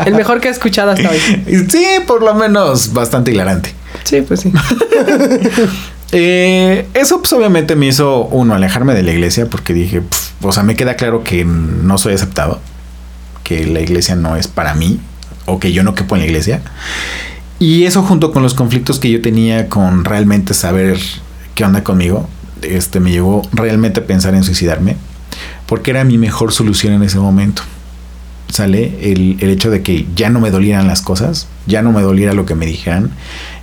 El 0.05 0.15
mejor 0.15 0.39
que 0.41 0.47
he 0.47 0.51
escuchado 0.51 0.91
hasta 0.91 1.09
hoy. 1.09 1.19
sí, 1.69 1.85
por 2.07 2.23
lo 2.23 2.33
menos 2.33 2.93
bastante 2.93 3.31
hilarante. 3.31 3.73
Sí, 4.03 4.21
pues 4.21 4.39
sí. 4.41 4.51
Eh, 6.13 6.87
eso 6.93 7.19
pues 7.19 7.33
obviamente 7.33 7.75
me 7.75 7.87
hizo 7.87 8.21
uno 8.27 8.55
alejarme 8.55 8.93
de 8.93 9.03
la 9.03 9.11
iglesia 9.11 9.47
porque 9.47 9.73
dije, 9.73 9.99
"Pf, 9.99 10.31
o 10.41 10.53
sea, 10.53 10.63
me 10.63 10.77
queda 10.77 10.95
claro 10.95 11.21
que 11.21 11.43
no 11.43 11.97
soy 11.97 12.13
aceptado, 12.13 12.61
que 13.47 13.65
la 13.65 13.79
iglesia 13.79 14.17
no 14.17 14.35
es 14.35 14.49
para 14.49 14.73
mí 14.73 14.99
o 15.45 15.57
que 15.57 15.71
yo 15.71 15.81
no 15.81 15.95
quepo 15.95 16.17
en 16.17 16.21
la 16.21 16.27
iglesia. 16.27 16.61
Y 17.59 17.85
eso 17.85 18.03
junto 18.03 18.33
con 18.33 18.43
los 18.43 18.53
conflictos 18.53 18.99
que 18.99 19.09
yo 19.09 19.21
tenía 19.21 19.69
con 19.69 20.03
realmente 20.03 20.53
saber 20.53 20.99
qué 21.55 21.63
onda 21.63 21.81
conmigo, 21.81 22.27
este 22.61 22.99
me 22.99 23.09
llevó 23.09 23.47
realmente 23.53 24.01
a 24.01 24.05
pensar 24.05 24.35
en 24.35 24.43
suicidarme, 24.43 24.97
porque 25.65 25.91
era 25.91 26.03
mi 26.03 26.17
mejor 26.17 26.51
solución 26.51 26.93
en 26.93 27.03
ese 27.03 27.19
momento. 27.19 27.61
Sale 28.49 29.11
el, 29.13 29.37
el 29.39 29.49
hecho 29.49 29.71
de 29.71 29.81
que 29.81 30.05
ya 30.13 30.29
no 30.29 30.41
me 30.41 30.51
dolieran 30.51 30.85
las 30.85 31.01
cosas, 31.01 31.47
ya 31.67 31.81
no 31.81 31.93
me 31.93 32.01
doliera 32.01 32.33
lo 32.33 32.45
que 32.45 32.53
me 32.53 32.65
dijeran, 32.65 33.11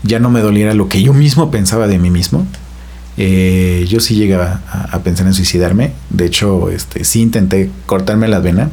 ya 0.02 0.18
no 0.18 0.30
me 0.30 0.40
doliera 0.40 0.72
lo 0.72 0.88
que 0.88 1.02
yo 1.02 1.12
mismo 1.12 1.50
pensaba 1.50 1.88
de 1.88 1.98
mí 1.98 2.10
mismo. 2.10 2.46
Eh, 3.18 3.84
yo 3.86 4.00
sí 4.00 4.14
llegaba 4.14 4.62
a, 4.66 4.96
a, 4.96 5.02
pensar 5.02 5.26
en 5.26 5.34
suicidarme. 5.34 5.92
De 6.08 6.24
hecho, 6.24 6.70
este, 6.70 7.04
sí 7.04 7.20
intenté 7.20 7.70
cortarme 7.84 8.28
la 8.28 8.40
vena. 8.40 8.70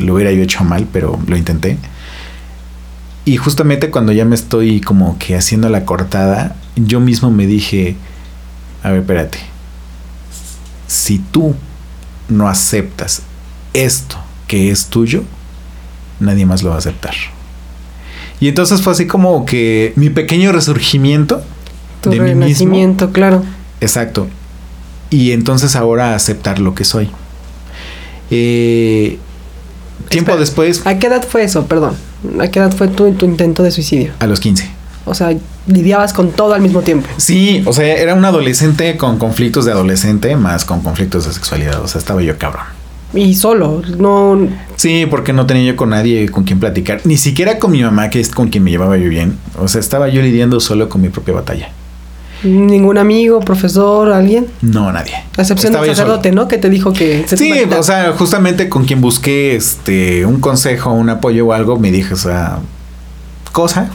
Lo 0.00 0.14
hubiera 0.14 0.32
yo 0.32 0.42
hecho 0.42 0.64
mal, 0.64 0.86
pero 0.92 1.18
lo 1.26 1.36
intenté. 1.36 1.78
Y 3.24 3.36
justamente 3.36 3.90
cuando 3.90 4.12
ya 4.12 4.24
me 4.24 4.34
estoy 4.34 4.80
como 4.80 5.18
que 5.18 5.36
haciendo 5.36 5.68
la 5.68 5.84
cortada, 5.84 6.56
yo 6.76 7.00
mismo 7.00 7.30
me 7.30 7.46
dije, 7.46 7.96
a 8.82 8.90
ver, 8.90 9.00
espérate. 9.00 9.38
Si 10.86 11.18
tú 11.18 11.54
no 12.28 12.48
aceptas 12.48 13.22
esto 13.72 14.16
que 14.46 14.70
es 14.70 14.86
tuyo, 14.86 15.22
nadie 16.18 16.46
más 16.46 16.62
lo 16.62 16.70
va 16.70 16.76
a 16.76 16.78
aceptar. 16.78 17.14
Y 18.40 18.48
entonces 18.48 18.80
fue 18.80 18.94
así 18.94 19.06
como 19.06 19.44
que 19.44 19.92
mi 19.96 20.10
pequeño 20.10 20.50
resurgimiento 20.50 21.42
tu 22.00 22.10
de 22.10 22.16
mí 22.16 22.22
mismo. 22.30 22.40
renacimiento, 22.42 23.12
claro. 23.12 23.44
Exacto. 23.80 24.28
Y 25.10 25.32
entonces 25.32 25.76
ahora 25.76 26.14
aceptar 26.14 26.58
lo 26.58 26.74
que 26.74 26.84
soy. 26.84 27.10
Eh, 28.30 29.18
tiempo 30.08 30.32
Espera, 30.32 30.40
después, 30.40 30.86
¿A 30.86 30.98
qué 30.98 31.06
edad 31.06 31.24
fue 31.26 31.44
eso? 31.44 31.66
Perdón. 31.66 31.94
¿A 32.40 32.48
qué 32.48 32.58
edad 32.58 32.72
fue 32.72 32.88
tu, 32.88 33.12
tu 33.12 33.26
intento 33.26 33.62
de 33.62 33.70
suicidio? 33.70 34.12
a 34.18 34.26
los 34.26 34.40
15. 34.40 34.70
O 35.06 35.14
sea, 35.14 35.34
lidiabas 35.66 36.12
con 36.12 36.30
todo 36.32 36.54
al 36.54 36.60
mismo 36.60 36.82
tiempo. 36.82 37.08
Sí, 37.16 37.62
o 37.66 37.72
sea, 37.72 37.96
era 37.96 38.14
un 38.14 38.24
adolescente 38.24 38.96
con 38.96 39.18
conflictos 39.18 39.64
de 39.64 39.72
adolescente 39.72 40.36
más 40.36 40.64
con 40.64 40.82
conflictos 40.82 41.26
de 41.26 41.32
sexualidad. 41.32 41.82
O 41.82 41.88
sea, 41.88 41.98
estaba 41.98 42.22
yo 42.22 42.36
cabrón. 42.38 42.64
Y 43.12 43.34
solo, 43.34 43.82
no... 43.98 44.38
Sí, 44.76 45.06
porque 45.10 45.32
no 45.32 45.46
tenía 45.46 45.72
yo 45.72 45.76
con 45.76 45.90
nadie 45.90 46.28
con 46.28 46.44
quien 46.44 46.60
platicar. 46.60 47.00
Ni 47.04 47.16
siquiera 47.16 47.58
con 47.58 47.72
mi 47.72 47.82
mamá, 47.82 48.08
que 48.08 48.20
es 48.20 48.30
con 48.30 48.50
quien 48.50 48.62
me 48.62 48.70
llevaba 48.70 48.96
yo 48.98 49.08
bien. 49.08 49.36
O 49.58 49.66
sea, 49.66 49.80
estaba 49.80 50.08
yo 50.08 50.22
lidiando 50.22 50.60
solo 50.60 50.88
con 50.88 51.00
mi 51.00 51.08
propia 51.08 51.34
batalla. 51.34 51.70
Ningún 52.42 52.98
amigo, 52.98 53.40
profesor, 53.40 54.12
alguien. 54.12 54.46
No, 54.62 54.90
nadie. 54.92 55.14
A 55.36 55.42
excepción 55.42 55.72
del 55.72 55.86
sacerdote, 55.86 56.32
¿no? 56.32 56.48
Que 56.48 56.58
te 56.58 56.70
dijo 56.70 56.92
que... 56.92 57.24
se 57.26 57.36
Sí, 57.36 57.52
o 57.76 57.82
sea, 57.82 58.12
justamente 58.12 58.68
con 58.68 58.84
quien 58.86 59.00
busqué 59.00 59.56
este 59.56 60.24
un 60.24 60.40
consejo, 60.40 60.92
un 60.92 61.10
apoyo 61.10 61.46
o 61.46 61.52
algo, 61.52 61.78
me 61.78 61.90
dije 61.90 62.14
esa 62.14 62.60
cosa, 63.52 63.90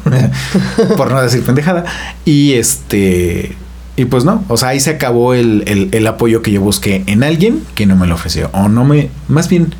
por 0.97 1.11
no 1.11 1.21
decir 1.21 1.43
pendejada. 1.43 1.85
Y 2.23 2.53
este, 2.53 3.55
y 3.97 4.05
pues 4.05 4.25
no, 4.25 4.43
o 4.47 4.57
sea, 4.57 4.69
ahí 4.69 4.79
se 4.79 4.91
acabó 4.91 5.33
el, 5.33 5.63
el, 5.67 5.89
el 5.91 6.07
apoyo 6.07 6.41
que 6.41 6.51
yo 6.51 6.61
busqué 6.61 7.03
en 7.07 7.23
alguien 7.23 7.63
que 7.75 7.85
no 7.85 7.95
me 7.95 8.05
lo 8.07 8.15
ofreció. 8.15 8.49
O 8.53 8.67
no 8.69 8.83
me, 8.85 9.09
más 9.27 9.49
bien, 9.49 9.73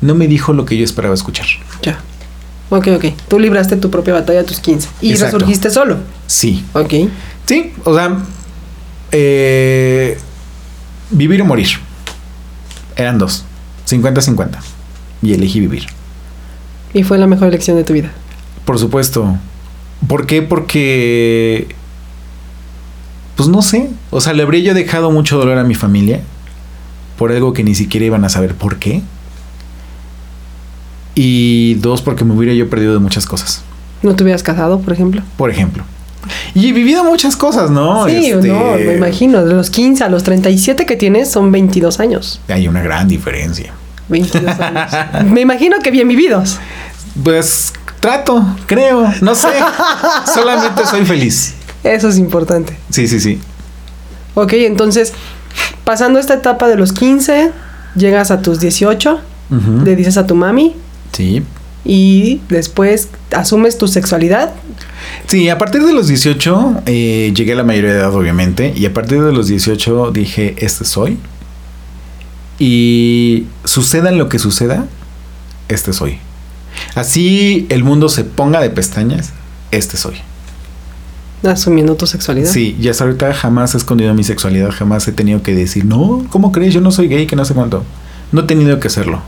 no 0.00 0.14
me 0.14 0.28
dijo 0.28 0.52
lo 0.52 0.64
que 0.64 0.76
yo 0.76 0.84
esperaba 0.84 1.14
escuchar. 1.14 1.46
Ya. 1.82 1.98
Ok, 2.68 2.88
ok. 2.96 3.04
Tú 3.28 3.38
libraste 3.38 3.76
tu 3.76 3.90
propia 3.90 4.14
batalla 4.14 4.40
a 4.40 4.44
tus 4.44 4.60
15. 4.60 4.88
Y 5.00 5.12
Exacto. 5.12 5.38
resurgiste 5.38 5.70
solo. 5.70 5.96
Sí, 6.26 6.64
Ok. 6.72 6.94
Sí, 7.46 7.72
o 7.84 7.94
sea, 7.94 8.18
eh, 9.12 10.18
vivir 11.10 11.42
o 11.42 11.44
morir. 11.44 11.68
Eran 12.96 13.18
dos, 13.18 13.44
50-50. 13.88 14.58
Y 15.22 15.32
elegí 15.32 15.60
vivir. 15.60 15.86
Y 16.92 17.02
fue 17.02 17.18
la 17.18 17.26
mejor 17.26 17.48
elección 17.48 17.76
de 17.76 17.84
tu 17.84 17.92
vida. 17.92 18.10
Por 18.64 18.78
supuesto. 18.78 19.38
¿Por 20.06 20.26
qué? 20.26 20.42
Porque... 20.42 21.74
Pues 23.36 23.48
no 23.48 23.62
sé. 23.62 23.90
O 24.10 24.20
sea, 24.20 24.32
le 24.32 24.42
habría 24.42 24.62
yo 24.62 24.74
dejado 24.74 25.10
mucho 25.10 25.38
dolor 25.38 25.58
a 25.58 25.64
mi 25.64 25.74
familia. 25.74 26.20
Por 27.18 27.32
algo 27.32 27.52
que 27.52 27.64
ni 27.64 27.74
siquiera 27.74 28.06
iban 28.06 28.24
a 28.24 28.28
saber 28.28 28.54
por 28.54 28.78
qué. 28.78 29.02
Y 31.14 31.74
dos, 31.76 32.02
porque 32.02 32.24
me 32.24 32.34
hubiera 32.34 32.54
yo 32.54 32.68
perdido 32.68 32.92
de 32.92 32.98
muchas 32.98 33.26
cosas. 33.26 33.62
¿No 34.02 34.14
te 34.14 34.22
hubieras 34.22 34.42
casado, 34.42 34.80
por 34.80 34.92
ejemplo? 34.92 35.22
Por 35.36 35.50
ejemplo. 35.50 35.84
Y 36.54 36.68
he 36.68 36.72
vivido 36.72 37.04
muchas 37.04 37.36
cosas, 37.36 37.70
¿no? 37.70 38.06
sí, 38.06 38.30
Este, 38.30 38.48
no, 38.48 38.72
me 38.72 38.94
imagino. 38.94 39.44
De 39.44 39.54
los 39.54 39.70
15 39.70 40.04
a 40.04 40.08
los 40.08 40.22
37 40.22 40.86
que 40.86 40.96
tienes 40.96 41.30
son 41.30 41.50
22 41.52 42.00
años. 42.00 42.40
Hay 42.48 42.68
una 42.68 42.82
gran 42.82 43.08
diferencia. 43.08 43.72
22 44.08 44.58
años. 44.60 44.90
me 45.30 45.40
imagino 45.40 45.78
que 45.80 45.90
bien 45.90 46.08
vividos. 46.08 46.58
Pues 47.22 47.72
trato, 48.00 48.44
creo. 48.66 49.12
No 49.20 49.34
sé. 49.34 49.48
Solamente 50.34 50.84
soy 50.86 51.04
feliz. 51.04 51.54
Eso 51.82 52.08
es 52.08 52.18
importante. 52.18 52.76
Sí, 52.90 53.06
sí, 53.08 53.20
sí. 53.20 53.38
Ok, 54.34 54.52
entonces, 54.54 55.12
pasando 55.84 56.18
esta 56.18 56.34
etapa 56.34 56.68
de 56.68 56.76
los 56.76 56.92
15, 56.92 57.52
llegas 57.94 58.30
a 58.30 58.42
tus 58.42 58.60
18, 58.60 59.20
Ujú. 59.50 59.84
le 59.84 59.96
dices 59.96 60.16
a 60.18 60.26
tu 60.26 60.34
mami 60.34 60.76
Sí. 61.12 61.42
Y 61.86 62.40
después 62.48 63.08
asumes 63.32 63.78
tu 63.78 63.88
sexualidad. 63.88 64.52
Sí, 65.26 65.48
a 65.48 65.58
partir 65.58 65.84
de 65.84 65.92
los 65.92 66.08
18 66.08 66.82
eh, 66.86 67.32
llegué 67.34 67.52
a 67.52 67.56
la 67.56 67.64
mayoría 67.64 67.92
de 67.92 67.98
edad, 67.98 68.14
obviamente, 68.14 68.72
y 68.76 68.86
a 68.86 68.92
partir 68.92 69.22
de 69.22 69.32
los 69.32 69.48
18 69.48 70.10
dije, 70.12 70.54
este 70.58 70.84
soy. 70.84 71.18
Y 72.58 73.46
suceda 73.64 74.10
lo 74.10 74.28
que 74.28 74.38
suceda, 74.38 74.86
este 75.68 75.92
soy. 75.92 76.18
Así 76.94 77.66
el 77.68 77.84
mundo 77.84 78.08
se 78.08 78.24
ponga 78.24 78.60
de 78.60 78.70
pestañas, 78.70 79.32
este 79.70 79.96
soy. 79.96 80.16
Asumiendo 81.42 81.94
tu 81.96 82.06
sexualidad. 82.06 82.50
Sí, 82.50 82.76
y 82.80 82.88
hasta 82.88 83.04
ahorita 83.04 83.32
jamás 83.32 83.74
he 83.74 83.78
escondido 83.78 84.12
mi 84.14 84.24
sexualidad, 84.24 84.70
jamás 84.70 85.06
he 85.06 85.12
tenido 85.12 85.42
que 85.42 85.54
decir, 85.54 85.84
no, 85.84 86.26
¿cómo 86.30 86.50
crees? 86.50 86.74
Yo 86.74 86.80
no 86.80 86.90
soy 86.90 87.08
gay, 87.08 87.26
que 87.26 87.36
no 87.36 87.44
sé 87.44 87.54
cuánto. 87.54 87.84
No 88.32 88.40
he 88.40 88.44
tenido 88.44 88.80
que 88.80 88.88
hacerlo. 88.88 89.22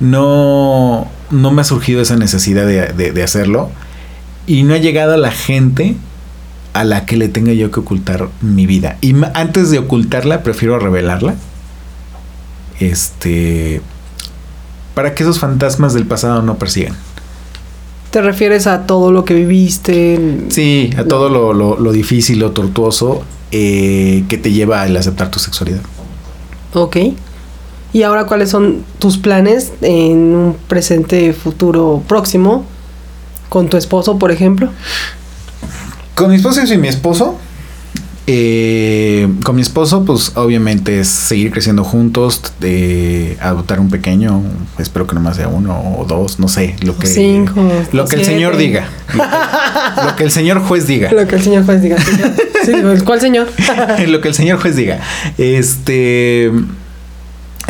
No, 0.00 1.06
no 1.30 1.50
me 1.52 1.60
ha 1.60 1.64
surgido 1.64 2.00
esa 2.02 2.16
necesidad 2.16 2.66
de, 2.66 2.92
de- 2.92 3.12
de 3.12 3.22
hacerlo. 3.22 3.70
Y 4.46 4.62
no 4.64 4.74
ha 4.74 4.78
llegado 4.78 5.16
la 5.16 5.30
gente 5.30 5.94
a 6.72 6.84
la 6.84 7.04
que 7.06 7.16
le 7.16 7.28
tenga 7.28 7.52
yo 7.52 7.70
que 7.70 7.80
ocultar 7.80 8.28
mi 8.40 8.66
vida. 8.66 8.96
Y 9.00 9.14
antes 9.34 9.70
de 9.70 9.78
ocultarla, 9.78 10.42
prefiero 10.42 10.78
revelarla. 10.78 11.34
Este. 12.78 13.80
Para 14.94 15.14
que 15.14 15.22
esos 15.22 15.38
fantasmas 15.38 15.94
del 15.94 16.06
pasado 16.06 16.42
no 16.42 16.58
persigan. 16.58 16.94
¿Te 18.10 18.20
refieres 18.22 18.66
a 18.66 18.86
todo 18.86 19.12
lo 19.12 19.24
que 19.24 19.34
viviste? 19.34 20.40
Sí, 20.48 20.90
a 20.96 21.04
todo 21.04 21.28
lo, 21.28 21.52
lo- 21.52 21.78
lo 21.78 21.92
difícil, 21.92 22.40
lo 22.40 22.50
tortuoso 22.50 23.22
eh, 23.52 24.24
que 24.28 24.36
te 24.38 24.50
lleva 24.52 24.82
al 24.82 24.96
aceptar 24.96 25.30
tu 25.30 25.38
sexualidad. 25.38 25.80
Ok. 26.74 26.96
¿Y 27.92 28.02
ahora 28.04 28.24
cuáles 28.26 28.50
son 28.50 28.84
tus 28.98 29.18
planes 29.18 29.72
en 29.82 30.34
un 30.34 30.56
presente 30.68 31.32
futuro 31.32 32.02
próximo? 32.06 32.64
Con 33.48 33.68
tu 33.68 33.76
esposo, 33.76 34.18
por 34.18 34.30
ejemplo. 34.30 34.70
Con 36.14 36.30
mi 36.30 36.36
esposo 36.36 36.60
y 36.62 36.78
mi 36.78 36.88
esposo. 36.88 37.36
eh, 38.28 39.26
con 39.42 39.56
mi 39.56 39.62
esposo, 39.62 40.04
pues 40.04 40.32
obviamente 40.36 41.00
es 41.00 41.08
seguir 41.08 41.50
creciendo 41.50 41.82
juntos, 41.82 42.40
de 42.60 43.36
adoptar 43.40 43.80
un 43.80 43.90
pequeño, 43.90 44.40
espero 44.78 45.08
que 45.08 45.16
no 45.16 45.20
más 45.20 45.36
sea 45.36 45.48
uno 45.48 45.96
o 45.98 46.04
dos, 46.04 46.38
no 46.38 46.46
sé, 46.46 46.76
lo 46.82 46.96
que, 46.96 47.08
cinco, 47.08 47.60
lo 47.90 48.06
que 48.06 48.14
el 48.16 48.24
señor 48.24 48.56
diga, 48.56 48.88
lo 49.14 49.24
que, 50.00 50.06
lo 50.06 50.16
que 50.16 50.22
el 50.24 50.30
señor 50.30 50.60
juez 50.60 50.86
diga. 50.86 51.10
Lo 51.10 51.26
que 51.26 51.34
el 51.36 51.42
señor 51.42 51.64
juez 51.64 51.82
diga. 51.82 51.96
Sí, 52.64 52.72
¿Cuál 53.04 53.20
señor? 53.20 53.48
lo 54.06 54.20
que 54.20 54.28
el 54.28 54.34
señor 54.34 54.60
juez 54.60 54.76
diga. 54.76 55.00
Este. 55.36 56.52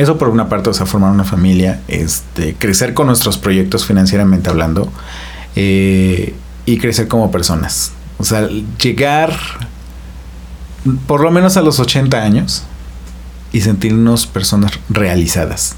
Eso 0.00 0.16
por 0.16 0.30
una 0.30 0.48
parte, 0.48 0.70
o 0.70 0.72
sea, 0.72 0.86
formar 0.86 1.10
una 1.12 1.24
familia, 1.24 1.82
este, 1.86 2.54
crecer 2.54 2.94
con 2.94 3.06
nuestros 3.06 3.36
proyectos 3.36 3.84
financieramente 3.84 4.48
hablando 4.48 4.90
eh, 5.56 6.34
y 6.64 6.78
crecer 6.78 7.06
como 7.06 7.30
personas. 7.30 7.92
O 8.16 8.24
sea, 8.24 8.48
llegar 8.82 9.36
por 11.06 11.20
lo 11.20 11.30
menos 11.30 11.58
a 11.58 11.60
los 11.60 11.80
80 11.80 12.16
años 12.16 12.62
y 13.52 13.60
sentirnos 13.60 14.26
personas 14.26 14.72
realizadas. 14.88 15.76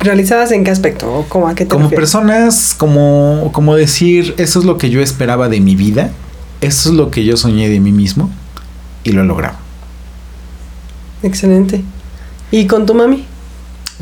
¿Realizadas 0.00 0.52
en 0.52 0.62
qué 0.64 0.70
aspecto? 0.70 1.10
¿O 1.10 1.24
cómo 1.26 1.48
a 1.48 1.54
qué 1.54 1.64
te 1.64 1.70
Como 1.70 1.84
refieres? 1.84 2.00
personas, 2.02 2.74
como, 2.76 3.48
como 3.54 3.76
decir, 3.76 4.34
eso 4.36 4.58
es 4.58 4.66
lo 4.66 4.76
que 4.76 4.90
yo 4.90 5.00
esperaba 5.00 5.48
de 5.48 5.60
mi 5.60 5.74
vida, 5.74 6.10
eso 6.60 6.90
es 6.90 6.94
lo 6.94 7.10
que 7.10 7.24
yo 7.24 7.38
soñé 7.38 7.70
de 7.70 7.80
mí 7.80 7.92
mismo 7.92 8.28
y 9.04 9.12
lo 9.12 9.22
he 9.22 9.24
logrado. 9.24 9.56
Excelente. 11.22 11.82
¿Y 12.50 12.66
con 12.66 12.86
tu 12.86 12.94
mami? 12.94 13.24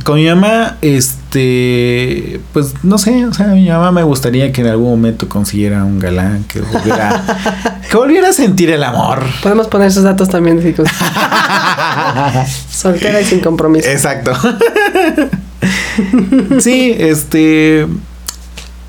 Con 0.05 0.17
mi 0.17 0.27
mamá, 0.27 0.77
este, 0.81 2.41
pues 2.53 2.75
no 2.85 2.99
sé, 2.99 3.27
o 3.27 3.35
sea, 3.35 3.49
mi 3.49 3.69
mamá 3.69 3.91
me 3.91 4.05
gustaría 4.05 4.53
que 4.53 4.61
en 4.61 4.69
algún 4.69 4.91
momento 4.91 5.29
consiguiera 5.29 5.85
un 5.85 5.99
galán 5.99 6.45
que 6.45 6.61
volviera, 6.61 7.81
que 7.91 7.97
volviera 7.97 8.29
a 8.29 8.33
sentir 8.33 8.71
el 8.71 8.85
amor. 8.85 9.25
Podemos 9.43 9.67
poner 9.67 9.89
esos 9.89 10.05
datos 10.05 10.29
también, 10.29 10.63
chicos. 10.63 10.89
Soltera 12.71 13.21
y 13.21 13.25
sin 13.25 13.41
compromiso. 13.41 13.89
Exacto. 13.89 14.33
sí, 16.61 16.95
este. 16.97 17.87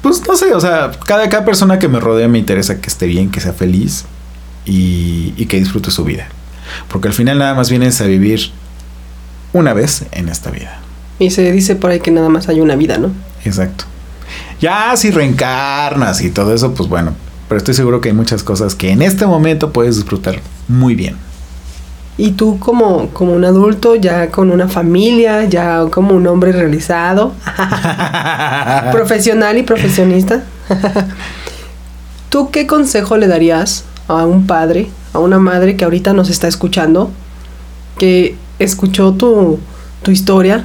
Pues 0.03 0.22
no 0.28 0.36
sé, 0.38 0.53
o 0.53 0.60
sea, 0.62 0.91
cada, 1.05 1.28
cada 1.28 1.43
persona 1.43 1.80
que 1.80 1.88
me 1.88 1.99
rodea 1.99 2.28
me 2.28 2.38
interesa 2.38 2.80
que 2.80 2.88
esté 2.88 3.07
bien, 3.07 3.32
que 3.32 3.41
sea 3.41 3.51
feliz 3.51 4.05
y, 4.64 5.34
y 5.36 5.47
que 5.47 5.57
disfrute 5.57 5.89
su 5.91 6.05
vida. 6.05 6.28
Porque 6.88 7.07
al 7.07 7.14
final 7.16 7.39
nada 7.39 7.55
más 7.55 7.70
vienes 7.70 7.99
a 7.99 8.05
vivir 8.05 8.51
una 9.54 9.74
vez 9.74 10.04
en 10.12 10.30
esta 10.30 10.52
vida. 10.52 10.80
Y 11.20 11.32
se 11.32 11.52
dice 11.52 11.76
por 11.76 11.91
ahí 11.91 12.00
que 12.00 12.12
nada 12.12 12.30
más 12.30 12.47
hay 12.50 12.62
una 12.62 12.76
vida, 12.76 12.97
¿no? 12.97 13.12
Exacto. 13.43 13.86
Ya 14.62 14.95
si 14.95 15.12
reencarnas 15.12 16.22
y 16.22 16.30
todo 16.30 16.54
eso, 16.54 16.74
pues 16.74 16.89
bueno, 16.89 17.14
pero 17.47 17.58
estoy 17.58 17.74
seguro 17.74 18.02
que 18.02 18.10
hay 18.10 18.16
muchas 18.16 18.43
cosas 18.43 18.76
que 18.76 18.91
en 18.91 19.02
este 19.02 19.26
momento 19.26 19.74
puedes 19.74 19.95
disfrutar 19.95 20.39
muy 20.68 20.95
bien. 20.95 21.16
Y 22.18 22.32
tú 22.32 22.60
como, 22.60 23.10
como 23.10 23.34
un 23.34 23.45
adulto, 23.45 23.95
ya 23.95 24.30
con 24.30 24.52
una 24.52 24.68
familia, 24.68 25.45
ya 25.45 25.86
como 25.89 26.14
un 26.14 26.28
hombre 26.28 26.52
realizado, 26.52 27.34
profesional 28.91 29.58
y 29.58 29.64
profesionista, 29.64 30.43
¿tú 32.30 32.52
qué 32.52 32.68
consejo 32.68 33.16
le 33.16 33.28
darías 33.28 33.86
a 34.10 34.26
un 34.26 34.47
padre, 34.47 34.89
a 35.14 35.20
una 35.20 35.39
madre 35.39 35.78
que 35.78 35.86
ahorita 35.86 36.12
nos 36.12 36.30
está 36.30 36.50
escuchando, 36.50 37.10
que 37.97 38.36
escuchó 38.60 39.14
tu, 39.14 39.60
tu 40.03 40.12
historia, 40.12 40.64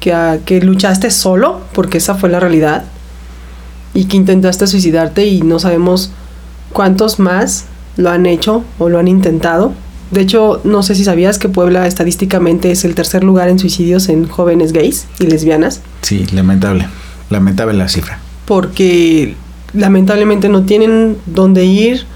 que, 0.00 0.12
ah, 0.12 0.38
que 0.44 0.60
luchaste 0.60 1.10
solo, 1.10 1.60
porque 1.72 1.98
esa 1.98 2.14
fue 2.14 2.28
la 2.28 2.40
realidad, 2.40 2.84
y 3.94 4.04
que 4.04 4.16
intentaste 4.16 4.66
suicidarte 4.66 5.26
y 5.26 5.42
no 5.42 5.58
sabemos 5.58 6.10
cuántos 6.72 7.18
más 7.18 7.66
lo 7.96 8.10
han 8.10 8.26
hecho 8.26 8.64
o 8.78 8.88
lo 8.88 8.98
han 8.98 9.08
intentado? 9.08 9.72
De 10.10 10.20
hecho, 10.20 10.60
no 10.64 10.82
sé 10.82 10.94
si 10.94 11.04
sabías 11.04 11.38
que 11.38 11.48
Puebla 11.48 11.86
estadísticamente 11.86 12.72
es 12.72 12.84
el 12.84 12.94
tercer 12.94 13.22
lugar 13.22 13.48
en 13.48 13.58
suicidios 13.58 14.08
en 14.08 14.26
jóvenes 14.26 14.72
gays 14.72 15.06
y 15.20 15.26
lesbianas. 15.26 15.82
Sí, 16.02 16.26
lamentable. 16.32 16.88
Lamentable 17.30 17.74
la 17.74 17.88
cifra. 17.88 18.18
Porque 18.44 19.36
lamentablemente 19.72 20.48
no 20.48 20.64
tienen 20.64 21.16
dónde 21.26 21.64
ir, 21.64 22.06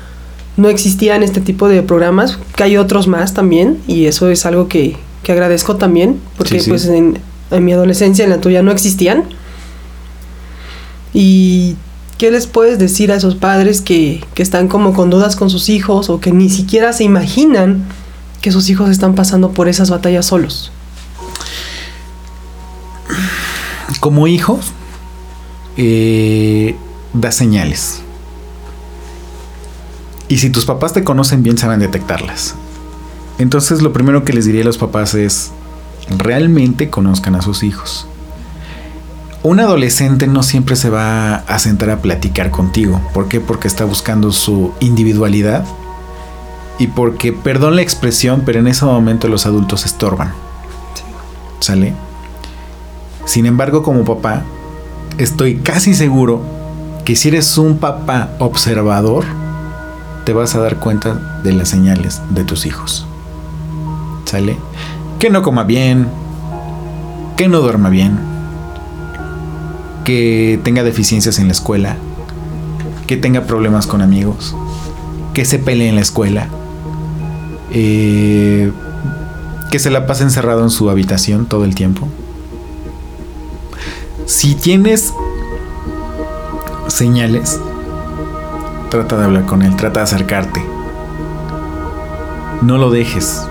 no 0.56 0.68
existían 0.68 1.22
este 1.22 1.40
tipo 1.40 1.68
de 1.68 1.82
programas, 1.82 2.38
que 2.56 2.62
hay 2.62 2.76
otros 2.76 3.08
más 3.08 3.34
también, 3.34 3.78
y 3.86 4.06
eso 4.06 4.28
es 4.28 4.46
algo 4.46 4.68
que, 4.68 4.96
que 5.22 5.32
agradezco 5.32 5.76
también, 5.76 6.20
porque 6.36 6.58
Sí, 6.58 6.64
sí. 6.64 6.70
pues 6.70 6.86
en, 6.86 7.18
en 7.50 7.64
mi 7.64 7.72
adolescencia, 7.72 8.24
en 8.24 8.30
la 8.30 8.40
tuya, 8.40 8.62
no 8.62 8.70
existían. 8.70 9.24
Y 11.12 11.76
¿qué 12.18 12.30
les 12.30 12.46
puedes 12.46 12.78
decir 12.78 13.10
a 13.12 13.16
esos 13.16 13.34
padres 13.34 13.80
que, 13.80 14.24
que 14.34 14.42
están 14.42 14.68
como 14.68 14.94
con 14.94 15.10
dudas 15.10 15.36
con 15.36 15.50
sus 15.50 15.68
hijos 15.68 16.08
o 16.10 16.20
que 16.20 16.32
ni 16.32 16.48
siquiera 16.50 16.92
se 16.92 17.04
imaginan 17.04 17.84
que 18.40 18.52
sus 18.52 18.68
hijos 18.70 18.90
están 18.90 19.14
pasando 19.14 19.50
por 19.52 19.68
esas 19.68 19.90
batallas 19.90 20.26
solos? 20.26 20.70
Como 24.00 24.26
hijos, 24.26 24.72
eh, 25.76 26.74
da 27.12 27.32
señales. 27.32 28.00
Y 30.28 30.38
si 30.38 30.50
tus 30.50 30.64
papás 30.64 30.92
te 30.92 31.04
conocen 31.04 31.42
bien, 31.42 31.58
saben 31.58 31.80
detectarlas. 31.80 32.54
Entonces 33.38 33.82
lo 33.82 33.92
primero 33.92 34.24
que 34.24 34.32
les 34.32 34.44
diría 34.46 34.62
a 34.62 34.66
los 34.66 34.78
papás 34.78 35.14
es, 35.14 35.50
realmente 36.18 36.90
conozcan 36.90 37.34
a 37.34 37.42
sus 37.42 37.62
hijos. 37.62 38.06
Un 39.42 39.60
adolescente 39.60 40.26
no 40.26 40.42
siempre 40.42 40.76
se 40.76 40.88
va 40.88 41.34
a 41.34 41.58
sentar 41.58 41.90
a 41.90 42.00
platicar 42.00 42.50
contigo. 42.50 43.00
¿Por 43.12 43.28
qué? 43.28 43.40
Porque 43.40 43.68
está 43.68 43.84
buscando 43.84 44.32
su 44.32 44.72
individualidad 44.80 45.64
y 46.78 46.86
porque, 46.86 47.32
perdón 47.32 47.76
la 47.76 47.82
expresión, 47.82 48.42
pero 48.46 48.60
en 48.60 48.68
ese 48.68 48.84
momento 48.86 49.28
los 49.28 49.44
adultos 49.44 49.84
estorban. 49.84 50.32
¿Sale? 51.60 51.92
Sin 53.26 53.46
embargo, 53.46 53.82
como 53.82 54.04
papá, 54.04 54.44
estoy 55.18 55.56
casi 55.56 55.94
seguro 55.94 56.40
que 57.04 57.16
si 57.16 57.28
eres 57.28 57.58
un 57.58 57.78
papá 57.78 58.30
observador, 58.38 59.24
te 60.24 60.32
vas 60.32 60.54
a 60.54 60.60
dar 60.60 60.76
cuenta 60.76 61.40
de 61.42 61.52
las 61.52 61.68
señales 61.68 62.20
de 62.30 62.44
tus 62.44 62.66
hijos. 62.66 63.06
¿Sale? 64.24 64.56
Que 65.18 65.30
no 65.30 65.42
coma 65.42 65.64
bien, 65.64 66.08
que 67.36 67.48
no 67.48 67.60
duerma 67.60 67.90
bien, 67.90 68.18
que 70.04 70.60
tenga 70.62 70.82
deficiencias 70.82 71.38
en 71.38 71.46
la 71.46 71.52
escuela, 71.52 71.96
que 73.06 73.16
tenga 73.16 73.42
problemas 73.42 73.86
con 73.86 74.02
amigos, 74.02 74.54
que 75.32 75.44
se 75.44 75.58
pelee 75.58 75.88
en 75.88 75.96
la 75.96 76.00
escuela, 76.00 76.48
eh, 77.70 78.72
que 79.70 79.78
se 79.78 79.90
la 79.90 80.06
pase 80.06 80.22
encerrado 80.22 80.62
en 80.62 80.70
su 80.70 80.90
habitación 80.90 81.46
todo 81.46 81.64
el 81.64 81.74
tiempo. 81.74 82.08
Si 84.26 84.54
tienes 84.54 85.12
señales, 86.88 87.60
trata 88.94 89.16
de 89.16 89.24
hablar 89.24 89.44
con 89.44 89.62
él, 89.62 89.74
trata 89.74 90.00
de 90.00 90.04
acercarte. 90.04 90.64
No 92.62 92.78
lo 92.78 92.90
dejes. 92.90 93.42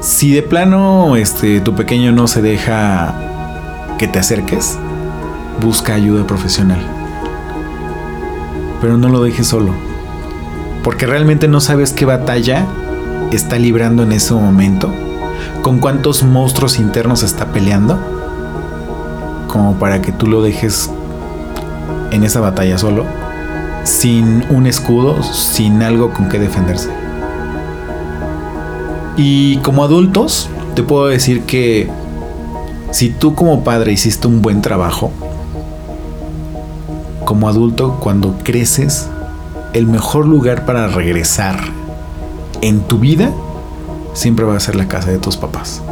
Si 0.00 0.34
de 0.34 0.42
plano 0.42 1.16
este 1.16 1.62
tu 1.62 1.74
pequeño 1.74 2.12
no 2.12 2.26
se 2.26 2.42
deja 2.42 3.14
que 3.98 4.06
te 4.06 4.18
acerques, 4.18 4.78
busca 5.62 5.94
ayuda 5.94 6.26
profesional. 6.26 6.78
Pero 8.82 8.98
no 8.98 9.08
lo 9.08 9.22
dejes 9.22 9.46
solo. 9.46 9.72
Porque 10.82 11.06
realmente 11.06 11.48
no 11.48 11.60
sabes 11.60 11.94
qué 11.94 12.04
batalla 12.04 12.66
está 13.32 13.58
librando 13.58 14.02
en 14.02 14.12
ese 14.12 14.34
momento. 14.34 14.92
Con 15.62 15.78
cuántos 15.78 16.22
monstruos 16.22 16.78
internos 16.78 17.22
está 17.22 17.46
peleando. 17.46 17.98
Como 19.48 19.76
para 19.76 20.02
que 20.02 20.12
tú 20.12 20.26
lo 20.26 20.42
dejes 20.42 20.90
en 22.10 22.24
esa 22.24 22.40
batalla 22.40 22.76
solo. 22.76 23.23
Sin 23.84 24.44
un 24.50 24.66
escudo, 24.66 25.22
sin 25.22 25.82
algo 25.82 26.12
con 26.12 26.28
que 26.28 26.38
defenderse. 26.38 26.90
Y 29.16 29.58
como 29.58 29.84
adultos, 29.84 30.48
te 30.74 30.82
puedo 30.82 31.06
decir 31.06 31.42
que 31.42 31.88
si 32.90 33.10
tú 33.10 33.34
como 33.34 33.62
padre 33.62 33.92
hiciste 33.92 34.26
un 34.26 34.42
buen 34.42 34.60
trabajo, 34.60 35.12
como 37.24 37.48
adulto, 37.48 37.98
cuando 38.00 38.36
creces, 38.42 39.08
el 39.72 39.86
mejor 39.86 40.26
lugar 40.26 40.64
para 40.64 40.88
regresar 40.88 41.58
en 42.60 42.80
tu 42.80 42.98
vida 42.98 43.32
siempre 44.12 44.44
va 44.44 44.56
a 44.56 44.60
ser 44.60 44.76
la 44.76 44.88
casa 44.88 45.10
de 45.10 45.18
tus 45.18 45.36
papás. 45.36 45.82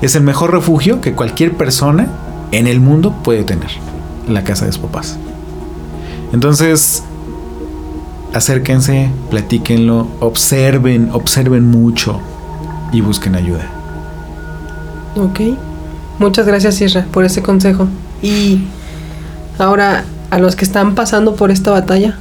Es 0.00 0.14
el 0.14 0.22
mejor 0.22 0.52
refugio 0.52 1.00
que 1.00 1.14
cualquier 1.14 1.56
persona 1.56 2.08
en 2.52 2.66
el 2.66 2.80
mundo 2.80 3.14
puede 3.24 3.44
tener, 3.44 3.70
la 4.28 4.44
casa 4.44 4.66
de 4.66 4.72
sus 4.72 4.82
papás. 4.82 5.18
Entonces, 6.32 7.02
acérquense, 8.32 9.10
platíquenlo, 9.30 10.06
observen, 10.20 11.10
observen 11.12 11.70
mucho 11.70 12.20
y 12.92 13.00
busquen 13.00 13.34
ayuda. 13.34 13.66
Ok. 15.16 15.40
Muchas 16.18 16.46
gracias, 16.46 16.80
Isra, 16.80 17.06
por 17.10 17.24
ese 17.24 17.42
consejo. 17.42 17.88
Y 18.22 18.62
ahora, 19.58 20.04
a 20.30 20.38
los 20.38 20.56
que 20.56 20.64
están 20.64 20.94
pasando 20.94 21.36
por 21.36 21.50
esta 21.50 21.70
batalla, 21.70 22.16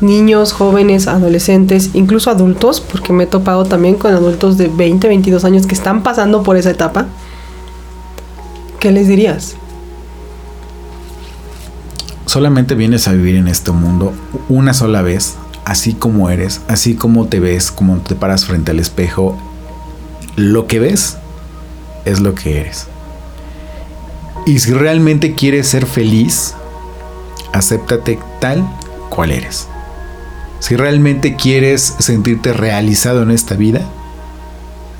niños, 0.00 0.52
jóvenes, 0.52 1.08
adolescentes, 1.08 1.90
incluso 1.94 2.30
adultos, 2.30 2.80
porque 2.80 3.12
me 3.12 3.24
he 3.24 3.26
topado 3.26 3.64
también 3.64 3.96
con 3.96 4.14
adultos 4.14 4.58
de 4.58 4.68
20, 4.68 5.08
22 5.08 5.44
años 5.44 5.66
que 5.66 5.74
están 5.74 6.02
pasando 6.02 6.42
por 6.42 6.56
esa 6.56 6.70
etapa, 6.70 7.06
¿qué 8.80 8.92
les 8.92 9.08
dirías? 9.08 9.56
Solamente 12.34 12.74
vienes 12.74 13.06
a 13.06 13.12
vivir 13.12 13.36
en 13.36 13.46
este 13.46 13.70
mundo 13.70 14.12
una 14.48 14.74
sola 14.74 15.02
vez, 15.02 15.36
así 15.64 15.94
como 15.94 16.30
eres, 16.30 16.62
así 16.66 16.96
como 16.96 17.28
te 17.28 17.38
ves, 17.38 17.70
como 17.70 17.98
te 17.98 18.16
paras 18.16 18.44
frente 18.44 18.72
al 18.72 18.80
espejo. 18.80 19.38
Lo 20.34 20.66
que 20.66 20.80
ves 20.80 21.16
es 22.04 22.18
lo 22.18 22.34
que 22.34 22.58
eres. 22.60 22.88
Y 24.46 24.58
si 24.58 24.72
realmente 24.72 25.36
quieres 25.36 25.68
ser 25.68 25.86
feliz, 25.86 26.56
acéptate 27.52 28.18
tal 28.40 28.68
cual 29.10 29.30
eres. 29.30 29.68
Si 30.58 30.74
realmente 30.74 31.36
quieres 31.36 31.94
sentirte 32.00 32.52
realizado 32.52 33.22
en 33.22 33.30
esta 33.30 33.54
vida, 33.54 33.82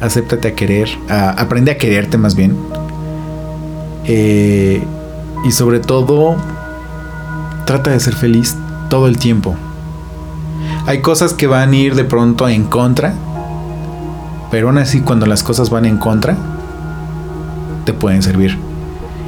acéptate 0.01 0.47
a 0.47 0.55
querer, 0.55 0.89
aprende 1.09 1.73
a 1.73 1.79
quererte 1.79 2.17
más 2.17 2.37
bien. 2.37 2.57
Eh, 4.05 4.81
y 5.45 5.51
sobre 5.51 5.81
todo, 5.81 6.37
trata 7.67 7.91
de 7.91 8.01
ser 8.01 8.15
feliz 8.15 8.57
todo 8.89 9.07
el 9.07 9.19
tiempo. 9.19 9.55
Hay 10.87 11.01
cosas 11.01 11.33
que 11.33 11.47
van 11.47 11.73
a 11.73 11.77
ir 11.77 11.95
de 11.95 12.05
pronto 12.05 12.49
en 12.49 12.65
contra, 12.65 13.15
pero 14.51 14.69
aún 14.69 14.79
así 14.79 15.01
cuando 15.01 15.27
las 15.27 15.43
cosas 15.43 15.71
van 15.71 15.87
en 15.87 15.97
contra, 15.97 16.37
te 17.85 17.93
pueden 17.93 18.23
servir. 18.23 18.59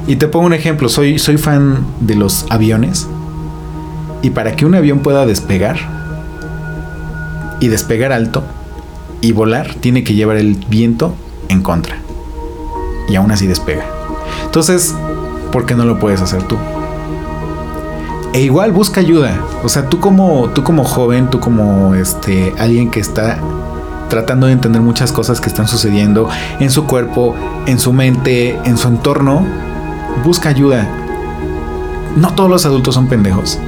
Y 0.07 0.15
te 0.15 0.27
pongo 0.27 0.45
un 0.45 0.53
ejemplo, 0.53 0.87
soy, 0.87 1.19
soy 1.19 1.37
fan 1.37 1.85
de 1.99 2.15
los 2.15 2.45
aviones. 2.49 3.07
Y 4.21 4.29
para 4.29 4.55
que 4.55 4.65
un 4.65 4.75
avión 4.75 4.99
pueda 4.99 5.25
despegar, 5.25 5.77
y 7.59 7.67
despegar 7.67 8.11
alto, 8.11 8.43
y 9.21 9.31
volar, 9.31 9.73
tiene 9.75 10.03
que 10.03 10.13
llevar 10.13 10.37
el 10.37 10.55
viento 10.69 11.15
en 11.49 11.61
contra. 11.61 11.97
y 13.09 13.15
aún 13.15 13.31
así 13.31 13.47
despega. 13.47 13.85
Entonces, 14.43 14.93
¿por 15.51 15.65
qué 15.65 15.75
no 15.75 15.85
lo 15.85 15.97
puedes 15.97 16.21
hacer 16.21 16.43
tú? 16.43 16.57
E 18.37 18.41
igual 18.41 18.71
busca 18.71 18.99
ayuda. 18.99 19.41
O 19.63 19.67
sea, 19.67 19.89
tú 19.89 19.99
como, 19.99 20.49
tú 20.51 20.61
como 20.61 20.83
joven, 20.83 21.27
tú 21.31 21.39
como 21.39 21.95
este, 21.95 22.53
alguien 22.59 22.91
que 22.91 22.99
está 22.99 23.39
tratando 24.09 24.45
de 24.45 24.53
entender 24.53 24.79
muchas 24.79 25.11
cosas 25.11 25.41
que 25.41 25.49
están 25.49 25.67
sucediendo 25.67 26.29
en 26.59 26.69
su 26.69 26.85
cuerpo, 26.85 27.33
en 27.65 27.79
su 27.79 27.93
mente, 27.93 28.55
en 28.63 28.77
su 28.77 28.89
entorno, 28.89 29.43
busca 30.23 30.49
ayuda. 30.49 30.87
No 32.15 32.35
todos 32.35 32.47
los 32.47 32.63
adultos 32.67 32.93
son 32.93 33.07
pendejos. 33.07 33.57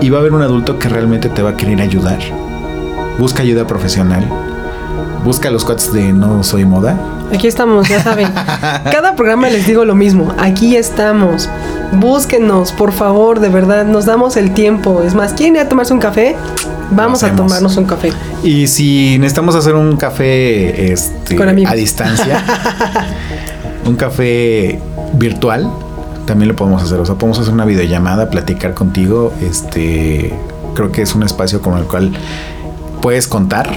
Y 0.00 0.10
va 0.10 0.18
a 0.18 0.20
haber 0.20 0.34
un 0.34 0.42
adulto 0.42 0.78
que 0.78 0.88
realmente 0.88 1.30
te 1.30 1.42
va 1.42 1.50
a 1.50 1.56
querer 1.56 1.80
ayudar. 1.80 2.18
Busca 3.18 3.42
ayuda 3.42 3.66
profesional. 3.66 4.28
Busca 5.24 5.50
los 5.50 5.64
cuates 5.64 5.92
de 5.92 6.12
No 6.12 6.42
Soy 6.44 6.64
Moda. 6.64 6.96
Aquí 7.34 7.48
estamos, 7.48 7.88
ya 7.88 8.02
saben. 8.02 8.28
Cada 8.32 9.16
programa 9.16 9.48
les 9.48 9.66
digo 9.66 9.84
lo 9.84 9.94
mismo. 9.94 10.32
Aquí 10.38 10.76
estamos. 10.76 11.48
Búsquenos, 11.92 12.72
por 12.72 12.92
favor, 12.92 13.40
de 13.40 13.48
verdad. 13.48 13.84
Nos 13.84 14.06
damos 14.06 14.36
el 14.36 14.54
tiempo. 14.54 15.02
Es 15.02 15.14
más, 15.14 15.32
¿quieren 15.32 15.56
ir 15.56 15.62
a 15.62 15.68
tomarse 15.68 15.92
un 15.92 16.00
café? 16.00 16.36
Vamos 16.90 17.22
a 17.24 17.34
tomarnos 17.34 17.76
un 17.76 17.84
café. 17.84 18.12
Y 18.44 18.68
si 18.68 19.18
necesitamos 19.18 19.54
hacer 19.56 19.74
un 19.74 19.96
café 19.96 20.92
este, 20.92 21.34
Con 21.34 21.48
a 21.48 21.74
distancia, 21.74 22.44
un 23.84 23.96
café 23.96 24.80
virtual, 25.14 25.68
también 26.26 26.48
lo 26.48 26.56
podemos 26.56 26.82
hacer. 26.82 27.00
O 27.00 27.06
sea, 27.06 27.16
podemos 27.16 27.38
hacer 27.40 27.52
una 27.52 27.64
videollamada, 27.64 28.30
platicar 28.30 28.74
contigo. 28.74 29.32
Este, 29.40 30.32
creo 30.74 30.92
que 30.92 31.02
es 31.02 31.14
un 31.14 31.24
espacio 31.24 31.60
con 31.60 31.76
el 31.76 31.84
cual 31.84 32.12
puedes 33.02 33.26
contar. 33.26 33.74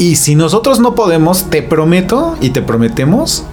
Y 0.00 0.16
si 0.16 0.34
nosotros 0.34 0.80
no 0.80 0.94
podemos, 0.94 1.50
te 1.50 1.62
prometo 1.62 2.34
y 2.40 2.50
te 2.50 2.62
prometemos 2.62 3.44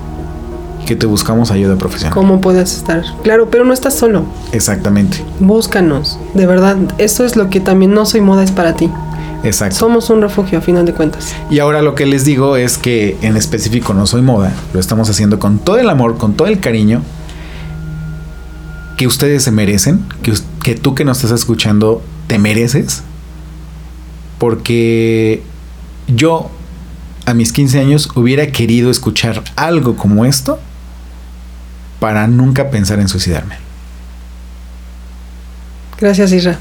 que 0.85 0.95
te 0.95 1.05
buscamos 1.05 1.51
ayuda 1.51 1.75
profesional. 1.75 2.13
¿Cómo 2.13 2.39
puedes 2.39 2.73
estar? 2.73 3.03
Claro, 3.21 3.49
pero 3.51 3.65
no 3.65 3.73
estás 3.73 3.95
solo. 3.95 4.23
Exactamente, 4.53 5.21
Búscanos. 5.41 6.17
De 6.35 6.45
verdad, 6.45 6.77
eso 6.99 7.25
es 7.25 7.35
lo 7.35 7.49
que 7.49 7.59
también 7.59 7.93
no 7.93 8.05
soy 8.05 8.21
moda 8.21 8.45
es 8.45 8.51
para 8.51 8.75
ti. 8.77 8.89
exacto. 9.43 9.75
Somos 9.75 10.09
un 10.09 10.21
refugio 10.21 10.59
a 10.59 10.61
final 10.61 10.85
de 10.85 10.93
cuentas. 10.93 11.35
Y 11.51 11.59
ahora 11.59 11.81
lo 11.81 11.95
que 11.95 12.05
les 12.05 12.23
digo 12.23 12.55
es 12.55 12.77
que 12.77 13.17
en 13.21 13.35
específico 13.35 13.93
no 13.93 14.07
soy 14.07 14.21
moda, 14.21 14.53
lo 14.73 14.79
estamos 14.79 15.09
haciendo 15.09 15.39
con 15.39 15.59
todo 15.59 15.77
el 15.79 15.89
amor, 15.89 16.17
con 16.17 16.35
todo 16.35 16.47
el 16.47 16.61
cariño 16.61 17.01
que 18.95 19.05
ustedes 19.05 19.43
se 19.43 19.51
merecen, 19.51 20.05
que, 20.23 20.31
que 20.63 20.75
tú 20.75 20.95
que 20.95 21.03
nos 21.03 21.17
estás 21.17 21.41
escuchando 21.41 22.01
te 22.27 22.39
mereces, 22.39 23.03
porque 24.39 25.43
yo 26.07 26.49
a 27.25 27.33
mis 27.33 27.51
15 27.51 27.79
años 27.79 28.09
hubiera 28.15 28.47
querido 28.47 28.89
escuchar 28.89 29.43
algo 29.55 29.95
como 29.95 30.25
esto 30.25 30.59
para 31.99 32.27
nunca 32.27 32.69
pensar 32.69 32.99
en 32.99 33.07
suicidarme. 33.07 33.55
Gracias, 35.99 36.31
Isra. 36.31 36.59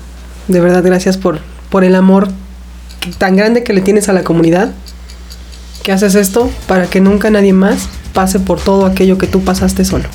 De 0.48 0.60
verdad, 0.60 0.82
gracias 0.82 1.16
por, 1.16 1.40
por 1.70 1.84
el 1.84 1.94
amor 1.94 2.28
tan 3.18 3.36
grande 3.36 3.62
que 3.62 3.72
le 3.72 3.80
tienes 3.80 4.08
a 4.08 4.12
la 4.12 4.24
comunidad. 4.24 4.72
Que 5.82 5.92
haces 5.92 6.14
esto 6.16 6.50
para 6.66 6.86
que 6.88 7.00
nunca 7.00 7.30
nadie 7.30 7.52
más 7.52 7.88
pase 8.12 8.40
por 8.40 8.60
todo 8.60 8.86
aquello 8.86 9.18
que 9.18 9.26
tú 9.26 9.44
pasaste 9.44 9.84
solo. 9.84 10.08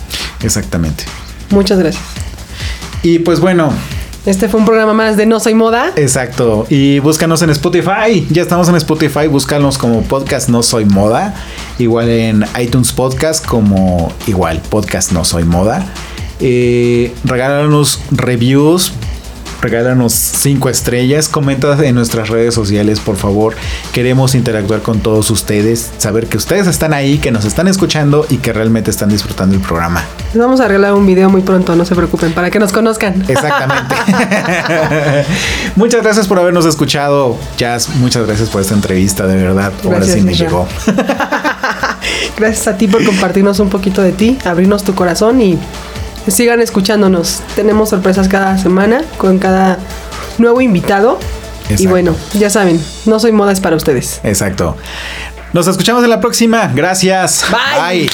Exactamente. 0.43 1.05
Muchas 1.49 1.79
gracias. 1.79 2.03
Y 3.03 3.19
pues 3.19 3.39
bueno, 3.39 3.71
Este 4.23 4.47
fue 4.47 4.59
un 4.59 4.67
programa 4.67 4.93
más 4.93 5.17
de 5.17 5.25
No 5.25 5.39
Soy 5.39 5.55
Moda. 5.55 5.93
Exacto. 5.95 6.67
Y 6.69 6.99
búscanos 6.99 7.41
en 7.41 7.49
Spotify. 7.49 8.27
Ya 8.29 8.43
estamos 8.43 8.69
en 8.69 8.75
Spotify. 8.75 9.25
Búscanos 9.27 9.79
como 9.79 10.03
podcast 10.03 10.47
No 10.47 10.61
Soy 10.61 10.85
Moda. 10.85 11.33
Igual 11.79 12.09
en 12.09 12.45
iTunes 12.61 12.91
Podcast 12.91 13.43
como 13.43 14.13
igual 14.27 14.61
podcast 14.69 15.11
No 15.11 15.25
Soy 15.25 15.43
Moda. 15.43 15.83
Eh, 16.39 17.15
regálanos 17.23 17.99
reviews. 18.11 18.93
Regálanos 19.61 20.13
cinco 20.13 20.69
estrellas. 20.69 21.29
Comenta 21.29 21.77
en 21.85 21.95
nuestras 21.95 22.29
redes 22.29 22.53
sociales, 22.53 22.99
por 22.99 23.15
favor. 23.15 23.55
Queremos 23.93 24.33
interactuar 24.33 24.81
con 24.81 24.99
todos 24.99 25.29
ustedes. 25.29 25.91
Saber 25.97 26.27
que 26.27 26.37
ustedes 26.37 26.67
están 26.67 26.93
ahí, 26.93 27.19
que 27.19 27.31
nos 27.31 27.45
están 27.45 27.67
escuchando 27.67 28.25
y 28.29 28.37
que 28.37 28.53
realmente 28.53 28.89
están 28.89 29.09
disfrutando 29.09 29.55
el 29.55 29.61
programa. 29.61 30.03
Les 30.33 30.41
vamos 30.41 30.61
a 30.61 30.65
arreglar 30.65 30.93
un 30.93 31.05
video 31.05 31.29
muy 31.29 31.41
pronto, 31.41 31.75
no 31.75 31.85
se 31.85 31.95
preocupen, 31.95 32.33
para 32.33 32.49
que 32.49 32.59
nos 32.59 32.71
conozcan. 32.71 33.23
Exactamente. 33.27 33.95
muchas 35.75 36.01
gracias 36.01 36.27
por 36.27 36.39
habernos 36.39 36.65
escuchado, 36.65 37.37
Jazz. 37.57 37.89
Muchas 37.95 38.25
gracias 38.25 38.49
por 38.49 38.61
esta 38.61 38.73
entrevista, 38.73 39.27
de 39.27 39.35
verdad. 39.35 39.71
Ahora 39.83 39.97
Gracias, 39.97 40.17
sí 40.17 40.23
me 40.23 40.33
llegó. 40.33 40.67
Gracias 42.37 42.67
a 42.67 42.77
ti 42.77 42.87
por 42.87 43.05
compartirnos 43.05 43.59
un 43.59 43.69
poquito 43.69 44.01
de 44.01 44.11
ti, 44.11 44.37
abrirnos 44.45 44.83
tu 44.83 44.95
corazón 44.95 45.41
y 45.41 45.59
sigan 46.27 46.61
escuchándonos. 46.61 47.41
Tenemos 47.55 47.89
sorpresas 47.89 48.27
cada 48.27 48.57
semana 48.57 49.01
con 49.17 49.39
cada 49.39 49.79
nuevo 50.37 50.61
invitado. 50.61 51.19
Y 51.77 51.87
bueno, 51.87 52.15
ya 52.33 52.49
saben, 52.49 52.83
no 53.05 53.19
soy 53.19 53.31
moda 53.31 53.53
es 53.53 53.61
para 53.61 53.77
ustedes. 53.77 54.19
Exacto. 54.23 54.75
Nos 55.53 55.67
escuchamos 55.67 56.03
en 56.03 56.09
la 56.09 56.19
próxima. 56.19 56.71
Gracias. 56.73 57.45
Bye. 57.49 58.07
Bye. 58.07 58.09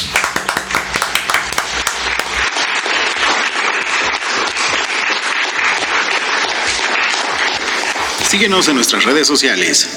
Síguenos 8.30 8.68
en 8.68 8.76
nuestras 8.76 9.04
redes 9.06 9.26
sociales. 9.26 9.88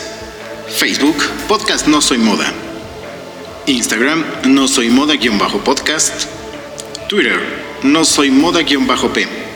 Facebook, 0.68 1.16
Podcast 1.48 1.86
No 1.86 2.00
Soy 2.00 2.18
Moda. 2.18 2.52
Instagram, 3.66 4.24
No 4.44 4.68
Soy 4.68 4.88
Moda-podcast. 4.88 6.26
Twitter, 7.08 7.69
No 7.82 8.04
Soy 8.04 8.30
Moda-p. 8.30 9.49